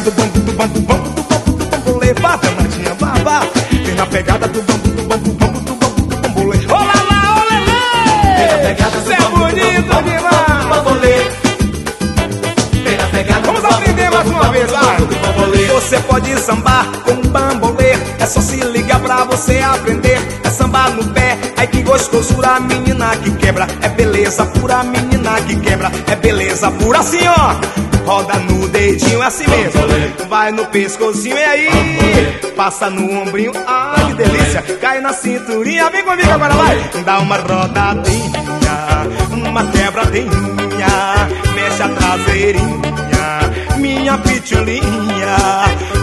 na 0.02 0.10
pegada 0.10 0.10
do 0.10 0.12
bambu, 0.12 0.40
do 0.40 0.52
bambu, 0.54 0.80
bambu, 0.82 1.10
do 1.10 1.24
bambu, 1.24 1.52
do 1.54 1.66
bambolê. 1.66 2.14
Vá, 2.14 2.36
danadinha, 2.38 2.94
vá, 2.96 3.14
vá. 3.24 3.42
Vem 3.72 3.96
na 3.96 4.06
pegada 4.08 4.48
do 4.48 4.62
bambu, 4.64 4.88
do 4.90 5.04
bambu, 5.04 5.32
bambu, 5.34 5.60
do 5.60 5.76
bambu, 5.76 6.02
do 6.02 6.18
bambolê. 6.18 6.58
Olá 6.68 6.94
lá, 7.10 7.42
olê, 7.42 7.60
lê! 7.60 8.36
Vem 8.38 8.48
na 8.48 8.58
pegada 8.68 9.00
do 9.00 9.10
bambu, 9.10 9.38
bonito 9.38 10.04
demais! 10.04 10.66
bambolê. 10.70 11.32
Vamos 13.46 13.64
aprender 13.66 14.10
mais 14.10 14.28
uma 14.28 14.52
vez, 14.52 14.72
vai! 14.72 14.98
Você 15.74 16.00
pode 16.00 16.40
sambar 16.40 16.86
com 17.04 17.12
um 17.12 17.22
bambolê. 17.30 17.92
É 18.20 18.26
só 18.26 18.42
se 18.42 18.56
ligar 18.58 19.00
pra 19.00 19.24
você 19.26 19.60
aprender. 19.60 20.18
É 20.44 20.50
sambar 20.50 20.92
no 20.92 21.04
pé, 21.10 21.38
ai 21.58 21.68
que 21.68 21.82
gostosura, 21.84 22.60
menina 22.60 23.16
que 23.18 23.32
quebra. 23.32 23.68
É 23.82 23.90
beleza 23.90 24.46
pura, 24.46 24.84
menina 24.84 25.40
que 25.42 25.56
quebra. 25.58 25.92
É 26.08 26.16
beleza 26.16 26.72
pura 26.72 27.00
assim, 27.00 27.20
ó. 27.28 27.91
Roda 28.06 28.34
no 28.40 28.68
dedinho, 28.68 29.22
assim 29.22 29.48
mesmo. 29.48 29.82
Vai 30.30 30.52
no 30.52 30.66
pescocinho 30.68 31.38
e 31.38 31.44
aí. 31.44 32.42
Passa 32.56 32.90
no 32.90 33.22
ombrinho, 33.22 33.52
ai 33.66 34.06
que 34.08 34.14
delícia. 34.16 34.62
Cai 34.80 35.00
na 35.00 35.14
cinturinha, 35.14 35.90
vem 35.90 36.04
comigo 36.04 36.32
agora, 36.32 36.54
vai. 36.54 36.90
Dá 37.06 37.20
uma 37.20 37.38
rodadinha, 37.38 39.08
uma 39.32 39.64
quebradinha. 39.66 40.32
Mexe 41.56 41.84
a 41.84 41.90
traseirinha, 41.90 43.40
minha 43.78 44.18
pitulinha. 44.18 45.38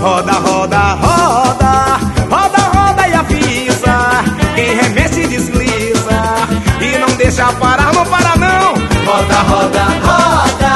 Roda, 0.01 0.32
roda, 0.32 0.78
roda. 0.94 1.99
Roda, 2.30 2.59
roda 2.74 3.09
e 3.09 3.14
avisa. 3.14 4.24
Quem 4.55 4.74
remexe 4.76 5.26
desliza. 5.26 6.18
E 6.80 6.99
não 6.99 7.09
deixa 7.16 7.53
parar, 7.55 7.92
não 7.92 8.05
para 8.07 8.36
não. 8.36 8.74
Roda, 9.05 9.34
roda. 9.42 9.84
Roda, 10.03 10.67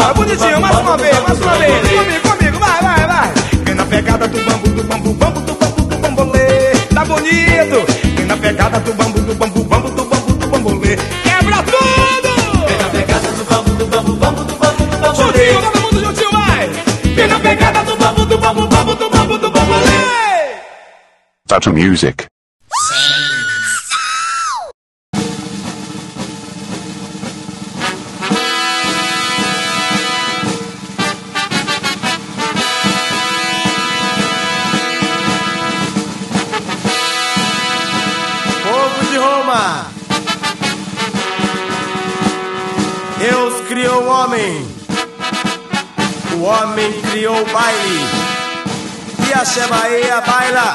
Vambora, 0.00 0.14
bonitinho, 0.14 0.60
mais 0.60 0.78
uma 0.78 0.96
vez, 0.96 1.20
mais 1.20 1.40
uma 1.40 1.54
vez. 1.56 1.88
Comigo, 1.90 2.28
comigo, 2.28 2.58
vai, 2.58 2.80
vai, 2.80 3.06
vai. 3.06 3.32
Vem 3.64 3.74
na 3.74 3.84
pegada 3.84 4.26
do 4.28 4.44
bambu, 4.44 4.68
do 4.70 4.84
bambu, 4.84 5.12
bambu, 5.14 5.40
do 5.40 5.54
bambu, 5.54 5.82
do 5.82 5.98
bambolê. 5.98 6.70
Tá 6.94 7.04
bonito. 7.04 8.16
Vem 8.16 8.26
na 8.26 8.36
pegada 8.36 8.80
do 8.80 8.94
bambu, 8.94 9.20
do 9.20 9.34
bambu, 9.34 9.64
bambu, 9.64 9.90
do 9.90 10.04
bambu, 10.04 10.32
do 10.32 10.48
bambolê. 10.48 10.96
Quebra 10.96 11.62
tudo. 11.64 12.66
Vem 12.66 12.78
na 12.78 12.88
pegada 12.88 13.30
do 13.30 13.44
bambu, 13.44 13.74
do 13.74 13.86
bambu, 13.86 14.16
bambu, 14.16 14.44
do 14.44 14.56
bambu, 14.56 14.86
do 14.86 14.98
bambolê. 14.98 15.52
Juntinho, 15.52 15.70
todo 15.70 15.80
mundo 15.82 16.00
juntinho, 16.00 16.30
vai. 16.32 16.68
Vem 17.14 17.28
na 17.28 17.40
pegada 17.40 17.82
do 17.82 17.96
bambu, 17.96 18.24
do 18.24 18.38
bambu, 18.38 18.66
bambu, 18.68 18.94
do 18.94 19.10
bambu, 19.10 19.38
do 19.38 19.50
bambolê. 19.50 20.60
Tatu 21.46 21.72
Music. 21.74 22.29
O 47.40 47.44
baile, 47.52 48.06
e 49.26 49.32
a 49.32 49.44
Shemaia 49.44 50.20
baila 50.20 50.74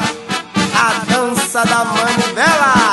a 0.73 1.05
dança 1.05 1.63
da 1.65 1.85
manivela. 1.85 2.85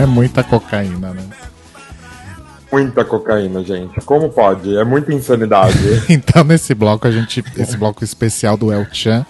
É 0.00 0.06
muita 0.06 0.42
cocaína, 0.42 1.12
né? 1.12 1.22
Muita 2.72 3.04
cocaína, 3.04 3.62
gente. 3.64 4.00
Como 4.02 4.30
pode? 4.30 4.76
É 4.76 4.84
muita 4.84 5.12
insanidade. 5.12 5.76
Então, 6.08 6.44
nesse 6.44 6.74
bloco, 6.74 7.06
a 7.06 7.10
gente. 7.10 7.44
Esse 7.56 7.76
bloco 7.76 8.04
especial 8.04 8.56
do 8.56 8.72
El 8.72 8.86
Chan, 8.92 9.26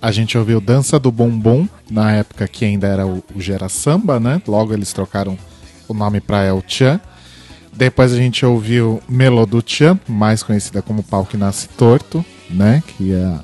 a 0.00 0.12
gente 0.12 0.38
ouviu 0.38 0.60
Dança 0.60 0.98
do 0.98 1.10
Bombom, 1.10 1.68
na 1.90 2.12
época 2.12 2.46
que 2.46 2.64
ainda 2.64 2.86
era 2.86 3.06
o, 3.06 3.22
o 3.34 3.40
Gera 3.40 3.68
Samba, 3.68 4.20
né? 4.20 4.40
Logo 4.46 4.72
eles 4.72 4.92
trocaram 4.92 5.36
o 5.88 5.94
nome 5.94 6.20
pra 6.20 6.44
El 6.44 6.62
Chan. 6.66 7.00
Depois 7.72 8.12
a 8.12 8.16
gente 8.16 8.46
ouviu 8.46 9.02
Meloduchan, 9.08 9.98
mais 10.08 10.42
conhecida 10.42 10.80
como 10.80 11.02
Pau 11.02 11.26
que 11.26 11.36
Nasce 11.36 11.68
Torto, 11.68 12.24
né? 12.48 12.82
Que 12.86 13.12
é, 13.12 13.34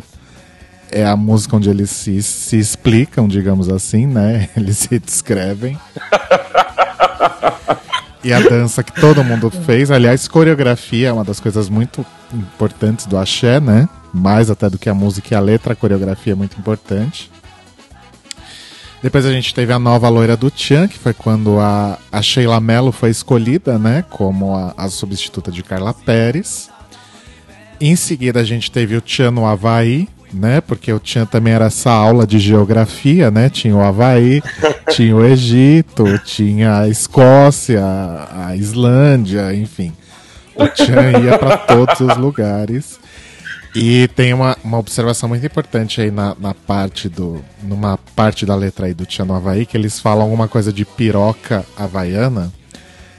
é 0.93 1.05
a 1.05 1.17
música 1.17 1.57
onde 1.57 1.71
eles 1.71 1.91
se, 1.91 2.23
se 2.23 2.59
explicam, 2.59 3.27
digamos 3.27 3.69
assim, 3.69 4.07
né? 4.07 4.51
Eles 4.55 4.77
se 4.77 4.99
descrevem. 4.99 5.79
E 8.23 8.33
a 8.33 8.39
dança 8.39 8.83
que 8.85 8.93
todo 9.01 9.25
mundo 9.25 9.51
fez. 9.51 9.91
Aliás, 9.91 10.29
coreografia 10.29 11.09
é 11.09 11.13
uma 11.13 11.25
das 11.25 11.41
coisas 11.41 11.69
muito 11.69 12.07
importantes 12.33 13.07
do 13.07 13.19
axé, 13.19 13.59
né? 13.59 13.89
Mais 14.15 14.51
até 14.51 14.71
do 14.71 14.79
que 14.79 14.89
a 14.89 14.95
música 14.95 15.35
e 15.35 15.37
a 15.37 15.41
letra, 15.41 15.73
a 15.73 15.77
coreografia 15.77 16.35
é 16.35 16.37
muito 16.37 16.57
importante. 16.59 17.31
Depois 19.03 19.27
a 19.27 19.33
gente 19.33 19.53
teve 19.53 19.73
a 19.73 19.79
nova 19.81 20.09
loira 20.09 20.37
do 20.37 20.49
Tchan, 20.49 20.87
que 20.87 20.97
foi 20.97 21.13
quando 21.13 21.59
a, 21.59 21.99
a 22.13 22.23
Sheila 22.23 22.61
Mello 22.61 22.93
foi 22.93 23.11
escolhida, 23.11 23.77
né? 23.77 24.05
Como 24.09 24.55
a, 24.55 24.73
a 24.77 24.89
substituta 24.89 25.51
de 25.51 25.65
Carla 25.65 25.93
Pérez. 25.93 26.71
Em 27.81 27.97
seguida 27.97 28.39
a 28.39 28.45
gente 28.45 28.71
teve 28.71 28.95
o 28.95 29.01
Tchan 29.01 29.33
no 29.33 29.45
Havaí, 29.45 30.09
né? 30.33 30.61
Porque 30.61 30.93
o 30.93 30.99
Tchan 30.99 31.27
também 31.27 31.53
era 31.53 31.67
essa 31.67 31.91
aula 31.91 32.27
de 32.27 32.39
geografia, 32.39 33.31
né? 33.31 33.49
Tinha 33.49 33.77
o 33.77 33.83
Havaí, 33.83 34.43
tinha 34.91 35.15
o 35.15 35.25
Egito, 35.25 36.19
tinha 36.25 36.79
a 36.79 36.89
Escócia, 36.89 37.83
a 37.85 38.57
Islândia, 38.57 39.55
enfim. 39.55 39.93
O 40.55 40.67
Tchan 40.69 41.21
ia 41.25 41.39
para 41.39 41.57
todos 41.57 42.01
os 42.01 42.17
lugares. 42.17 43.01
E 43.75 44.07
tem 44.09 44.35
uma, 44.35 44.57
uma 44.63 44.79
observação 44.79 45.31
muito 45.31 45.45
importante 45.47 46.01
aí 46.01 46.11
na, 46.11 46.37
na 46.39 46.53
parte 46.53 47.09
do. 47.09 47.43
numa 47.63 47.99
parte 48.15 48.45
da 48.45 48.55
letra 48.55 48.87
aí 48.87 48.93
do 48.93 49.07
Tchan 49.07 49.25
no 49.25 49.35
Havaí, 49.35 49.65
que 49.65 49.77
eles 49.77 49.99
falam 49.99 50.23
alguma 50.25 50.47
coisa 50.47 50.73
de 50.73 50.85
piroca 50.85 51.65
havaiana. 51.77 52.53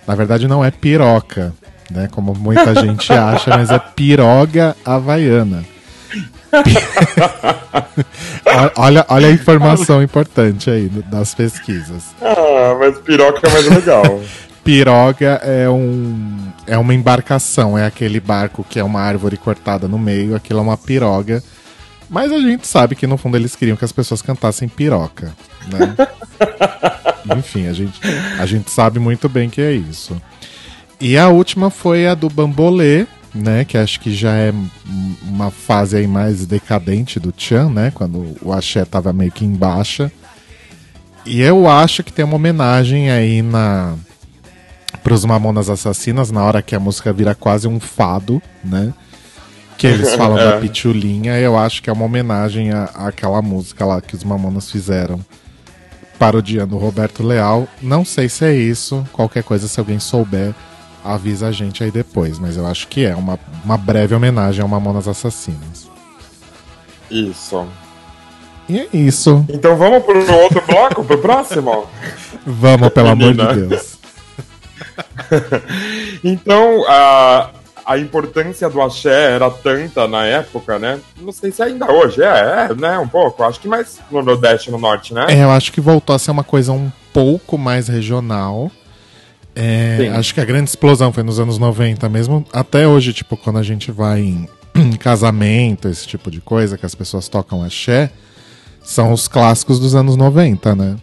Na 0.08 0.16
verdade 0.16 0.48
não 0.48 0.64
é 0.64 0.70
piroca, 0.70 1.54
né? 1.90 2.08
Como 2.12 2.36
muita 2.36 2.76
gente 2.76 3.12
acha, 3.12 3.50
mas 3.50 3.72
é 3.72 3.80
piroga 3.80 4.76
havaiana. 4.86 5.73
olha, 8.76 9.06
olha 9.10 9.28
a 9.28 9.32
informação 9.32 10.04
importante 10.04 10.70
aí 10.70 10.88
das 10.88 11.34
pesquisas. 11.34 12.04
Ah, 12.22 12.76
mas 12.80 13.00
piroca 13.00 13.48
é 13.48 13.52
mais 13.52 13.68
legal. 13.68 14.04
Piroga 14.64 15.42
é 15.44 15.70
um 15.70 16.54
é 16.66 16.78
uma 16.78 16.94
embarcação, 16.94 17.78
é 17.78 17.86
aquele 17.86 18.22
barco 18.22 18.64
que 18.64 18.80
é 18.80 18.84
uma 18.84 19.02
árvore 19.02 19.36
cortada 19.36 19.90
no 19.90 20.00
meio, 20.00 20.36
aquilo 20.36 20.60
é 20.60 20.62
uma 20.62 20.78
piroga. 20.78 21.44
Mas 22.10 22.32
a 22.32 22.40
gente 22.40 22.66
sabe 22.66 22.96
que 22.96 23.06
no 23.06 23.18
fundo 23.18 23.36
eles 23.36 23.56
queriam 23.56 23.76
que 23.76 23.84
as 23.84 23.92
pessoas 23.92 24.22
cantassem 24.22 24.70
piroca, 24.70 25.34
né? 25.68 25.96
Enfim, 27.38 27.68
a 27.68 27.74
gente, 27.74 28.00
a 28.40 28.46
gente 28.46 28.70
sabe 28.70 29.00
muito 29.00 29.28
bem 29.28 29.50
que 29.50 29.62
é 29.62 29.74
isso. 29.74 30.16
E 31.00 31.18
a 31.18 31.28
última 31.28 31.70
foi 31.70 32.08
a 32.08 32.14
do 32.14 32.30
Bambolê, 32.30 33.06
né? 33.34 33.66
Que 33.66 33.78
acho 33.78 34.00
que 34.00 34.14
já 34.14 34.34
é 34.34 34.54
uma 35.24 35.50
fase 35.52 35.98
aí 35.98 36.08
mais 36.08 36.46
decadente 36.46 37.20
do 37.20 37.34
Chan, 37.36 37.70
né? 37.70 37.92
Quando 37.94 38.36
o 38.42 38.52
axé 38.54 38.86
tava 38.86 39.12
meio 39.14 39.32
que 39.32 39.46
em 39.46 39.54
baixa. 39.54 40.12
E 41.26 41.42
eu 41.42 41.68
acho 41.70 42.04
que 42.04 42.12
tem 42.12 42.26
uma 42.26 42.36
homenagem 42.36 43.10
aí 43.10 43.42
na 43.42 43.96
pros 45.04 45.26
Mamonas 45.26 45.70
Assassinas, 45.70 46.32
na 46.32 46.44
hora 46.44 46.62
que 46.62 46.76
a 46.76 46.80
música 46.80 47.12
vira 47.12 47.34
quase 47.36 47.68
um 47.68 47.80
fado, 47.80 48.42
né? 48.64 48.94
Que 49.78 49.88
eles 49.88 50.14
falam 50.16 50.36
da 50.38 50.56
É. 50.56 50.60
pitulinha, 50.60 51.38
eu 51.40 51.58
acho 51.58 51.82
que 51.82 51.90
é 51.90 51.94
uma 51.94 52.06
homenagem 52.06 52.72
à, 52.72 52.84
àquela 52.96 53.42
música 53.42 53.86
lá 53.86 54.00
que 54.00 54.16
os 54.16 54.24
Mamonas 54.24 54.72
fizeram. 54.72 55.20
Parodiando 56.20 56.76
o 56.76 56.80
Roberto 56.80 57.24
Leal. 57.24 57.68
Não 57.82 58.06
sei 58.06 58.30
se 58.30 58.46
é 58.46 58.54
isso. 58.56 59.06
Qualquer 59.12 59.44
coisa, 59.44 59.68
se 59.68 59.80
alguém 59.80 60.00
souber, 60.00 60.54
avisa 61.04 61.48
a 61.48 61.52
gente 61.52 61.84
aí 61.84 61.92
depois. 61.92 62.40
Mas 62.40 62.58
eu 62.58 62.66
acho 62.66 62.88
que 62.88 63.06
é 63.06 63.16
uma, 63.16 63.40
uma 63.64 63.78
breve 63.78 64.16
homenagem 64.16 64.62
ao 64.62 64.68
Mamonas 64.68 65.08
Assassinas. 65.08 65.90
Isso. 67.10 67.68
E 68.68 68.80
é 68.80 68.88
isso. 68.94 69.46
Então 69.50 69.76
vamos 69.76 70.04
pro 70.04 70.20
outro 70.34 70.64
bloco, 70.66 71.04
pro 71.04 71.18
próximo? 71.18 71.86
Vamos, 72.46 72.90
pelo 72.90 73.10
amor 73.10 73.34
de 73.34 73.68
Deus. 73.68 73.94
Então, 76.24 76.86
a, 76.88 77.50
a 77.86 77.98
importância 77.98 78.70
do 78.70 78.82
axé 78.82 79.32
era 79.34 79.50
tanta 79.50 80.08
na 80.08 80.26
época, 80.26 80.80
né? 80.80 81.00
Não 81.20 81.32
sei 81.32 81.52
se 81.52 81.62
ainda 81.62 81.92
hoje 81.92 82.22
é, 82.22 82.70
é, 82.70 82.74
né? 82.74 82.98
Um 82.98 83.08
pouco. 83.08 83.44
Acho 83.44 83.60
que 83.60 83.68
mais 83.68 84.00
no 84.10 84.22
Nordeste 84.22 84.72
no 84.72 84.78
Norte, 84.78 85.14
né? 85.14 85.26
É, 85.30 85.44
eu 85.44 85.52
acho 85.52 85.72
que 85.72 85.82
voltou 85.82 86.16
a 86.16 86.20
ser 86.20 86.32
uma 86.32 86.44
coisa 86.44 86.72
um 86.72 86.92
pouco 87.12 87.58
mais 87.58 87.88
regional. 87.88 88.72
É, 89.56 90.12
acho 90.16 90.34
que 90.34 90.42
a 90.42 90.46
grande 90.46 90.70
explosão 90.70 91.14
foi 91.14 91.24
nos 91.24 91.40
anos 91.40 91.58
90 91.58 92.10
mesmo. 92.10 92.46
Até 92.52 92.88
hoje, 92.88 93.14
tipo, 93.14 93.38
quando 93.38 93.60
a 93.60 93.64
gente 93.64 93.92
vai 93.92 94.22
em, 94.22 94.50
em 94.76 94.94
casamento, 94.94 95.88
esse 95.88 96.08
tipo 96.08 96.32
de 96.32 96.42
coisa, 96.42 96.78
que 96.78 96.86
as 96.86 96.96
pessoas 96.96 97.28
tocam 97.28 97.64
axé, 97.64 98.12
são 98.82 99.14
os 99.14 99.28
clássicos 99.28 99.80
dos 99.80 99.96
anos 99.96 100.16
90, 100.16 100.76
né? 100.76 100.96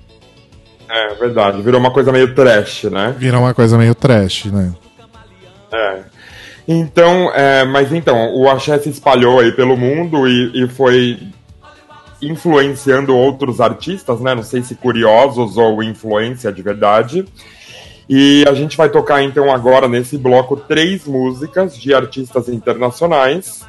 É 0.88 1.14
verdade. 1.14 1.62
Virou 1.62 1.80
uma 1.80 1.92
coisa 1.92 2.10
meio 2.10 2.34
trash, 2.34 2.84
né? 2.84 3.14
Vira 3.16 3.38
uma 3.38 3.54
coisa 3.54 3.78
meio 3.78 3.94
trash, 3.94 4.46
né? 4.46 4.74
É. 5.72 6.00
Então, 6.66 7.32
é, 7.32 7.64
mas 7.64 7.92
então, 7.92 8.34
o 8.34 8.48
axé 8.48 8.78
se 8.78 8.90
espalhou 8.90 9.40
aí 9.40 9.52
pelo 9.52 9.76
mundo 9.76 10.28
e, 10.28 10.64
e 10.64 10.68
foi 10.68 11.18
influenciando 12.20 13.16
outros 13.16 13.60
artistas, 13.60 14.20
né? 14.20 14.34
Não 14.34 14.42
sei 14.42 14.62
se 14.62 14.74
curiosos 14.74 15.56
ou 15.56 15.82
influência 15.82 16.52
de 16.52 16.60
verdade. 16.60 17.24
E 18.12 18.44
a 18.48 18.54
gente 18.54 18.76
vai 18.76 18.88
tocar 18.88 19.22
então 19.22 19.52
agora 19.54 19.86
nesse 19.86 20.18
bloco 20.18 20.56
três 20.56 21.04
músicas 21.04 21.78
de 21.78 21.94
artistas 21.94 22.48
internacionais 22.48 23.64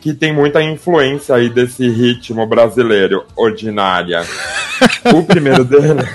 que 0.00 0.14
tem 0.14 0.32
muita 0.32 0.62
influência 0.62 1.34
aí 1.34 1.48
desse 1.48 1.88
ritmo 1.88 2.46
brasileiro, 2.46 3.24
ordinária. 3.34 4.22
o 5.12 5.24
primeiro 5.24 5.64
dele. 5.64 6.06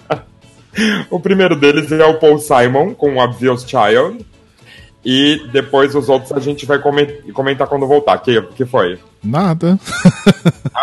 o 1.10 1.20
primeiro 1.20 1.56
deles 1.56 1.92
é 1.92 2.06
o 2.06 2.18
Paul 2.18 2.38
Simon 2.38 2.94
com 2.94 3.18
Obvious 3.18 3.62
Child. 3.68 4.24
E 5.04 5.42
depois 5.52 5.94
os 5.94 6.08
outros 6.08 6.32
a 6.32 6.40
gente 6.40 6.64
vai 6.64 6.78
comen- 6.78 7.20
comentar 7.34 7.66
quando 7.66 7.86
voltar. 7.86 8.16
Que, 8.16 8.40
que 8.40 8.64
foi? 8.64 8.98
Nada. 9.26 9.78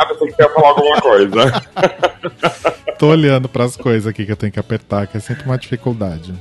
Que 0.07 0.13
você 0.19 0.35
ia 0.41 0.49
falar 0.49 0.69
alguma 0.69 1.01
coisa. 1.01 1.63
Tô 2.99 3.07
olhando 3.07 3.49
pras 3.49 3.75
coisas 3.75 4.07
aqui 4.07 4.25
que 4.25 4.31
eu 4.31 4.35
tenho 4.35 4.51
que 4.51 4.59
apertar, 4.59 5.07
que 5.07 5.17
é 5.17 5.19
sempre 5.19 5.45
uma 5.45 5.57
dificuldade. 5.57 6.33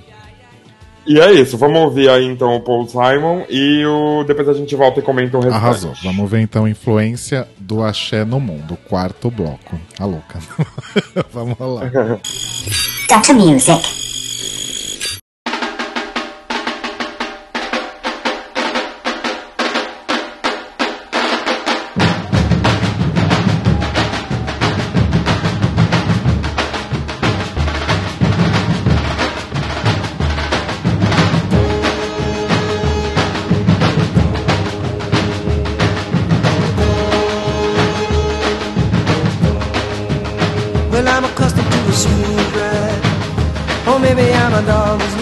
E 1.04 1.20
é 1.20 1.32
isso, 1.32 1.58
vamos 1.58 1.80
ouvir 1.80 2.08
aí 2.08 2.24
então 2.24 2.54
o 2.54 2.60
Paul 2.60 2.86
Simon 2.86 3.44
e 3.50 3.84
o... 3.84 4.22
depois 4.22 4.48
a 4.48 4.52
gente 4.54 4.76
volta 4.76 5.00
e 5.00 5.02
comenta 5.02 5.36
o 5.36 5.40
restante. 5.40 5.64
Arrasou. 5.64 5.92
Vamos 6.02 6.30
ver 6.30 6.40
então 6.40 6.64
a 6.64 6.70
influência 6.70 7.48
do 7.58 7.82
axé 7.82 8.24
no 8.24 8.38
mundo. 8.38 8.78
Quarto 8.88 9.28
bloco. 9.28 9.80
A 9.98 10.04
louca. 10.04 10.38
Vamos 11.32 11.58
lá. 11.58 11.86
Dr. 13.08 13.34
Music. 13.34 14.11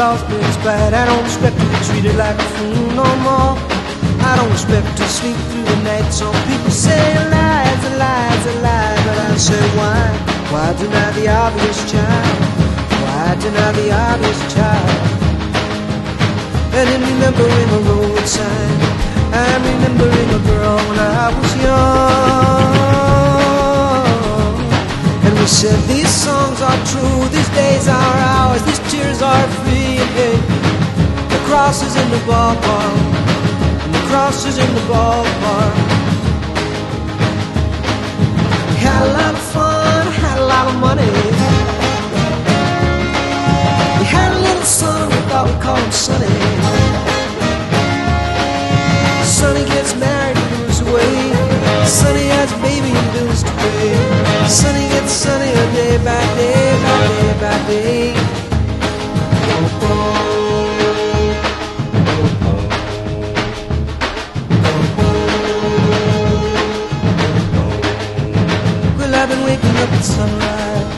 Lost 0.01 0.25
his 0.33 0.57
pride. 0.65 0.95
I 0.95 1.05
don't 1.05 1.25
expect 1.29 1.57
to 1.61 1.67
be 1.73 1.79
treated 1.85 2.17
like 2.17 2.39
a 2.47 2.49
fool 2.57 2.89
no 2.97 3.09
more. 3.21 3.53
I 4.25 4.33
don't 4.39 4.51
expect 4.51 4.89
to 4.97 5.05
sleep 5.05 5.37
through 5.51 5.67
the 5.73 5.79
night. 5.85 6.09
Some 6.09 6.39
people 6.49 6.73
say 6.73 7.05
lies, 7.37 7.83
lies, 8.01 8.45
a 8.53 8.55
lie. 8.65 8.97
But 9.05 9.17
I 9.29 9.37
say 9.37 9.65
why? 9.77 10.01
Why 10.53 10.73
deny 10.81 11.11
the 11.19 11.29
obvious 11.29 11.81
child? 11.93 12.39
Why 13.03 13.37
deny 13.45 13.71
the 13.81 13.87
obvious 14.09 14.41
child? 14.55 15.01
And 16.79 16.87
in 16.95 17.01
remembering 17.13 17.69
a 17.79 17.81
road 17.91 18.25
sign, 18.37 18.77
I'm 19.37 19.61
remembering 19.71 20.31
a 20.39 20.41
girl 20.49 20.77
when 20.89 20.99
I 20.99 21.27
was 21.37 21.53
young. 21.65 23.00
We 25.41 25.47
said 25.47 25.81
these 25.89 26.11
songs 26.11 26.61
are 26.61 26.85
true, 26.85 27.29
these 27.31 27.49
days 27.57 27.89
are 27.89 28.17
ours, 28.37 28.63
these 28.65 28.79
tears 28.93 29.23
are 29.23 29.49
free. 29.65 29.97
Hey, 30.13 30.37
the 31.33 31.41
cross 31.49 31.83
is 31.83 31.97
in 31.97 32.11
the 32.11 32.21
ballpark, 32.29 33.01
and 33.85 33.95
the 33.95 34.05
cross 34.11 34.45
is 34.45 34.59
in 34.59 34.75
the 34.75 34.83
ballpark. 34.83 35.75
We 38.69 38.77
had 38.85 39.01
a 39.09 39.13
lot 39.17 39.33
of 39.33 39.41
fun, 39.57 40.07
had 40.13 40.39
a 40.41 40.45
lot 40.45 40.67
of 40.69 40.77
money. 40.79 41.11
We 43.99 44.05
had 44.13 44.37
a 44.37 44.41
little 44.41 44.69
son 44.81 45.09
we 45.09 45.17
thought 45.31 45.47
we 45.49 45.57
call 45.65 45.77
him 45.77 45.91
Sonny. 45.91 46.37
Sonny 49.25 49.65
gets 49.65 49.97
married 49.97 50.37
and 50.37 50.61
moves 50.61 50.81
away. 50.83 51.33
Sonny 51.87 52.27
has 52.29 52.53
a 52.53 52.59
baby 52.61 52.91
and 52.93 53.13
bills 53.15 53.43
to 53.43 53.51
pay. 53.53 54.10
Sonny 54.51 54.89
gets 54.89 55.13
sunnier 55.13 55.67
day 55.73 55.97
by 55.99 56.21
day 56.35 56.83
by 56.83 57.07
day 57.07 57.35
by 57.41 57.57
day. 57.69 58.15
Well, 68.99 69.15
I've 69.15 69.29
been 69.29 69.45
waking 69.45 69.77
up 69.85 69.91
at 69.93 70.03
sunrise. 70.03 70.89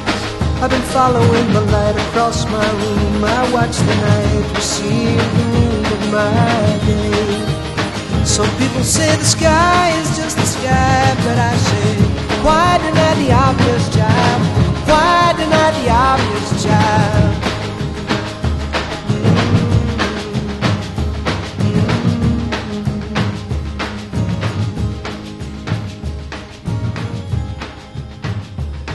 I've 0.63 0.71
been 0.71 0.81
following 0.97 1.53
the 1.53 1.61
light 1.61 1.97
across 2.09 2.47
my 2.47 2.67
room. 2.81 3.23
I 3.23 3.53
watch 3.53 3.77
the 3.77 3.95
night 4.09 4.57
receive 4.57 5.21
the 5.37 5.45
moon 5.53 5.85
of 5.97 6.03
my 6.11 6.79
day. 6.89 8.25
Some 8.25 8.49
people 8.57 8.83
say 8.83 9.15
the 9.17 9.25
sky 9.25 9.91
is 10.01 10.17
just 10.17 10.37
the 10.39 10.47
sky, 10.47 11.15
but 11.25 11.37
I 11.39 11.55
say, 11.57 12.12
why 12.45 12.79
deny 12.79 13.15
the 13.15 13.33
obvious 13.33 13.89
job? 13.95 14.41
Why 14.89 15.33
deny 15.37 15.71
the 15.79 15.91
obvious 15.91 16.65
job? 16.65 17.43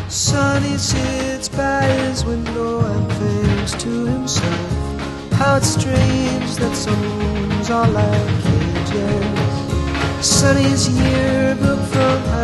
Sonny 0.09 0.77
sits 0.77 1.49
by 1.49 1.83
his 1.83 2.25
window 2.25 2.79
and 2.81 3.11
thinks 3.13 3.71
to 3.83 4.05
himself 4.05 5.31
how 5.33 5.55
it's 5.57 5.67
strange 5.67 6.55
that 6.55 6.75
some 6.75 7.01
rooms 7.19 7.69
are 7.69 7.87
like 7.87 8.43
cages. 8.43 10.27
Sonny's 10.27 10.89
yearbook 10.89 11.79
from 11.87 12.36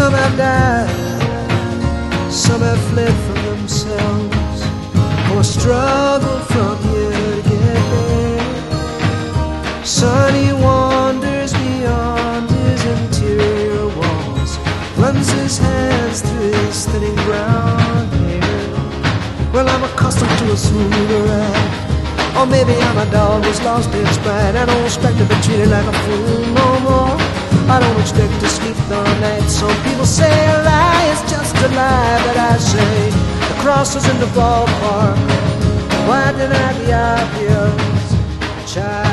Some 0.00 0.14
have 0.14 0.36
died, 0.38 2.32
some 2.32 2.62
have 2.62 2.80
fled 2.88 3.12
from 3.26 3.38
themselves, 3.50 4.60
or 5.30 5.44
struggle 5.44 6.38
from 6.52 6.78
here 6.88 7.12
to 7.12 7.42
get 7.42 7.82
there. 7.92 9.84
Sonny 9.84 10.54
wanders 10.54 11.52
beyond 11.52 12.48
his 12.50 12.82
interior 12.82 13.88
walls, 13.88 14.58
runs 14.96 15.30
his 15.32 15.58
hands 15.58 16.22
through 16.22 16.54
his 16.64 16.86
thinning 16.86 17.14
brown 17.26 18.06
hair. 18.08 19.52
Well, 19.52 19.68
I'm 19.68 19.84
accustomed 19.84 20.38
to 20.38 20.52
a 20.52 20.56
smoother 20.56 21.22
ride. 21.28 22.38
Or 22.38 22.46
maybe 22.46 22.72
I'm 22.72 22.96
a 23.06 23.10
dog 23.12 23.44
who's 23.44 23.60
lost 23.60 23.92
its 23.92 24.16
pride. 24.16 24.56
I 24.56 24.64
don't 24.64 24.82
expect 24.82 25.18
to 25.18 25.26
be 25.26 25.34
treated 25.42 25.68
like 25.68 25.84
a 25.84 25.92
fool 25.92 26.46
no 26.54 26.80
more. 26.88 27.39
I 27.70 27.78
don't 27.78 28.00
expect 28.00 28.32
to 28.40 28.48
sleep 28.48 28.74
the 28.88 29.00
night. 29.20 29.48
Some 29.48 29.76
people 29.84 30.04
say 30.04 30.32
a 30.54 30.62
lie 30.64 31.04
is 31.12 31.20
just 31.30 31.54
a 31.54 31.68
lie, 31.68 32.18
but 32.26 32.36
I 32.36 32.56
say 32.58 33.10
the 33.48 33.56
cross 33.62 33.94
is 33.94 34.08
in 34.08 34.18
the 34.18 34.26
ballpark. 34.34 35.16
Why 36.08 36.32
deny 36.32 36.72
the 36.82 36.92
obvious, 36.92 38.74
child? 38.74 39.09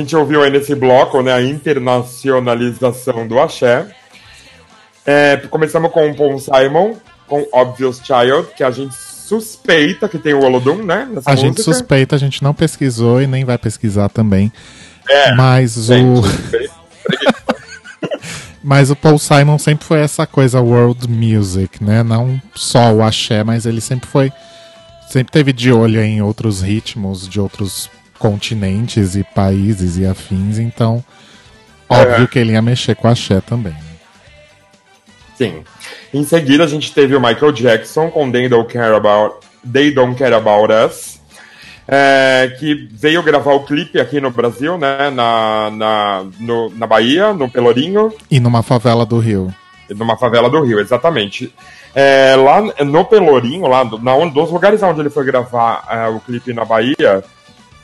Gente 0.00 0.16
ouviu 0.16 0.42
aí 0.42 0.50
nesse 0.50 0.74
bloco 0.74 1.22
né, 1.22 1.32
a 1.32 1.42
internacionalização 1.42 3.26
do 3.26 3.38
axé. 3.38 3.86
É, 5.04 5.36
começamos 5.50 5.90
com 5.92 6.10
o 6.10 6.14
Paul 6.14 6.38
Simon, 6.38 6.96
com 7.26 7.46
Obvious 7.52 8.00
Child, 8.04 8.48
que 8.56 8.64
a 8.64 8.70
gente 8.70 8.94
suspeita 8.94 10.08
que 10.08 10.18
tem 10.18 10.34
o 10.34 10.42
Olodum, 10.42 10.82
né? 10.82 11.08
A 11.24 11.34
gente 11.34 11.58
música. 11.58 11.72
suspeita, 11.72 12.16
a 12.16 12.18
gente 12.18 12.42
não 12.42 12.54
pesquisou 12.54 13.20
e 13.22 13.26
nem 13.26 13.44
vai 13.44 13.58
pesquisar 13.58 14.08
também. 14.08 14.52
É, 15.08 15.34
mas 15.34 15.74
gente, 15.74 16.06
o. 16.06 16.22
Mas 18.66 18.90
o 18.90 18.96
Paul 18.96 19.16
Simon 19.16 19.60
sempre 19.60 19.86
foi 19.86 20.00
essa 20.00 20.26
coisa 20.26 20.60
world 20.60 21.08
music, 21.08 21.84
né? 21.84 22.02
Não 22.02 22.42
só 22.52 22.92
o 22.92 23.00
axé, 23.00 23.44
mas 23.44 23.64
ele 23.64 23.80
sempre 23.80 24.10
foi. 24.10 24.32
Sempre 25.08 25.32
teve 25.32 25.52
de 25.52 25.70
olho 25.70 26.02
em 26.02 26.20
outros 26.20 26.62
ritmos 26.62 27.28
de 27.28 27.40
outros 27.40 27.88
continentes 28.18 29.14
e 29.16 29.22
países 29.24 29.96
e 29.96 30.06
afins, 30.06 30.58
então. 30.58 31.02
Óbvio 31.88 32.24
É. 32.24 32.26
que 32.26 32.38
ele 32.38 32.52
ia 32.52 32.62
mexer 32.62 32.96
com 32.96 33.06
axé 33.08 33.40
também. 33.40 33.74
Sim. 35.36 35.62
Em 36.12 36.24
seguida, 36.24 36.64
a 36.64 36.66
gente 36.66 36.92
teve 36.92 37.14
o 37.14 37.20
Michael 37.20 37.52
Jackson 37.52 38.10
com 38.10 38.30
They 38.30 38.48
Don't 38.48 38.72
Care 38.72 38.94
About, 38.94 39.36
They 39.70 39.90
Don't 39.90 40.16
Care 40.18 40.34
About 40.34 40.72
Us, 40.72 41.20
é, 41.86 42.56
que 42.58 42.88
veio 42.92 43.22
gravar 43.22 43.52
o 43.52 43.64
clipe 43.64 44.00
aqui 44.00 44.20
no 44.20 44.30
Brasil, 44.30 44.76
né, 44.78 45.10
na, 45.10 45.70
na, 45.70 46.24
no- 46.40 46.70
na 46.70 46.86
Bahia, 46.86 47.32
no 47.32 47.48
Pelourinho, 47.50 48.12
E 48.30 48.40
numa 48.40 48.62
favela 48.62 49.04
do 49.04 49.18
Rio. 49.18 49.54
numa 49.90 50.16
favela 50.16 50.48
do 50.50 50.62
Rio, 50.62 50.80
exatamente. 50.80 51.52
É, 51.94 52.34
lá 52.36 52.60
no 52.84 53.04
Pelourinho, 53.04 53.66
lá 53.66 53.84
do- 53.84 53.98
na, 53.98 54.14
um 54.16 54.28
dos 54.28 54.50
lugares 54.50 54.82
onde 54.82 55.00
ele 55.00 55.10
foi 55.10 55.24
gravar 55.24 55.84
é, 55.90 56.08
o 56.08 56.18
clipe 56.18 56.52
na 56.52 56.64
Bahia, 56.64 57.22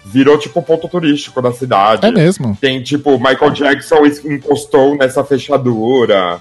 virou 0.04 0.38
tipo 0.38 0.62
ponto 0.62 0.88
turístico 0.88 1.40
da 1.40 1.52
cidade. 1.52 2.06
É 2.06 2.10
mesmo? 2.10 2.56
Tem 2.60 2.82
tipo, 2.82 3.18
Michael 3.18 3.50
Jackson 3.52 4.04
encostou 4.24 4.96
nessa 4.96 5.22
fechadura, 5.24 6.40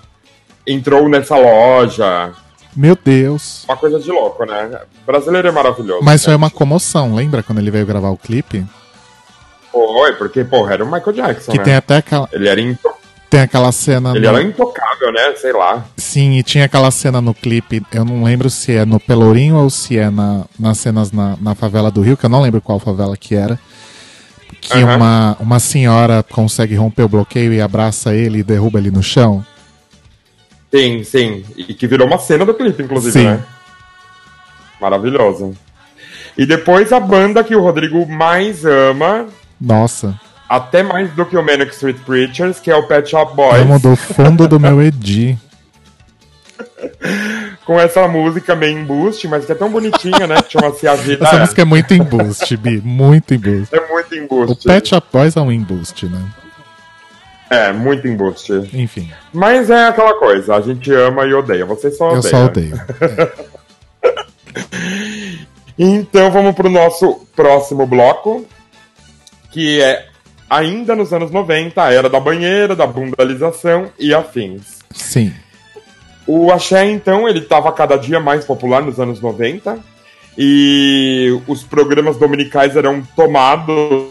entrou 0.65 1.07
nessa 1.09 1.37
loja. 1.37 2.31
Meu 2.75 2.97
Deus. 3.03 3.65
Uma 3.65 3.75
coisa 3.77 3.99
de 3.99 4.09
louco, 4.11 4.45
né? 4.45 4.79
Brasileiro 5.05 5.47
é 5.47 5.51
maravilhoso. 5.51 6.03
Mas 6.03 6.23
foi 6.23 6.33
uma 6.35 6.49
comoção, 6.49 7.13
lembra 7.13 7.43
quando 7.43 7.59
ele 7.59 7.69
veio 7.71 7.85
gravar 7.85 8.09
o 8.09 8.17
clipe? 8.17 8.65
Foi, 9.71 10.13
porque, 10.15 10.43
porra, 10.43 10.73
era 10.73 10.83
o 10.83 10.91
Michael 10.91 11.13
Jackson, 11.13 11.51
Que 11.51 11.57
né? 11.57 11.63
tem 11.63 11.75
até 11.75 11.97
aquela, 11.97 12.27
Ele 12.31 12.47
era, 12.49 12.59
into... 12.59 12.89
tem 13.29 13.41
aquela 13.41 13.71
cena. 13.71 14.11
ele 14.11 14.21
no- 14.27 14.35
era 14.37 14.41
intocável, 14.43 15.11
né? 15.13 15.33
Sei 15.35 15.53
lá. 15.53 15.85
Sim, 16.11 16.37
e 16.37 16.43
tinha 16.43 16.65
aquela 16.65 16.91
cena 16.91 17.21
no 17.21 17.33
clipe, 17.33 17.81
eu 17.89 18.03
não 18.03 18.21
lembro 18.21 18.49
se 18.49 18.73
é 18.75 18.83
no 18.83 18.99
Pelourinho 18.99 19.55
ou 19.55 19.69
se 19.69 19.97
é 19.97 20.09
na, 20.09 20.43
nas 20.59 20.77
cenas 20.77 21.09
na, 21.09 21.37
na 21.39 21.55
favela 21.55 21.89
do 21.89 22.01
Rio, 22.01 22.17
que 22.17 22.25
eu 22.25 22.29
não 22.29 22.41
lembro 22.41 22.59
qual 22.59 22.79
favela 22.79 23.15
que 23.15 23.33
era. 23.33 23.57
Que 24.59 24.73
Aham. 24.73 24.97
uma, 24.97 25.37
uma 25.39 25.59
senhora 25.61 26.21
consegue 26.21 26.75
romper 26.75 27.03
o 27.03 27.07
bloqueio 27.07 27.53
e 27.53 27.61
abraça 27.61 28.13
ele 28.13 28.39
e 28.39 28.43
derruba 28.43 28.77
ele 28.77 28.91
no 28.91 29.01
chão. 29.01 29.41
Sim, 30.69 31.01
sim. 31.05 31.45
E 31.55 31.73
que 31.73 31.87
virou 31.87 32.05
uma 32.05 32.19
cena 32.19 32.45
do 32.45 32.53
clipe, 32.53 32.83
inclusive, 32.83 33.17
Sim. 33.17 33.23
né? 33.27 33.43
Maravilhosa. 34.81 35.51
E 36.37 36.45
depois 36.45 36.91
a 36.91 36.99
banda 36.99 37.41
que 37.41 37.55
o 37.55 37.61
Rodrigo 37.61 38.05
mais 38.05 38.65
ama, 38.65 39.27
Nossa, 39.61 40.19
até 40.49 40.83
mais 40.83 41.09
do 41.13 41.25
que 41.25 41.37
o 41.37 41.41
Manic 41.41 41.71
Street 41.71 41.99
Preachers, 42.05 42.59
que 42.59 42.69
é 42.69 42.75
o 42.75 42.83
Pet 42.85 43.09
Shop 43.09 43.33
Boys. 43.33 43.61
amo 43.61 43.79
do 43.79 43.95
fundo 43.95 44.45
do 44.45 44.59
meu 44.59 44.81
Edi. 44.81 45.37
Com 47.65 47.79
essa 47.79 48.07
música 48.07 48.55
meio 48.55 48.77
em 48.79 48.83
boost, 48.83 49.27
mas 49.27 49.45
que 49.45 49.51
é 49.51 49.55
tão 49.55 49.69
bonitinha, 49.69 50.25
né? 50.27 50.41
Que 50.41 50.53
chama-se 50.53 50.87
A 50.87 50.95
Vida 50.95 51.25
Essa 51.25 51.35
É. 51.35 51.39
música 51.39 51.61
é 51.61 51.65
muito 51.65 51.93
em 51.93 52.03
boost, 52.03 52.57
Bi, 52.57 52.81
muito 52.83 53.33
em 53.33 53.37
boost. 53.37 53.75
É 53.75 53.87
muito 53.87 54.15
em 54.15 54.27
O. 54.29 54.55
Pet 54.55 54.89
Shop 54.89 55.07
Boys 55.11 55.35
é 55.35 55.41
um 55.41 55.51
em 55.51 55.61
boost, 55.61 56.05
né? 56.07 56.21
É, 57.49 57.71
muito 57.73 58.07
em 58.07 58.15
boost. 58.15 58.51
Enfim, 58.73 59.11
Mas 59.33 59.69
é 59.69 59.87
aquela 59.87 60.13
coisa, 60.17 60.55
a 60.55 60.61
gente 60.61 60.91
ama 60.93 61.25
e 61.25 61.33
odeia. 61.33 61.65
Você 61.65 61.91
só 61.91 62.11
eu 62.11 62.19
odeia. 62.19 62.31
só 62.31 62.45
odeio. 62.45 62.81
Então 65.77 66.29
vamos 66.31 66.53
pro 66.55 66.69
nosso 66.69 67.25
próximo 67.35 67.85
bloco, 67.87 68.45
que 69.51 69.81
é 69.81 70.05
ainda 70.49 70.95
nos 70.95 71.11
anos 71.13 71.31
90, 71.31 71.81
a 71.81 71.91
era 71.91 72.09
da 72.09 72.19
banheira, 72.19 72.75
da 72.75 72.85
bundalização 72.85 73.89
e 73.97 74.13
afins. 74.13 74.79
Sim. 74.91 75.33
O 76.33 76.49
axé, 76.49 76.89
então, 76.89 77.27
ele 77.27 77.39
estava 77.39 77.69
cada 77.73 77.97
dia 77.97 78.17
mais 78.17 78.45
popular 78.45 78.81
nos 78.81 79.01
anos 79.01 79.19
90 79.19 79.77
e 80.37 81.27
os 81.45 81.61
programas 81.61 82.15
dominicais 82.15 82.77
eram 82.77 83.03
tomados 83.17 84.07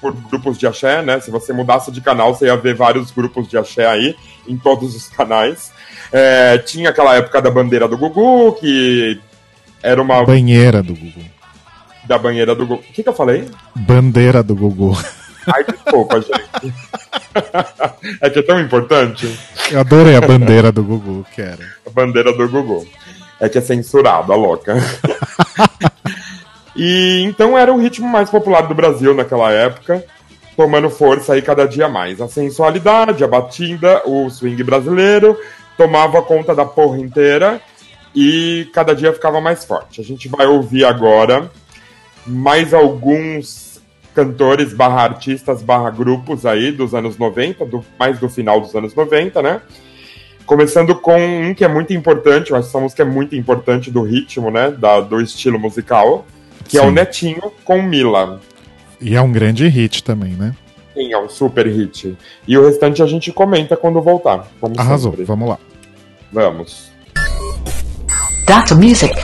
por 0.00 0.14
grupos 0.30 0.56
de 0.56 0.64
axé, 0.64 1.02
né? 1.02 1.18
Se 1.18 1.32
você 1.32 1.52
mudasse 1.52 1.90
de 1.90 2.00
canal, 2.00 2.32
você 2.32 2.46
ia 2.46 2.56
ver 2.56 2.76
vários 2.76 3.10
grupos 3.10 3.48
de 3.48 3.58
axé 3.58 3.84
aí, 3.84 4.14
em 4.46 4.56
todos 4.56 4.94
os 4.94 5.08
canais. 5.08 5.72
É, 6.12 6.58
tinha 6.58 6.90
aquela 6.90 7.16
época 7.16 7.42
da 7.42 7.50
bandeira 7.50 7.88
do 7.88 7.98
Gugu, 7.98 8.52
que 8.52 9.18
era 9.82 10.00
uma 10.00 10.22
Banheira 10.22 10.84
do 10.84 10.94
Gugu. 10.94 11.24
da 12.04 12.16
banheira 12.16 12.54
do 12.54 12.64
Gugu. 12.64 12.80
O 12.88 12.92
que, 12.92 13.02
que 13.02 13.08
eu 13.08 13.12
falei? 13.12 13.48
Bandeira 13.74 14.40
do 14.40 14.54
Gugu. 14.54 14.96
Ai, 15.52 15.64
desculpa, 15.64 16.20
gente. 16.20 16.74
é 18.20 18.30
que 18.30 18.38
é 18.38 18.42
tão 18.42 18.60
importante. 18.60 19.38
Eu 19.70 19.80
adorei 19.80 20.16
a 20.16 20.20
bandeira 20.20 20.70
do 20.70 20.82
Gugu, 20.82 21.26
que 21.34 21.42
era. 21.42 21.64
A 21.86 21.90
bandeira 21.90 22.32
do 22.32 22.48
Gugu. 22.48 22.86
É 23.40 23.48
que 23.48 23.58
é 23.58 23.60
censurado, 23.60 24.32
a 24.32 24.36
louca. 24.36 24.76
e 26.76 27.22
então 27.24 27.58
era 27.58 27.72
o 27.72 27.78
ritmo 27.78 28.08
mais 28.08 28.30
popular 28.30 28.62
do 28.62 28.74
Brasil 28.74 29.14
naquela 29.14 29.50
época, 29.50 30.04
tomando 30.56 30.88
força 30.88 31.34
aí 31.34 31.42
cada 31.42 31.66
dia 31.66 31.88
mais. 31.88 32.20
A 32.20 32.28
sensualidade, 32.28 33.24
a 33.24 33.28
batida, 33.28 34.02
o 34.06 34.30
swing 34.30 34.62
brasileiro 34.62 35.36
tomava 35.76 36.22
conta 36.22 36.54
da 36.54 36.64
porra 36.64 36.98
inteira 36.98 37.60
e 38.14 38.70
cada 38.72 38.94
dia 38.94 39.12
ficava 39.12 39.40
mais 39.40 39.64
forte. 39.64 40.00
A 40.00 40.04
gente 40.04 40.28
vai 40.28 40.46
ouvir 40.46 40.84
agora 40.84 41.50
mais 42.26 42.72
alguns 42.72 43.73
cantores 44.14 44.72
barra 44.72 45.02
artistas 45.02 45.62
barra 45.62 45.90
grupos 45.90 46.46
aí 46.46 46.70
dos 46.70 46.94
anos 46.94 47.18
90, 47.18 47.66
do, 47.66 47.84
mais 47.98 48.18
do 48.18 48.28
final 48.28 48.60
dos 48.60 48.74
anos 48.74 48.94
90, 48.94 49.42
né? 49.42 49.60
Começando 50.46 50.94
com 50.94 51.16
um 51.16 51.54
que 51.54 51.64
é 51.64 51.68
muito 51.68 51.92
importante, 51.92 52.50
eu 52.50 52.56
acho 52.56 52.68
que 52.68 52.76
essa 52.76 52.80
música 52.80 53.02
é 53.02 53.06
muito 53.06 53.34
importante 53.34 53.90
do 53.90 54.02
ritmo, 54.02 54.50
né? 54.50 54.70
Da, 54.70 55.00
do 55.00 55.20
estilo 55.20 55.58
musical, 55.58 56.26
que 56.66 56.78
é 56.78 56.80
Sim. 56.80 56.86
o 56.86 56.90
Netinho 56.90 57.52
com 57.64 57.82
Mila. 57.82 58.40
E 59.00 59.14
é 59.14 59.20
um 59.20 59.32
grande 59.32 59.66
hit 59.68 60.04
também, 60.04 60.32
né? 60.32 60.54
Sim, 60.94 61.12
é 61.12 61.18
um 61.18 61.28
super 61.28 61.66
hit. 61.66 62.16
E 62.46 62.56
o 62.56 62.64
restante 62.64 63.02
a 63.02 63.06
gente 63.06 63.32
comenta 63.32 63.76
quando 63.76 64.00
voltar. 64.00 64.46
Arrasou, 64.76 65.10
sempre. 65.12 65.24
vamos 65.24 65.48
lá. 65.48 65.58
Vamos. 66.32 66.92
Dr. 68.46 68.76
Music. 68.76 69.14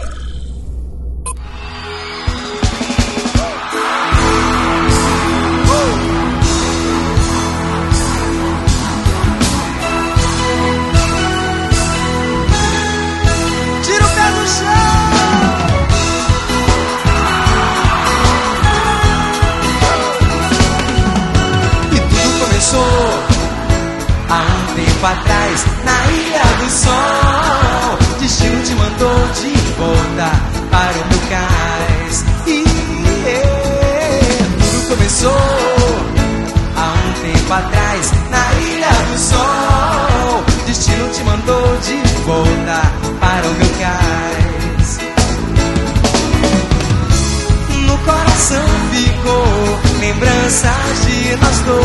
Lembranças 50.51 51.06
de 51.06 51.36
nós 51.36 51.60
dois. 51.60 51.85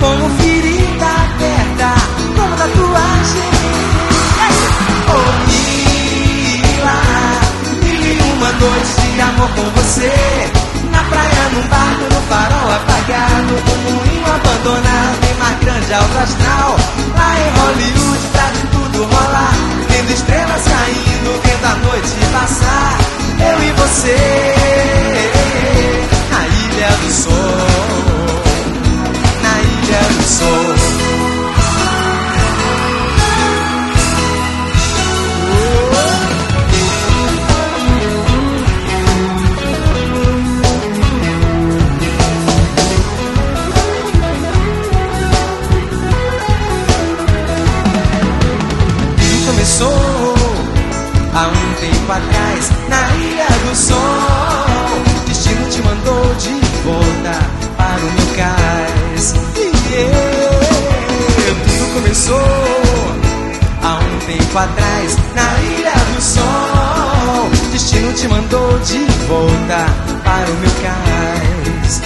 Como 0.00 0.28
ferida 0.38 1.06
aberta, 1.06 1.94
como 2.36 2.56
tatuagem. 2.56 3.50
Oh, 5.08 5.32
Mila, 5.48 7.00
mil 7.82 8.02
e 8.04 8.20
uma 8.34 8.52
noites 8.52 8.96
de 9.14 9.20
amor 9.20 9.48
com 9.50 9.80
você. 9.80 10.12
Na 10.90 11.02
praia, 11.04 11.48
num 11.54 11.66
barco, 11.68 12.04
no 12.14 12.20
farol 12.28 12.70
apagado. 12.74 13.54
Um 13.72 13.92
moinho 13.94 14.26
abandonado, 14.26 15.24
em 15.30 15.38
mar 15.38 15.56
grande, 15.62 15.94
alto 15.94 16.18
astral. 16.18 16.76
Lá 17.16 17.30
em 17.40 17.48
Hollywood, 17.58 18.26
pra 18.32 18.50
de 18.50 18.66
tudo 18.68 19.04
rolar. 19.04 19.54
Vendo 19.88 20.12
estrelas 20.12 20.62
caindo, 20.64 21.40
vendo 21.42 21.64
a 21.64 21.74
noite 21.86 22.14
passar. 22.32 22.98
Eu 23.38 23.62
e 23.62 23.70
você, 23.72 24.75
do 27.02 27.10
sol. 27.10 28.05
Começou 61.96 62.36
há 63.82 63.94
um 63.94 64.18
tempo 64.26 64.58
atrás 64.58 65.16
na 65.34 65.62
Ilha 65.62 65.94
do 66.14 66.20
Sol. 66.20 67.50
Destino 67.72 68.12
te 68.12 68.28
mandou 68.28 68.78
de 68.80 68.98
volta 69.26 69.86
para 70.22 70.50
o 70.50 70.54
meu 70.56 70.70
cais. 70.82 72.02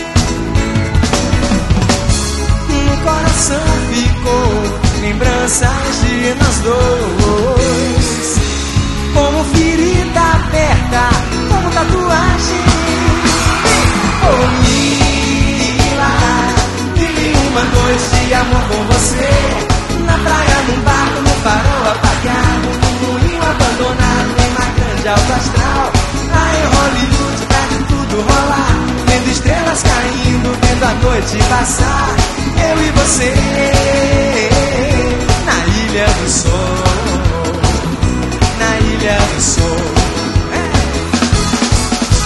No 2.69 2.97
coração 3.03 3.67
ficou 3.93 5.03
lembranças 5.03 6.01
de 6.03 6.35
nós 6.35 6.59
dois. 6.61 8.39
Como 9.12 9.45
ferida 9.57 10.21
aberta, 10.21 11.11
como 11.49 11.71
tatuagem. 11.71 12.61
Oh, 14.23 14.47
Mila, 14.62 16.15
vive 16.95 17.35
uma 17.49 17.65
noite 17.65 18.27
de 18.29 18.35
amor 18.35 18.62
com 18.69 18.85
você 18.93 19.69
praia, 20.24 20.59
num 20.68 20.80
barco, 20.82 21.20
no 21.22 21.34
farol 21.42 21.84
apagado, 21.92 22.68
num 22.82 22.94
moinho 23.06 23.42
abandonado, 23.42 24.30
em 24.38 24.51
uma 24.51 24.68
grande 24.76 25.09
alta 25.09 25.34
astral. 25.34 25.92
Lá 26.30 26.47
em 26.59 26.64
Hollywood 26.74 27.40
tá 27.48 27.62
de 27.70 27.78
tudo 27.84 28.14
rolar, 28.22 28.76
vendo 29.06 29.28
estrelas 29.30 29.82
caindo, 29.82 30.48
vendo 30.60 30.84
a 30.84 30.94
noite 30.94 31.36
passar. 31.48 32.16
Eu 32.70 32.76
e 32.82 32.90
você, 32.90 33.34
na 35.47 35.59
Ilha 35.82 36.06
do 36.06 36.28
Sol, 36.30 36.84
na 38.59 38.70
Ilha 38.80 39.18
do 39.34 39.40
Sol. 39.40 39.80
É. 40.52 40.56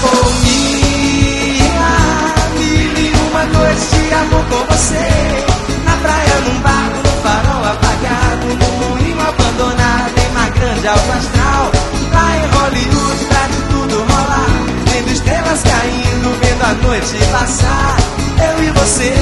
Oh, 0.06 0.30
minha, 0.44 1.94
uma 3.30 3.44
noite 3.44 3.96
de 4.08 4.14
amor 4.14 4.44
com 4.46 4.62
você, 4.74 5.06
na 5.84 5.96
praia, 5.96 6.40
num 6.46 6.60
barco. 6.60 6.84
de 10.85 10.89
alto 10.89 11.11
é 11.11 11.12
astral. 11.12 11.73
Lá 12.12 12.36
em 12.36 12.47
Hollywood 12.47 13.24
pra 13.24 13.48
tudo 13.70 13.97
rolar. 14.01 14.51
Vendo 14.93 15.11
estrelas 15.12 15.62
caindo, 15.62 16.39
vendo 16.40 16.62
a 16.62 16.74
noite 16.86 17.16
passar. 17.32 17.97
Eu 18.39 18.65
e 18.65 18.70
você 18.70 19.15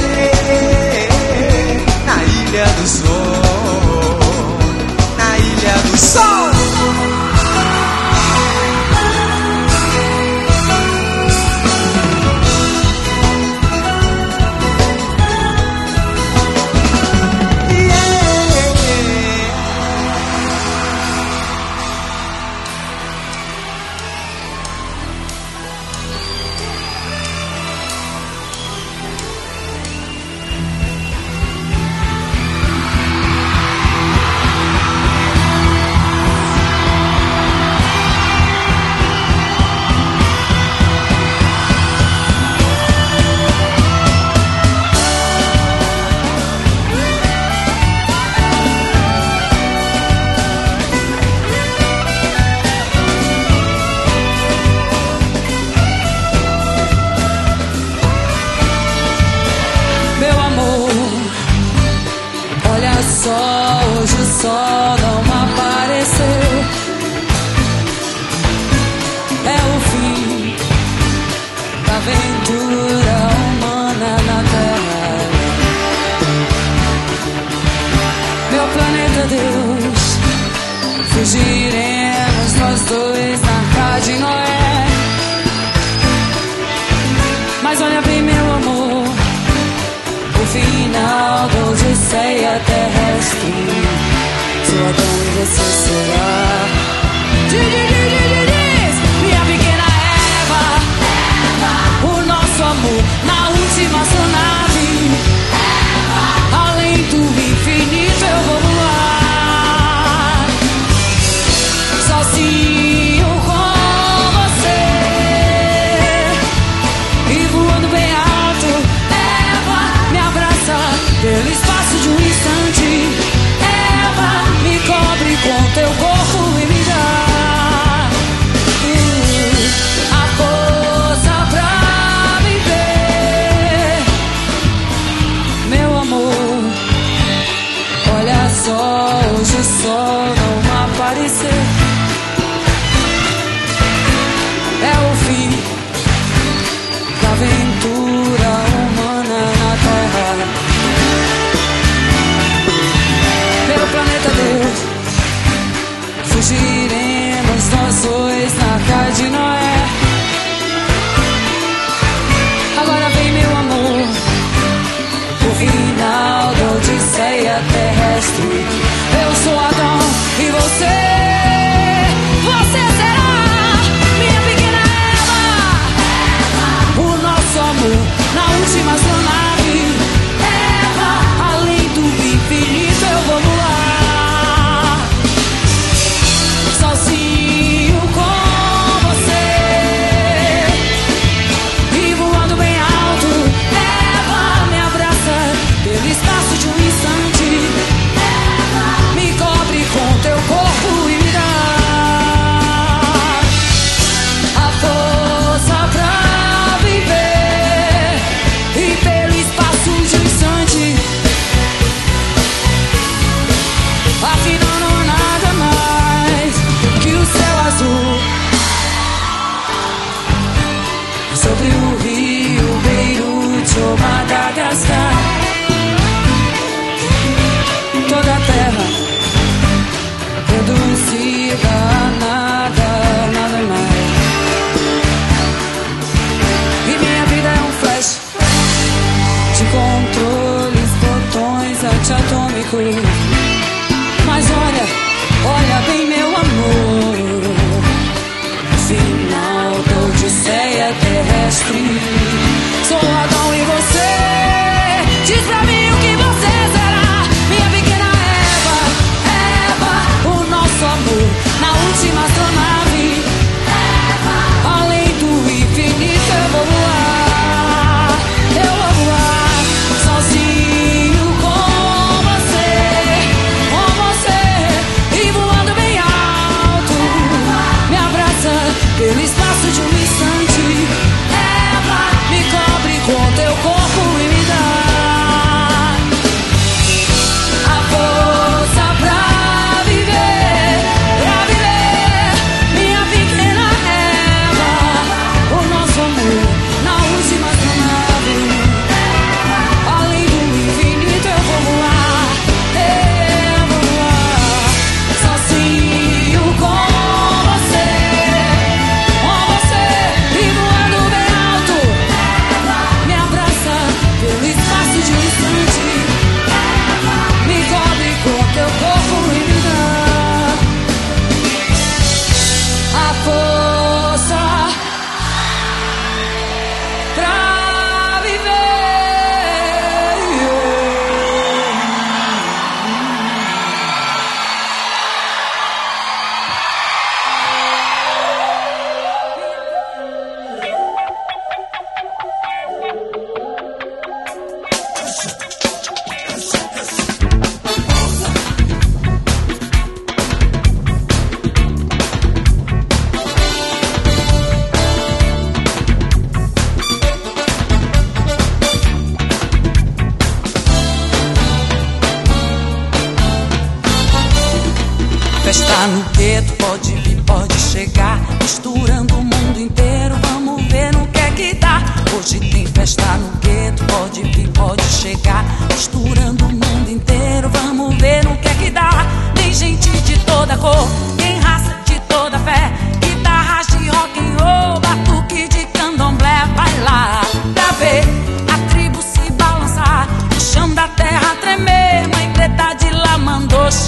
na 2.05 2.17
Ilha 2.21 2.65
do 2.65 2.87
Sol. 2.87 4.19
Na 5.17 5.37
Ilha 5.37 5.73
do 5.89 5.97
Sol. 5.97 6.52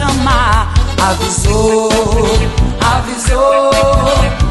chamar. 0.05 0.73
Avisou, 1.01 1.89
avisou. 2.81 4.44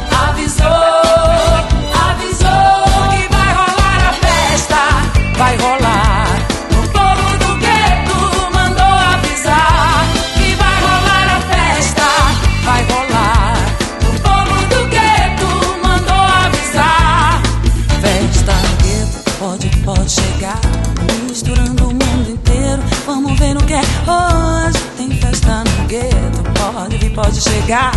chegar. 27.45 27.93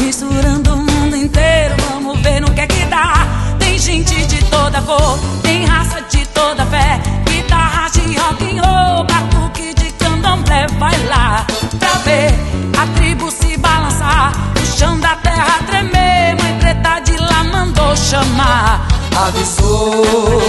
Misturando 0.00 0.74
o 0.74 0.76
mundo 0.76 1.16
inteiro, 1.16 1.74
vamos 1.90 2.20
ver 2.20 2.40
no 2.40 2.50
que 2.52 2.60
é 2.60 2.66
que 2.66 2.84
dá. 2.86 3.26
Tem 3.58 3.78
gente 3.78 4.14
de 4.26 4.44
toda 4.44 4.80
cor, 4.82 5.18
tem 5.42 5.64
raça 5.64 6.00
de 6.02 6.24
toda 6.28 6.64
fé. 6.66 7.00
Guitarra 7.24 7.88
de 7.90 8.16
rock 8.18 8.44
and 8.44 8.62
roll, 8.62 9.04
batuque 9.04 9.74
de 9.74 9.90
candomblé. 9.92 10.66
Vai 10.78 10.96
lá 11.06 11.44
pra 11.78 11.94
ver 12.04 12.34
a 12.80 12.86
tribo 12.98 13.30
se 13.30 13.56
balançar, 13.56 14.32
o 14.60 14.78
chão 14.78 14.98
da 15.00 15.16
terra 15.16 15.58
tremer. 15.66 16.36
Mãe 16.40 16.58
preta 16.60 17.00
de 17.00 17.16
lá 17.16 17.44
mandou 17.44 17.96
chamar. 17.96 18.86
Avisou, 19.26 20.42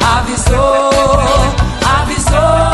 avisou, 0.00 0.90
avisou. 2.00 2.67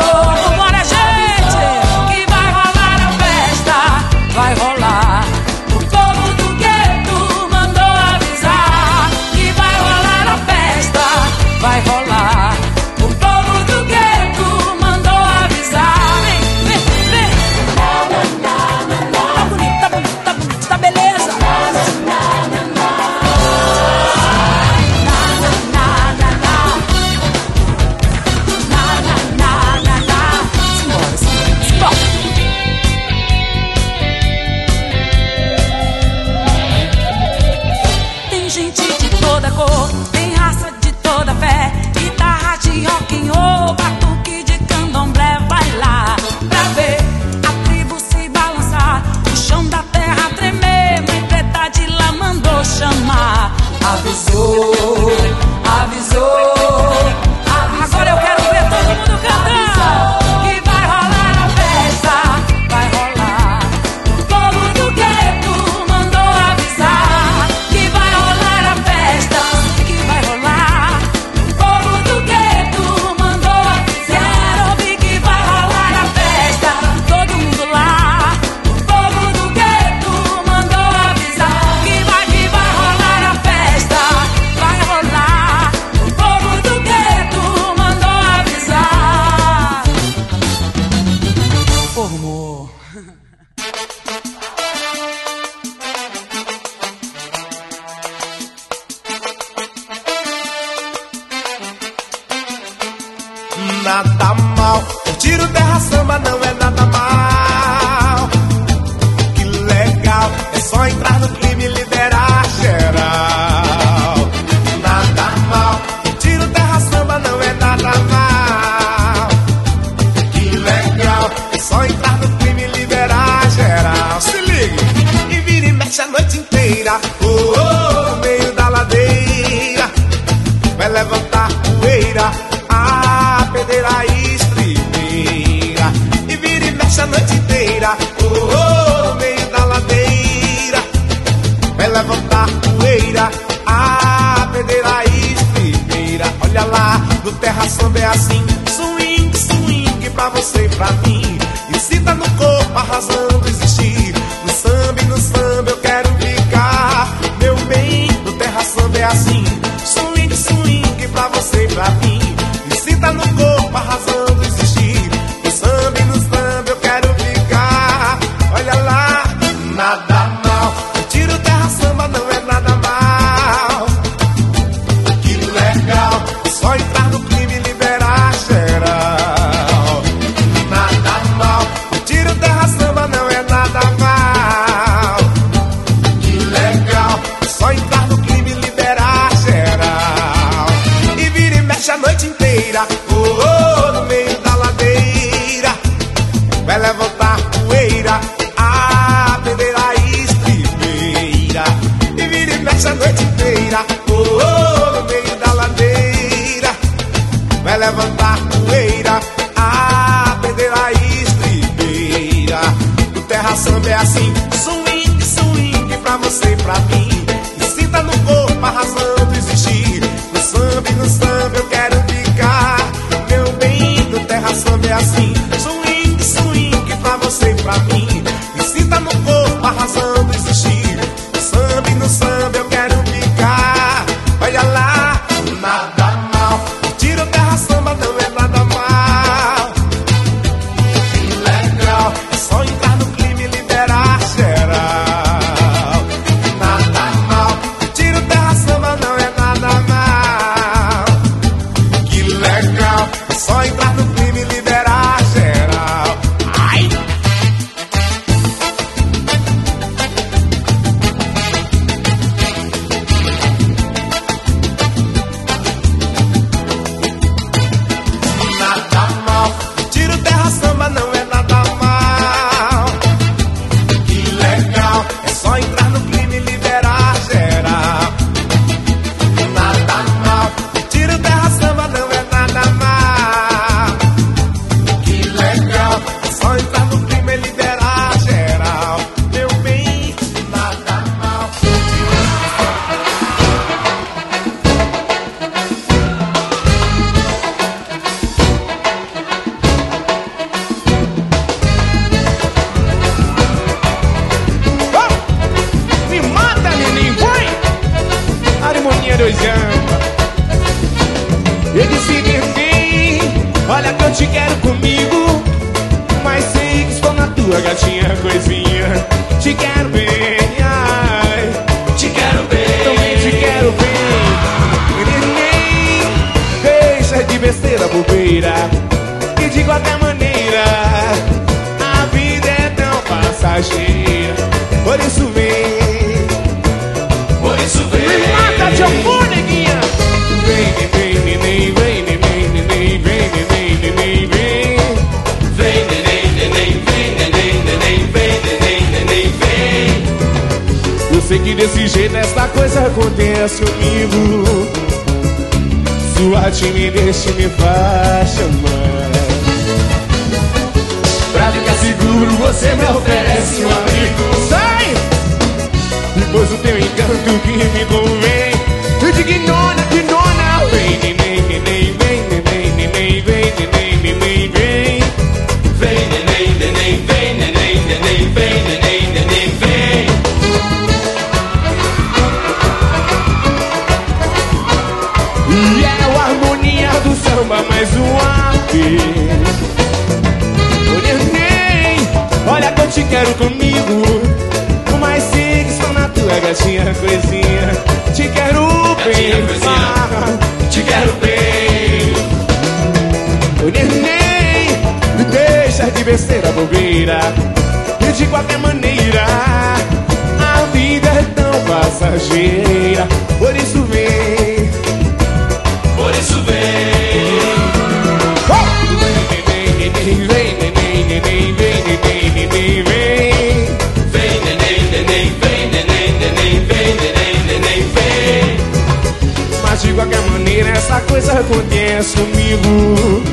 coisa 431.15 431.39
acontece 431.39 432.17
comigo. 432.17 433.23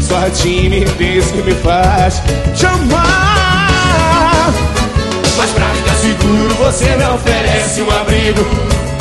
Só 0.00 0.26
a 0.26 0.30
timidez 0.30 1.30
que 1.30 1.42
me 1.42 1.54
faz 1.54 2.20
te 2.56 2.66
amar 2.66 4.52
Mas 5.36 5.50
pra 5.50 5.66
ficar 5.68 5.94
seguro 5.94 6.54
você 6.56 6.96
não 6.96 7.14
oferece 7.14 7.82
um 7.82 7.90
abrigo. 7.92 8.44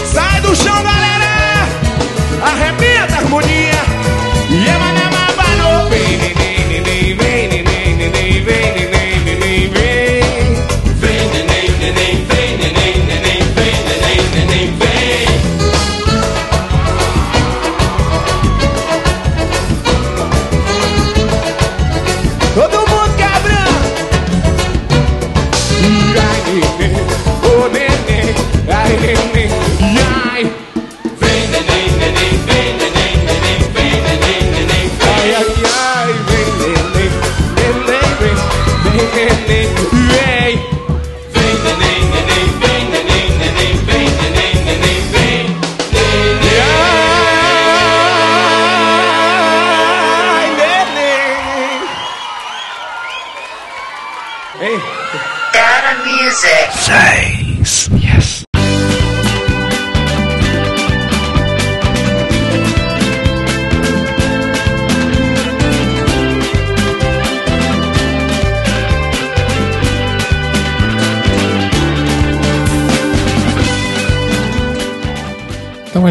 Sai 0.05 0.39
do 0.41 0.55
chão 0.55 0.83
galera, 0.83 1.67
arrebenta 2.43 3.15
a 3.15 3.17
harmonia. 3.17 3.88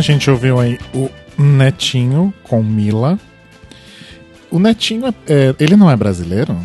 Gente 0.01 0.31
ouviu 0.31 0.59
aí 0.61 0.79
o 0.95 1.11
Netinho 1.39 2.33
com 2.45 2.63
Mila. 2.63 3.19
O 4.51 4.59
Netinho, 4.59 5.07
é- 5.07 5.15
é- 5.29 5.55
ele 5.61 5.77
não 5.77 5.91
é 5.91 5.97
brasileiro? 5.97 6.57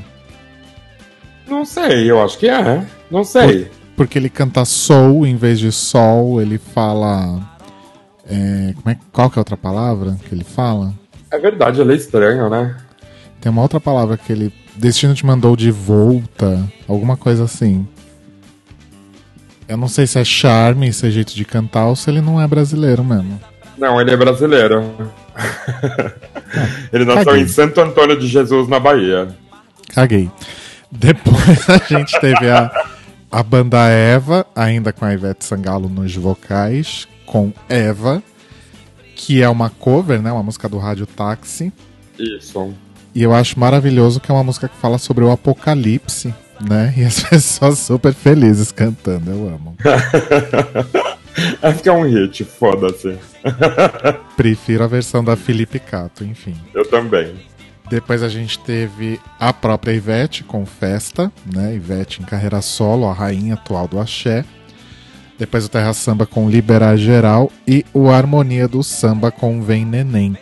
Não 1.48 1.66
sei, 1.66 2.10
eu 2.10 2.22
acho 2.24 2.38
que 2.38 2.48
é. 2.50 2.86
Não 3.12 3.24
sei. 3.24 3.70
Porque 3.96 4.18
ele 4.18 4.30
canta 4.30 4.66
soul 4.66 5.26
em 5.28 5.36
vez 5.36 5.60
de 5.60 5.72
sol, 5.72 6.42
ele 6.42 6.58
fala. 6.58 7.52
é, 8.28 8.74
como 8.82 8.90
é, 8.90 8.98
qual 9.12 9.30
que 9.30 9.38
é 9.38 9.40
a 9.40 9.42
outra 9.42 9.58
palavra 9.58 10.18
que 10.28 10.34
ele 10.34 10.46
fala? 10.46 10.94
É 11.30 11.38
verdade, 11.38 11.82
ele 11.82 11.92
é 11.92 11.96
estranho, 11.96 12.50
né? 12.50 12.78
Tem 13.42 13.52
uma 13.52 13.62
outra 13.62 13.80
palavra 13.82 14.16
que 14.18 14.32
ele. 14.32 14.54
Destino 14.76 15.14
te 15.14 15.26
mandou 15.26 15.56
de 15.58 15.70
volta, 15.70 16.64
alguma 16.88 17.18
coisa 17.18 17.44
assim. 17.44 17.86
Eu 19.74 19.78
não 19.78 19.88
sei 19.88 20.06
se 20.06 20.20
é 20.20 20.24
charme, 20.24 20.94
se 20.94 21.08
é 21.08 21.10
jeito 21.10 21.34
de 21.34 21.44
cantar 21.44 21.88
ou 21.88 21.96
se 21.96 22.08
ele 22.08 22.22
não 22.22 22.40
é 22.40 22.46
brasileiro 22.48 23.04
mesmo. 23.04 23.42
Não, 23.76 24.00
ele 24.00 24.12
é 24.12 24.16
brasileiro. 24.16 24.84
ele 26.94 27.06
nasceu 27.06 27.26
caguei. 27.26 27.42
em 27.42 27.48
Santo 27.48 27.82
Antônio 27.82 28.20
de 28.20 28.28
Jesus, 28.28 28.68
na 28.68 28.80
Bahia. 28.80 29.30
Caguei. 29.90 30.30
Depois 30.92 31.66
a 31.68 31.78
gente 31.92 32.22
teve 32.22 32.52
a, 32.52 32.72
a 33.32 33.42
banda 33.42 33.88
Eva, 33.88 34.46
ainda 34.56 34.94
com 34.94 35.06
a 35.06 35.12
Ivete 35.12 35.44
Sangalo 35.44 35.90
nos 35.90 36.16
vocais, 36.16 37.08
com 37.26 37.52
Eva, 37.68 38.22
que 39.16 39.42
é 39.42 39.50
uma 39.50 39.72
cover, 39.72 40.22
né? 40.22 40.32
Uma 40.32 40.44
música 40.44 40.70
do 40.70 40.78
Rádio 40.78 41.08
Táxi. 41.08 41.74
Isso. 42.20 42.72
E 43.16 43.24
eu 43.24 43.34
acho 43.34 43.60
maravilhoso 43.60 44.20
que 44.20 44.32
é 44.32 44.36
uma 44.36 44.44
música 44.44 44.68
que 44.68 44.78
fala 44.78 45.00
sobre 45.00 45.24
o 45.24 45.32
apocalipse, 45.32 46.32
né? 46.68 46.94
E 46.98 47.04
as 47.04 47.22
pessoas 47.28 47.80
super 47.80 48.14
felizes 48.14 48.72
cantando, 48.72 49.32
eu 49.32 49.48
amo. 49.48 49.76
Acho 51.62 51.82
que 51.82 51.90
é 51.90 51.92
um 51.92 52.04
hit, 52.04 52.44
foda-se. 52.44 53.18
Prefiro 54.38 54.84
a 54.84 54.88
versão 54.88 55.24
da 55.24 55.36
Felipe 55.36 55.80
Cato, 55.80 56.24
enfim. 56.24 56.56
Eu 56.74 56.86
também. 56.88 57.36
Depois 57.90 58.24
a 58.24 58.30
gente 58.30 58.60
teve 58.60 59.20
a 59.40 59.52
própria 59.52 59.94
Ivete 59.94 60.44
com 60.44 60.66
Festa, 60.66 61.32
né? 61.46 61.76
Ivete 61.76 62.22
em 62.22 62.26
carreira 62.26 62.62
solo, 62.62 63.08
a 63.08 63.14
rainha 63.14 63.56
atual 63.56 63.88
do 63.88 64.00
axé. 64.00 64.46
Depois 65.38 65.66
o 65.66 65.70
Terra 65.70 65.94
Samba 65.94 66.26
com 66.26 66.50
Liberar 66.50 66.96
Geral 66.96 67.52
e 67.68 67.84
o 67.94 68.10
Harmonia 68.10 68.68
do 68.68 68.84
Samba 68.84 69.32
com 69.32 69.62
Vem 69.62 69.86
Neném. 69.86 70.38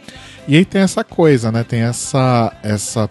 E 0.48 0.58
aí 0.58 0.66
tem 0.66 0.82
essa 0.82 1.04
coisa, 1.04 1.52
né? 1.52 1.64
Tem 1.64 1.82
essa 1.82 2.54
essa 2.62 3.10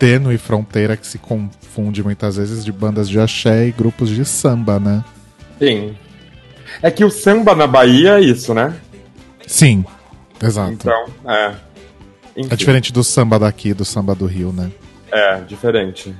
tênue 0.00 0.38
fronteira 0.38 0.96
que 0.96 1.06
se 1.06 1.18
confunde 1.18 2.02
muitas 2.02 2.36
vezes 2.36 2.64
de 2.64 2.72
bandas 2.72 3.06
de 3.06 3.20
axé 3.20 3.66
e 3.66 3.70
grupos 3.70 4.08
de 4.08 4.24
samba, 4.24 4.80
né? 4.80 5.04
Sim. 5.58 5.94
É 6.80 6.90
que 6.90 7.04
o 7.04 7.10
samba 7.10 7.54
na 7.54 7.66
Bahia 7.66 8.18
é 8.18 8.20
isso, 8.20 8.54
né? 8.54 8.74
Sim, 9.46 9.84
exato. 10.42 10.72
Então, 10.72 11.04
é. 11.28 11.54
Enfim, 12.34 12.48
É 12.50 12.56
diferente 12.56 12.92
do 12.92 13.04
samba 13.04 13.38
daqui, 13.38 13.74
do 13.74 13.84
samba 13.84 14.14
do 14.14 14.24
Rio, 14.24 14.52
né? 14.52 14.70
É, 15.12 15.40
diferente. 15.42 16.14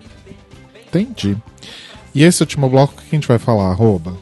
Entendi. 0.87 1.35
E 2.15 2.23
esse 2.23 2.43
último 2.43 2.69
bloco, 2.69 2.93
o 2.93 2.97
que 2.97 3.09
a 3.11 3.15
gente 3.17 3.29
vai 3.29 3.39
falar? 3.39 3.71
Arroba? 3.71 4.15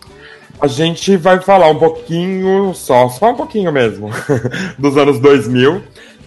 A 0.60 0.68
gente 0.68 1.16
vai 1.16 1.40
falar 1.40 1.68
um 1.68 1.78
pouquinho, 1.78 2.72
só, 2.74 3.08
só 3.08 3.32
um 3.32 3.34
pouquinho 3.34 3.72
mesmo, 3.72 4.10
dos 4.78 4.96
anos 4.96 5.18
2000, 5.18 5.82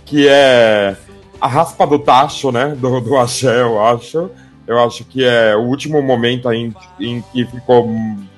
que 0.06 0.28
é 0.28 0.98
a 1.42 1.48
raspa 1.48 1.88
do 1.88 1.98
tacho, 2.00 2.52
né, 2.52 2.76
do, 2.78 3.02
do 3.02 3.18
axé, 3.18 3.62
eu 3.62 3.84
acho. 3.84 4.30
Eu 4.68 4.80
acho 4.86 5.04
que 5.04 5.26
é 5.26 5.56
o 5.56 5.62
último 5.64 6.02
momento 6.02 6.50
em, 6.54 6.74
em 7.00 7.22
que 7.34 7.44
ficou 7.46 7.90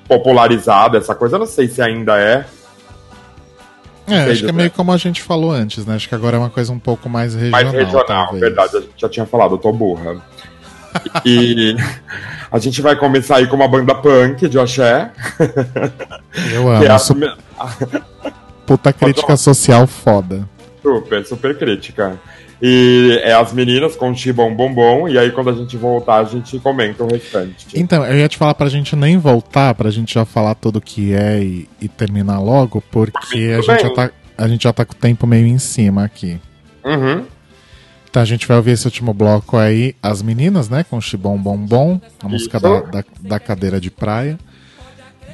popularizada 0.08 0.98
essa 0.98 1.14
coisa. 1.14 1.36
Eu 1.36 1.40
não 1.40 1.46
sei 1.46 1.68
se 1.68 1.80
ainda 1.82 2.18
é. 2.18 2.44
É, 4.06 4.30
acho 4.32 4.42
que 4.42 4.48
é 4.50 4.52
meio 4.52 4.70
como 4.70 4.90
a 4.92 4.96
gente 4.96 5.22
falou 5.22 5.50
antes, 5.52 5.86
né? 5.86 5.94
Acho 5.94 6.08
que 6.08 6.14
agora 6.14 6.36
é 6.36 6.38
uma 6.38 6.50
coisa 6.50 6.72
um 6.72 6.78
pouco 6.78 7.08
mais 7.08 7.34
regional. 7.34 7.62
Mais 7.62 7.72
regional, 7.72 8.04
talvez. 8.06 8.40
verdade, 8.40 8.76
a 8.76 8.80
gente 8.80 8.92
já 8.96 9.08
tinha 9.08 9.26
falado, 9.26 9.54
eu 9.54 9.58
tô 9.58 9.72
burra. 9.72 10.16
E 11.24 11.76
a 12.50 12.58
gente 12.58 12.80
vai 12.82 12.96
começar 12.96 13.36
aí 13.36 13.46
com 13.46 13.56
uma 13.56 13.68
banda 13.68 13.94
punk 13.94 14.48
de 14.48 14.58
axé. 14.58 15.10
Eu 16.52 16.64
que 16.80 16.86
é 16.86 16.90
amo. 16.90 17.36
a- 17.60 18.34
Puta 18.66 18.92
crítica 18.92 19.36
social 19.36 19.86
foda. 19.86 20.48
Super, 20.82 21.24
super 21.24 21.56
crítica. 21.58 22.18
E 22.62 23.20
é 23.22 23.32
as 23.32 23.52
meninas 23.52 23.96
com 23.96 24.14
Chibom 24.14 24.54
Bombom, 24.54 25.08
e 25.08 25.18
aí 25.18 25.30
quando 25.30 25.50
a 25.50 25.52
gente 25.52 25.76
voltar, 25.76 26.20
a 26.20 26.24
gente 26.24 26.58
comenta 26.58 27.04
o 27.04 27.06
restante. 27.06 27.66
Então, 27.74 28.04
eu 28.04 28.16
ia 28.16 28.28
te 28.28 28.36
falar 28.36 28.54
pra 28.54 28.68
gente 28.68 28.94
nem 28.96 29.18
voltar, 29.18 29.74
pra 29.74 29.90
gente 29.90 30.14
já 30.14 30.24
falar 30.24 30.54
tudo 30.54 30.76
o 30.76 30.80
que 30.80 31.12
é 31.12 31.42
e, 31.42 31.68
e 31.80 31.88
terminar 31.88 32.40
logo, 32.40 32.82
porque 32.90 33.54
a 33.58 33.60
gente, 33.60 33.82
já 33.82 33.90
tá, 33.90 34.10
a 34.38 34.48
gente 34.48 34.62
já 34.62 34.72
tá 34.72 34.84
com 34.84 34.92
o 34.92 34.96
tempo 34.96 35.26
meio 35.26 35.46
em 35.46 35.58
cima 35.58 36.04
aqui. 36.04 36.38
Uhum. 36.84 37.24
Então 38.08 38.22
a 38.22 38.26
gente 38.26 38.46
vai 38.46 38.56
ouvir 38.56 38.70
esse 38.70 38.86
último 38.86 39.12
bloco 39.12 39.56
aí, 39.56 39.96
As 40.00 40.22
Meninas, 40.22 40.68
né? 40.68 40.84
Com 40.88 41.00
Chibom 41.00 41.36
Bombom, 41.36 42.00
a 42.22 42.28
música 42.28 42.60
da, 42.60 42.80
da, 42.80 43.04
da 43.20 43.40
cadeira 43.40 43.80
de 43.80 43.90
praia. 43.90 44.38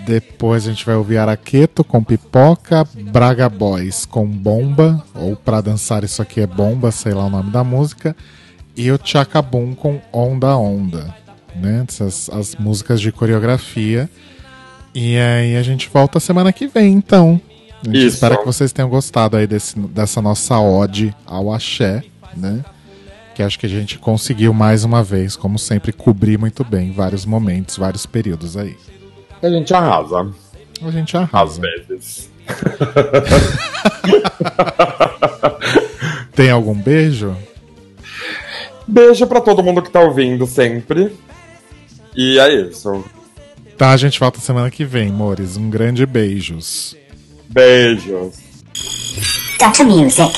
Depois 0.07 0.67
a 0.67 0.71
gente 0.71 0.85
vai 0.85 0.95
ouvir 0.95 1.19
Araqueto 1.19 1.85
com 1.85 2.03
Pipoca, 2.03 2.87
Braga 3.13 3.49
Boys 3.49 4.05
com 4.07 4.27
Bomba, 4.27 5.05
ou 5.15 5.37
Pra 5.37 5.61
Dançar 5.61 6.05
Isso 6.05 6.23
Aqui 6.23 6.41
é 6.41 6.47
Bomba, 6.47 6.91
sei 6.91 7.13
lá 7.13 7.27
o 7.27 7.31
nome 7.31 7.51
da 7.51 7.63
música. 7.63 8.17
E 8.77 8.91
o 8.91 8.99
Chacabum 9.03 9.75
com 9.75 10.01
Onda 10.13 10.57
Onda, 10.57 11.15
né? 11.55 11.85
Essas 11.89 12.31
as 12.31 12.57
músicas 12.57 13.01
de 13.01 13.13
coreografia. 13.13 14.09
E 14.95 15.17
aí 15.17 15.57
a 15.57 15.63
gente 15.63 15.89
volta 15.93 16.19
semana 16.19 16.53
que 16.53 16.67
vem, 16.67 16.95
então. 16.95 17.41
A 17.83 17.87
gente 17.87 17.99
Isso. 17.99 18.15
espera 18.15 18.37
que 18.37 18.45
vocês 18.45 18.73
tenham 18.73 18.89
gostado 18.89 19.37
aí 19.37 19.47
desse, 19.47 19.79
dessa 19.79 20.21
nossa 20.21 20.59
ode 20.59 21.15
ao 21.27 21.53
axé, 21.53 22.03
né? 22.37 22.65
Que 23.35 23.43
acho 23.43 23.59
que 23.59 23.67
a 23.67 23.69
gente 23.69 23.99
conseguiu 23.99 24.53
mais 24.53 24.85
uma 24.85 25.03
vez, 25.03 25.37
como 25.37 25.59
sempre, 25.59 25.93
cobrir 25.93 26.39
muito 26.39 26.65
bem 26.65 26.93
vários 26.93 27.25
momentos, 27.25 27.77
vários 27.77 28.05
períodos 28.05 28.57
aí. 28.57 28.77
A 29.43 29.49
gente 29.49 29.73
arrasa. 29.75 30.31
A 30.83 30.91
gente 30.91 31.17
Às 31.17 31.23
arrasa. 31.23 31.61
vezes. 31.61 32.31
Tem 36.35 36.51
algum 36.51 36.75
beijo? 36.75 37.37
Beijo 38.87 39.27
pra 39.27 39.41
todo 39.41 39.63
mundo 39.63 39.83
que 39.83 39.91
tá 39.91 40.01
ouvindo 40.01 40.47
sempre. 40.47 41.13
E 42.17 42.39
é 42.39 42.53
isso. 42.55 43.05
Tá, 43.77 43.91
a 43.93 43.97
gente 43.97 44.19
volta 44.19 44.41
semana 44.41 44.71
que 44.71 44.85
vem, 44.85 45.09
amores. 45.09 45.57
Um 45.57 45.71
grande 45.71 46.05
beijos. 46.07 46.97
Beijos. 47.49 48.35
Dr. 49.59 49.85
Music. 49.85 50.33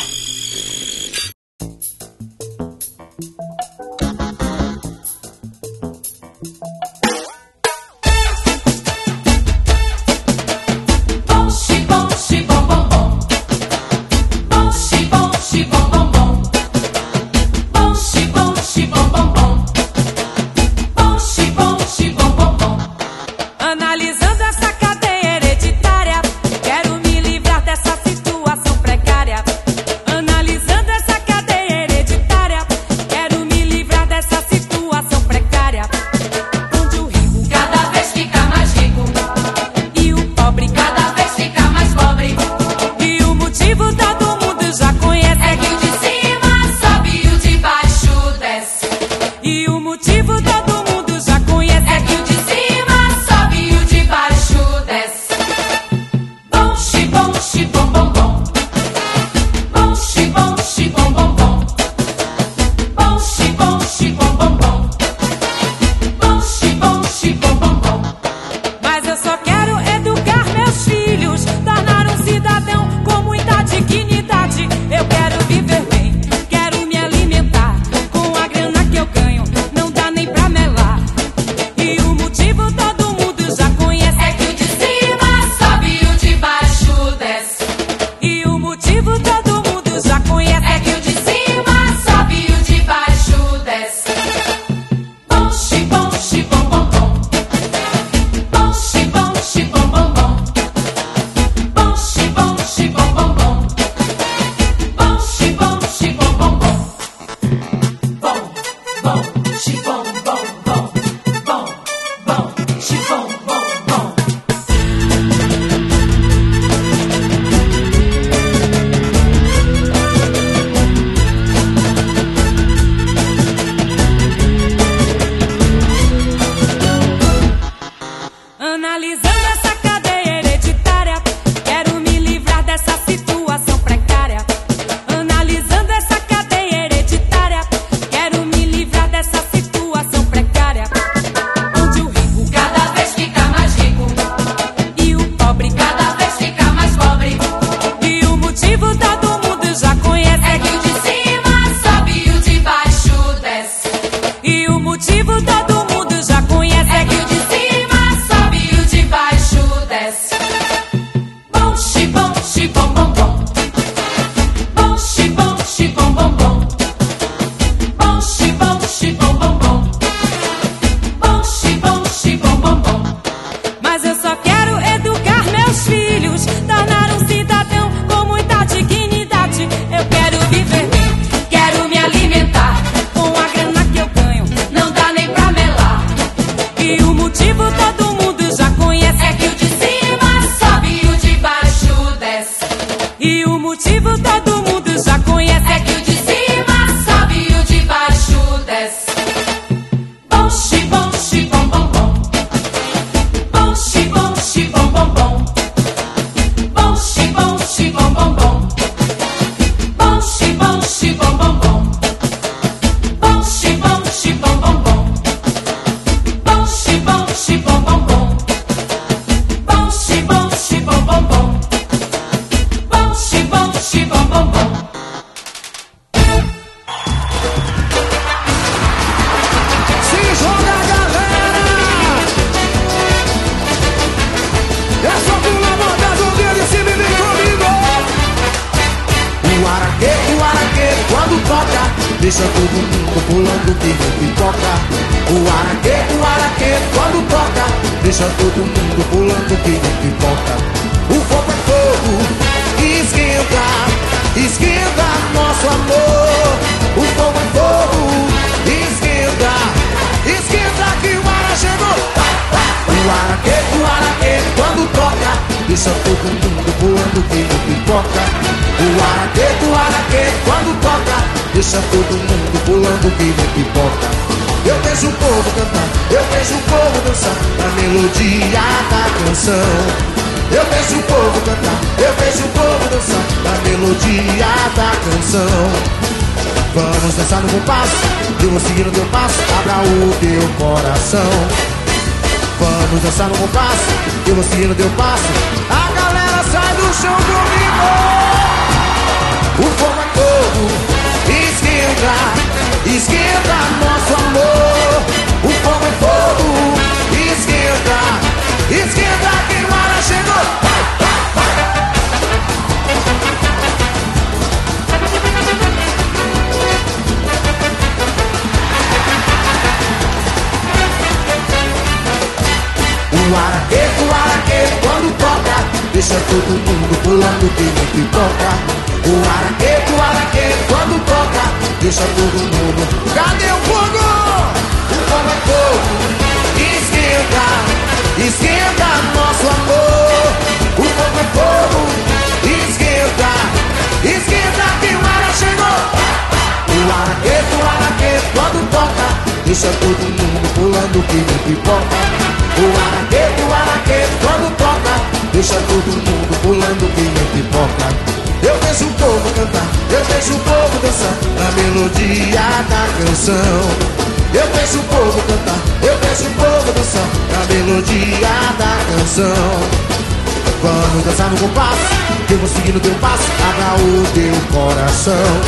myself. 375.04 375.46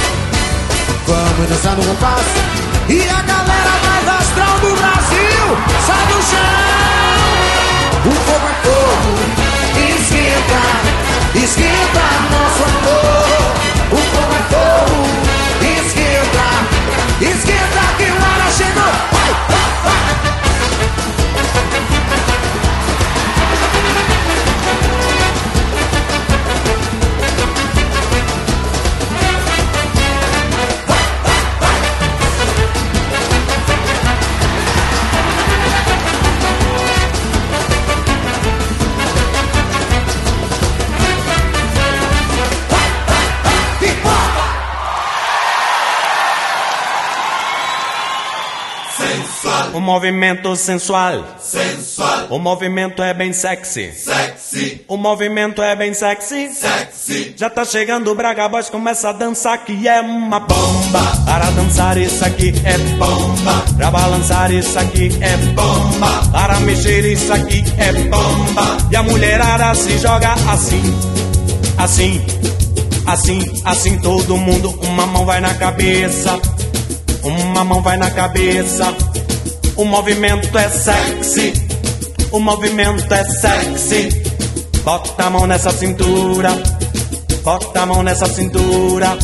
From 1.07 1.39
when 1.39 1.49
the 1.49 1.55
sun 1.55 1.79
will 1.79 3.24
O 49.75 49.81
movimento 49.81 50.55
sensual, 50.55 51.25
sensual. 51.41 52.29
O 52.31 52.39
movimento 52.39 53.03
é 53.03 53.13
bem 53.13 53.33
sexy, 53.33 53.91
sexy. 53.93 54.85
O 54.87 54.97
movimento 54.97 55.61
é 55.61 55.75
bem 55.75 55.93
sexy, 55.93 56.49
sexy. 56.55 57.35
Já 57.37 57.51
tá 57.51 57.65
chegando 57.65 58.09
o 58.09 58.15
Braga 58.15 58.49
Boys, 58.49 58.71
começa 58.71 59.09
a 59.09 59.13
dançar 59.13 59.65
que 59.65 59.89
é 59.89 60.01
uma 60.01 60.39
bomba. 60.39 61.01
Para 61.27 61.51
dançar 61.51 61.99
isso 61.99 62.25
aqui 62.25 62.55
é 62.65 62.79
bomba. 62.97 63.65
Pra 63.77 63.91
balançar 63.91 64.53
isso 64.53 64.79
aqui 64.79 65.11
é 65.21 65.37
bomba. 65.37 66.23
Para 66.31 66.61
mexer 66.61 67.05
isso 67.13 67.33
aqui 67.33 67.65
é 67.77 67.93
bomba. 67.93 68.79
E 68.93 68.95
a 68.95 69.03
mulherada 69.03 69.75
se 69.75 69.99
joga 69.99 70.35
assim, 70.53 70.83
assim, 71.79 72.25
assim, 73.09 73.61
assim. 73.65 73.99
Todo 73.99 74.37
mundo, 74.37 74.71
uma 74.85 75.05
mão 75.05 75.27
vai 75.27 75.41
na 75.41 75.53
cabeça. 75.55 76.39
Uma 77.25 77.65
mão 77.65 77.83
vai 77.83 77.97
na 77.97 78.13
cabeça. 78.13 78.95
O 79.77 79.85
movimento 79.85 80.57
é 80.57 80.69
sexy. 80.69 81.53
O 82.31 82.39
movimento 82.39 83.13
é 83.13 83.25
sexy. 83.25 84.09
Bota 84.85 85.25
a 85.25 85.31
mão 85.31 85.47
nessa 85.49 85.71
cintura. 85.73 86.51
Bota 87.43 87.81
a 87.81 87.87
mão 87.87 88.03
nessa 88.03 88.27
cintura. 88.27 89.19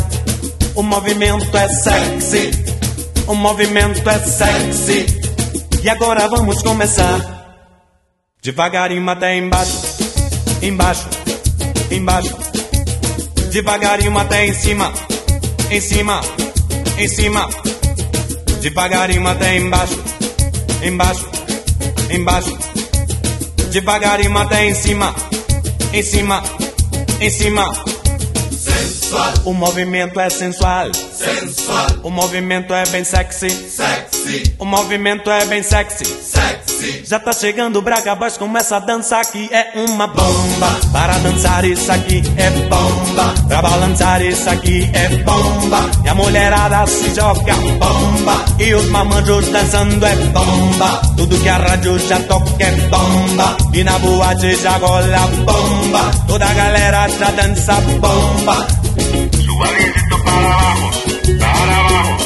O 0.75 0.83
movimento 0.83 1.57
é 1.57 1.69
sexy. 1.69 2.51
O 3.29 3.35
movimento 3.35 4.11
é 4.11 4.19
sexy. 4.19 5.07
E 5.85 5.89
agora 5.89 6.27
vamos 6.29 6.61
começar. 6.63 7.57
Devagarinho 8.43 9.09
até 9.09 9.37
embaixo. 9.37 9.81
Embaixo. 10.61 11.09
Embaixo. 11.93 12.37
Devagarinho 13.53 14.19
até 14.19 14.47
em 14.47 14.53
cima. 14.55 14.93
Em 15.71 15.81
cima. 15.81 16.21
Em 16.99 17.07
cima. 17.07 17.49
Devagarinho 18.61 19.29
até 19.29 19.57
embaixo. 19.57 20.10
Embaixo. 20.83 21.29
Embaixo. 22.11 22.59
Devagarinho 23.71 24.37
até 24.39 24.67
em 24.67 24.75
cima. 24.75 25.15
Em 25.93 26.03
cima. 26.03 26.43
Em 27.21 27.31
cima. 27.31 27.90
Sensual. 29.11 29.33
O 29.45 29.53
movimento 29.53 30.21
é 30.21 30.31
sensual. 30.31 30.87
Sensual. 30.95 31.87
O 32.05 32.11
movimento 32.11 32.73
é 32.73 32.87
bem 32.87 33.03
sexy. 33.03 33.51
Sexy. 33.51 34.55
O 34.57 34.65
movimento 34.65 35.29
é 35.29 35.45
bem 35.47 35.65
sexy. 35.65 36.05
Sexy. 36.05 37.05
Já 37.05 37.19
tá 37.19 37.33
chegando 37.33 37.83
Braga 37.83 38.15
Boys, 38.15 38.37
começa 38.37 38.77
a 38.77 38.79
dançar 38.79 39.27
que 39.27 39.51
é 39.53 39.73
uma 39.75 40.07
bomba. 40.07 40.69
Para 40.93 41.19
dançar 41.19 41.65
isso 41.65 41.91
aqui 41.91 42.23
é 42.37 42.51
bomba. 42.69 43.35
Pra 43.49 43.61
balançar 43.61 44.23
isso 44.23 44.49
aqui 44.49 44.89
é 44.95 45.09
bomba. 45.25 45.91
E 46.05 46.09
a 46.09 46.15
mulherada 46.15 46.87
se 46.87 47.13
joga 47.13 47.55
bomba. 47.55 48.45
E 48.61 48.73
os 48.75 48.89
mamanjos 48.91 49.49
dançando 49.49 50.07
é 50.07 50.15
bomba. 50.15 51.03
Tudo 51.17 51.37
que 51.37 51.49
a 51.49 51.57
rádio 51.57 51.99
já 51.99 52.21
toca 52.21 52.55
é 52.61 52.71
bomba. 52.89 53.57
E 53.75 53.83
na 53.83 53.99
boate 53.99 54.55
já 54.55 54.79
gola 54.79 55.27
bomba. 55.45 56.11
Toda 56.29 56.47
a 56.47 56.55
galera 56.55 57.09
já 57.09 57.31
dança 57.33 57.75
bomba. 57.99 58.80
Suavecito 58.97 60.17
para 60.25 60.53
abajo, 60.53 60.91
para 61.39 61.77
abajo, 61.79 62.17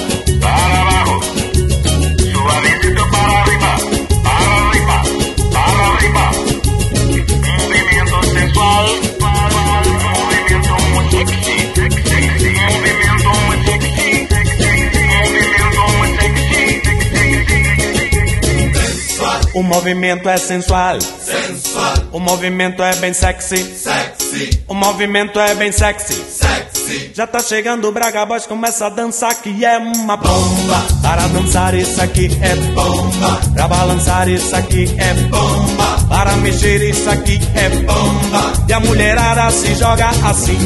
O 19.54 19.62
movimento 19.62 20.28
é 20.28 20.36
sensual. 20.36 21.00
Sensual. 21.00 21.94
O 22.10 22.18
movimento 22.18 22.82
é 22.82 22.96
bem 22.96 23.12
sexy. 23.12 23.56
Sexy. 23.56 24.64
O 24.66 24.74
movimento 24.74 25.38
é 25.38 25.54
bem 25.54 25.70
sexy. 25.70 26.14
Sexy. 26.14 27.12
Já 27.14 27.24
tá 27.24 27.38
chegando 27.38 27.88
o 27.88 27.92
Braga 27.92 28.26
Boys, 28.26 28.46
começa 28.46 28.86
a 28.86 28.88
dançar 28.88 29.32
que 29.40 29.64
é 29.64 29.78
uma 29.78 30.16
bomba. 30.16 30.84
Para 31.00 31.28
dançar 31.28 31.72
isso 31.72 32.02
aqui 32.02 32.28
é 32.42 32.56
bomba. 32.72 33.40
Pra 33.54 33.68
balançar 33.68 34.28
isso 34.28 34.54
aqui 34.56 34.92
é 34.98 35.14
bomba. 35.14 36.04
Para 36.08 36.36
mexer 36.38 36.82
isso 36.90 37.08
aqui 37.08 37.38
é 37.54 37.68
bomba. 37.68 38.52
E 38.68 38.72
a 38.72 38.80
mulherada 38.80 39.50
se 39.52 39.74
joga 39.76 40.08
assim, 40.08 40.58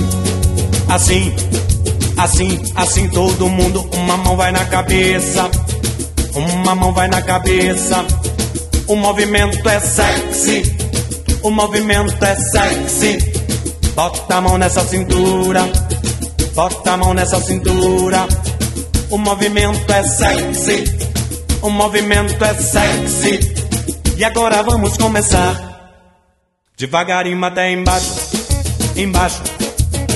assim, 0.88 1.36
assim, 2.16 2.58
assim. 2.74 3.08
Todo 3.10 3.50
mundo, 3.50 3.86
uma 3.92 4.16
mão 4.16 4.34
vai 4.34 4.50
na 4.50 4.64
cabeça. 4.64 5.50
Uma 6.34 6.74
mão 6.74 6.92
vai 6.94 7.08
na 7.08 7.20
cabeça. 7.20 8.04
O 8.88 8.96
movimento 8.96 9.68
é 9.68 9.80
sexy. 9.80 10.62
O 11.42 11.50
movimento 11.50 12.24
é 12.24 12.34
sexy. 12.34 13.18
Bota 13.94 14.36
a 14.36 14.40
mão 14.40 14.56
nessa 14.56 14.82
cintura. 14.86 15.60
Bota 16.54 16.92
a 16.92 16.96
mão 16.96 17.12
nessa 17.12 17.38
cintura. 17.38 18.26
O 19.10 19.18
movimento 19.18 19.92
é 19.92 20.02
sexy. 20.02 20.84
O 21.60 21.68
movimento 21.68 22.42
é 22.42 22.54
sexy. 22.54 23.38
E 24.16 24.24
agora 24.24 24.62
vamos 24.62 24.96
começar. 24.96 25.92
Devagarinho 26.78 27.44
até 27.44 27.70
embaixo. 27.70 28.14
Embaixo. 28.96 29.42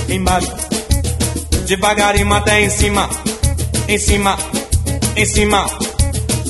Embaixo. 0.09 0.53
Devagarinho 1.66 2.32
até 2.32 2.62
em 2.62 2.70
cima. 2.70 3.11
Em 3.86 3.99
cima. 3.99 4.39
Em 5.15 5.27
cima. 5.27 5.81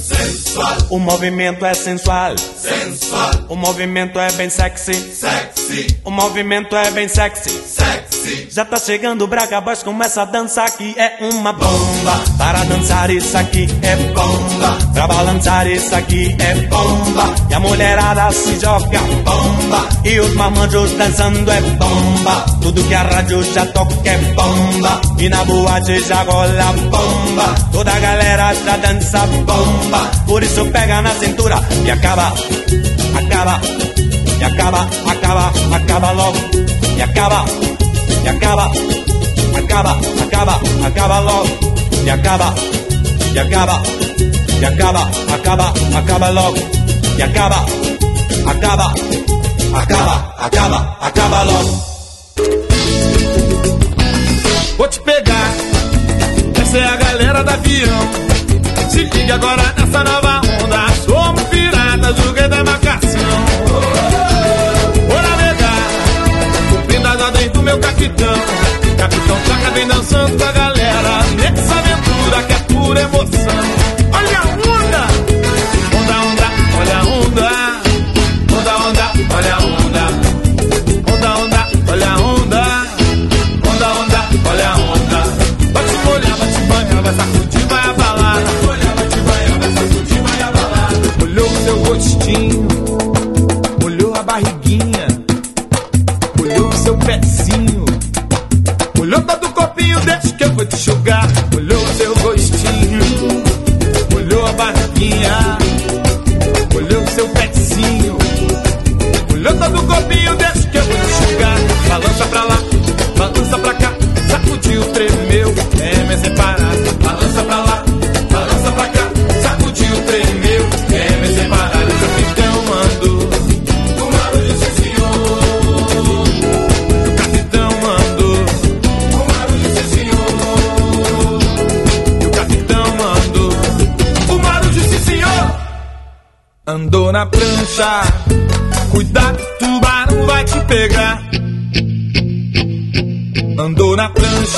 Sensual. 0.02 0.76
O 0.90 0.98
movimento 0.98 1.64
é 1.64 1.74
sensual. 1.74 2.34
Sensual. 2.62 3.30
O 3.48 3.56
movimento 3.56 4.18
é 4.18 4.30
bem 4.32 4.48
sexy. 4.48 4.94
Sexy. 4.94 5.98
O 6.04 6.10
movimento 6.10 6.76
é 6.76 6.90
bem 6.92 7.08
sexy. 7.08 7.50
Sexy. 7.50 8.48
Já 8.50 8.64
tá 8.64 8.78
chegando 8.78 9.22
o 9.22 9.26
Braga 9.26 9.60
Boys, 9.60 9.82
começa 9.82 10.22
a 10.22 10.24
dançar 10.24 10.70
que 10.70 10.94
é 10.96 11.18
uma 11.32 11.52
bomba. 11.52 12.22
Para 12.38 12.62
dançar 12.64 13.10
isso 13.10 13.36
aqui 13.36 13.66
é 13.82 13.96
bomba. 13.96 14.78
Pra 14.92 15.06
balançar 15.08 15.66
isso 15.66 15.94
aqui 15.94 16.36
é 16.38 16.54
bomba. 16.66 17.34
E 17.50 17.54
a 17.54 17.60
mulherada 17.60 18.30
se 18.30 18.60
joga 18.60 19.00
bomba. 19.24 19.88
E 20.04 20.20
os 20.20 20.34
mamanjos 20.34 20.92
dançando 20.92 21.50
é 21.50 21.60
bomba. 21.60 22.46
Tudo 22.60 22.84
que 22.84 22.94
a 22.94 23.02
rádio 23.02 23.42
já 23.52 23.66
toca 23.66 23.92
é 24.08 24.18
bomba. 24.18 25.00
E 25.18 25.28
na 25.28 25.44
boate 25.44 26.00
já 26.06 26.22
gola 26.24 26.72
bomba. 26.90 27.54
Toda 27.72 27.92
a 27.92 27.98
galera 27.98 28.54
já 28.54 28.76
dança 28.76 29.26
bomba. 29.26 30.10
Por 30.26 30.42
isso 30.42 30.64
pega 30.66 31.02
na 31.02 31.10
cintura 31.14 31.58
e 31.84 31.90
acaba, 31.90 32.32
acaba, 33.18 33.60
e 34.40 34.44
acaba, 34.44 34.88
acaba, 35.06 35.52
acaba 35.76 36.10
logo. 36.12 36.38
E 36.96 37.02
acaba, 37.02 37.44
e 38.24 38.28
acaba, 38.28 38.70
acaba, 39.56 40.00
acaba, 40.22 40.60
acaba 40.86 41.18
logo. 41.20 41.48
E 42.04 42.10
acaba, 42.10 42.54
e 43.34 43.38
acaba, 43.38 43.82
e 44.60 44.64
acaba, 44.64 45.10
acaba, 45.34 45.72
acaba 45.96 46.28
logo. 46.30 46.58
E 47.18 47.22
acaba, 47.22 47.64
acaba, 48.46 48.92
acaba, 49.74 50.34
acaba, 50.38 50.98
acaba 51.00 51.42
logo. 51.42 51.82
Vou 54.78 54.88
te 54.88 55.00
pegar, 55.00 55.52
essa 56.60 56.78
é 56.78 56.84
a 56.84 56.96
galera 56.96 57.44
da 57.44 57.54
avião. 57.54 58.22
Se 58.90 59.04
liga 59.04 59.34
agora 59.34 59.74
nessa 59.78 60.04
nova 60.04 60.31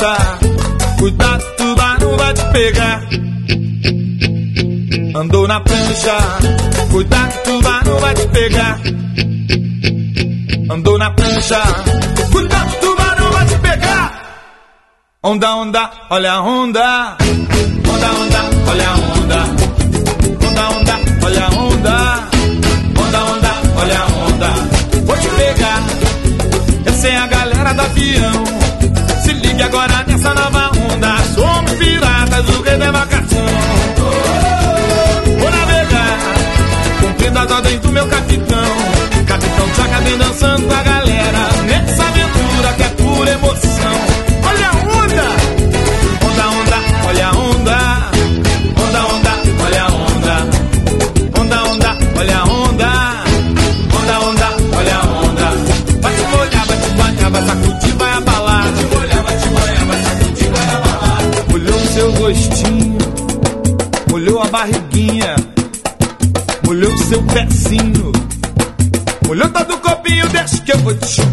dançar. 0.04 0.38
Cuidado, 0.98 1.44
tubarão 1.56 2.16
vai 2.16 2.34
te 2.34 2.44
pegar. 2.52 3.02
Andou 5.16 5.48
na 5.48 5.60
prancha, 5.60 6.16
cuidado, 6.90 7.42
tubarão 7.44 7.98
vai 7.98 8.14
te 8.14 8.28
pegar. 8.28 8.80
Andou 10.70 10.98
na 10.98 11.10
prancha, 11.10 11.62
cuidado, 12.32 12.80
tubarão 12.80 13.32
vai 13.32 13.46
te 13.46 13.58
pegar. 13.58 14.22
Onda, 15.22 15.56
onda, 15.56 15.90
olha 16.10 16.32
a 16.32 16.42
onda. 16.42 17.23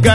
go. 0.02 0.11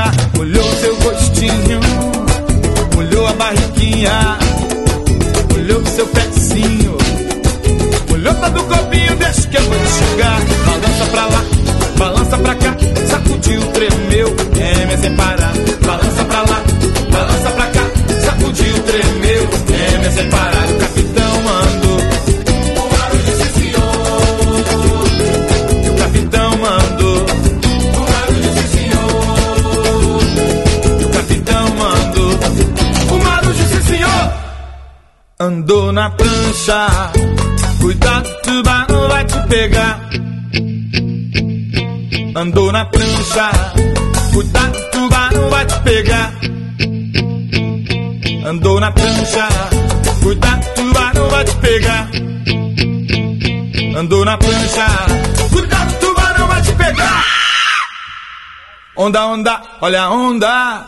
Onda, 59.16 59.32
onda, 59.32 59.62
olha 59.80 60.02
a 60.02 60.10
onda. 60.10 60.86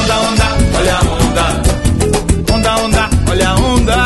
Onda, 0.00 0.20
onda, 0.20 0.46
olha 0.78 0.96
a 0.96 1.00
onda. 1.00 1.44
Onda, 2.54 2.76
onda, 2.76 3.10
olha 3.30 3.48
a 3.48 3.54
onda. 3.54 3.98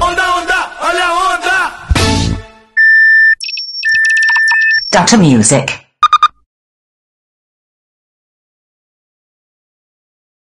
Onda, 0.00 0.24
onda, 0.34 0.58
olha 0.82 1.06
a 1.06 1.12
onda. 1.30 1.56
Music. 5.16 5.79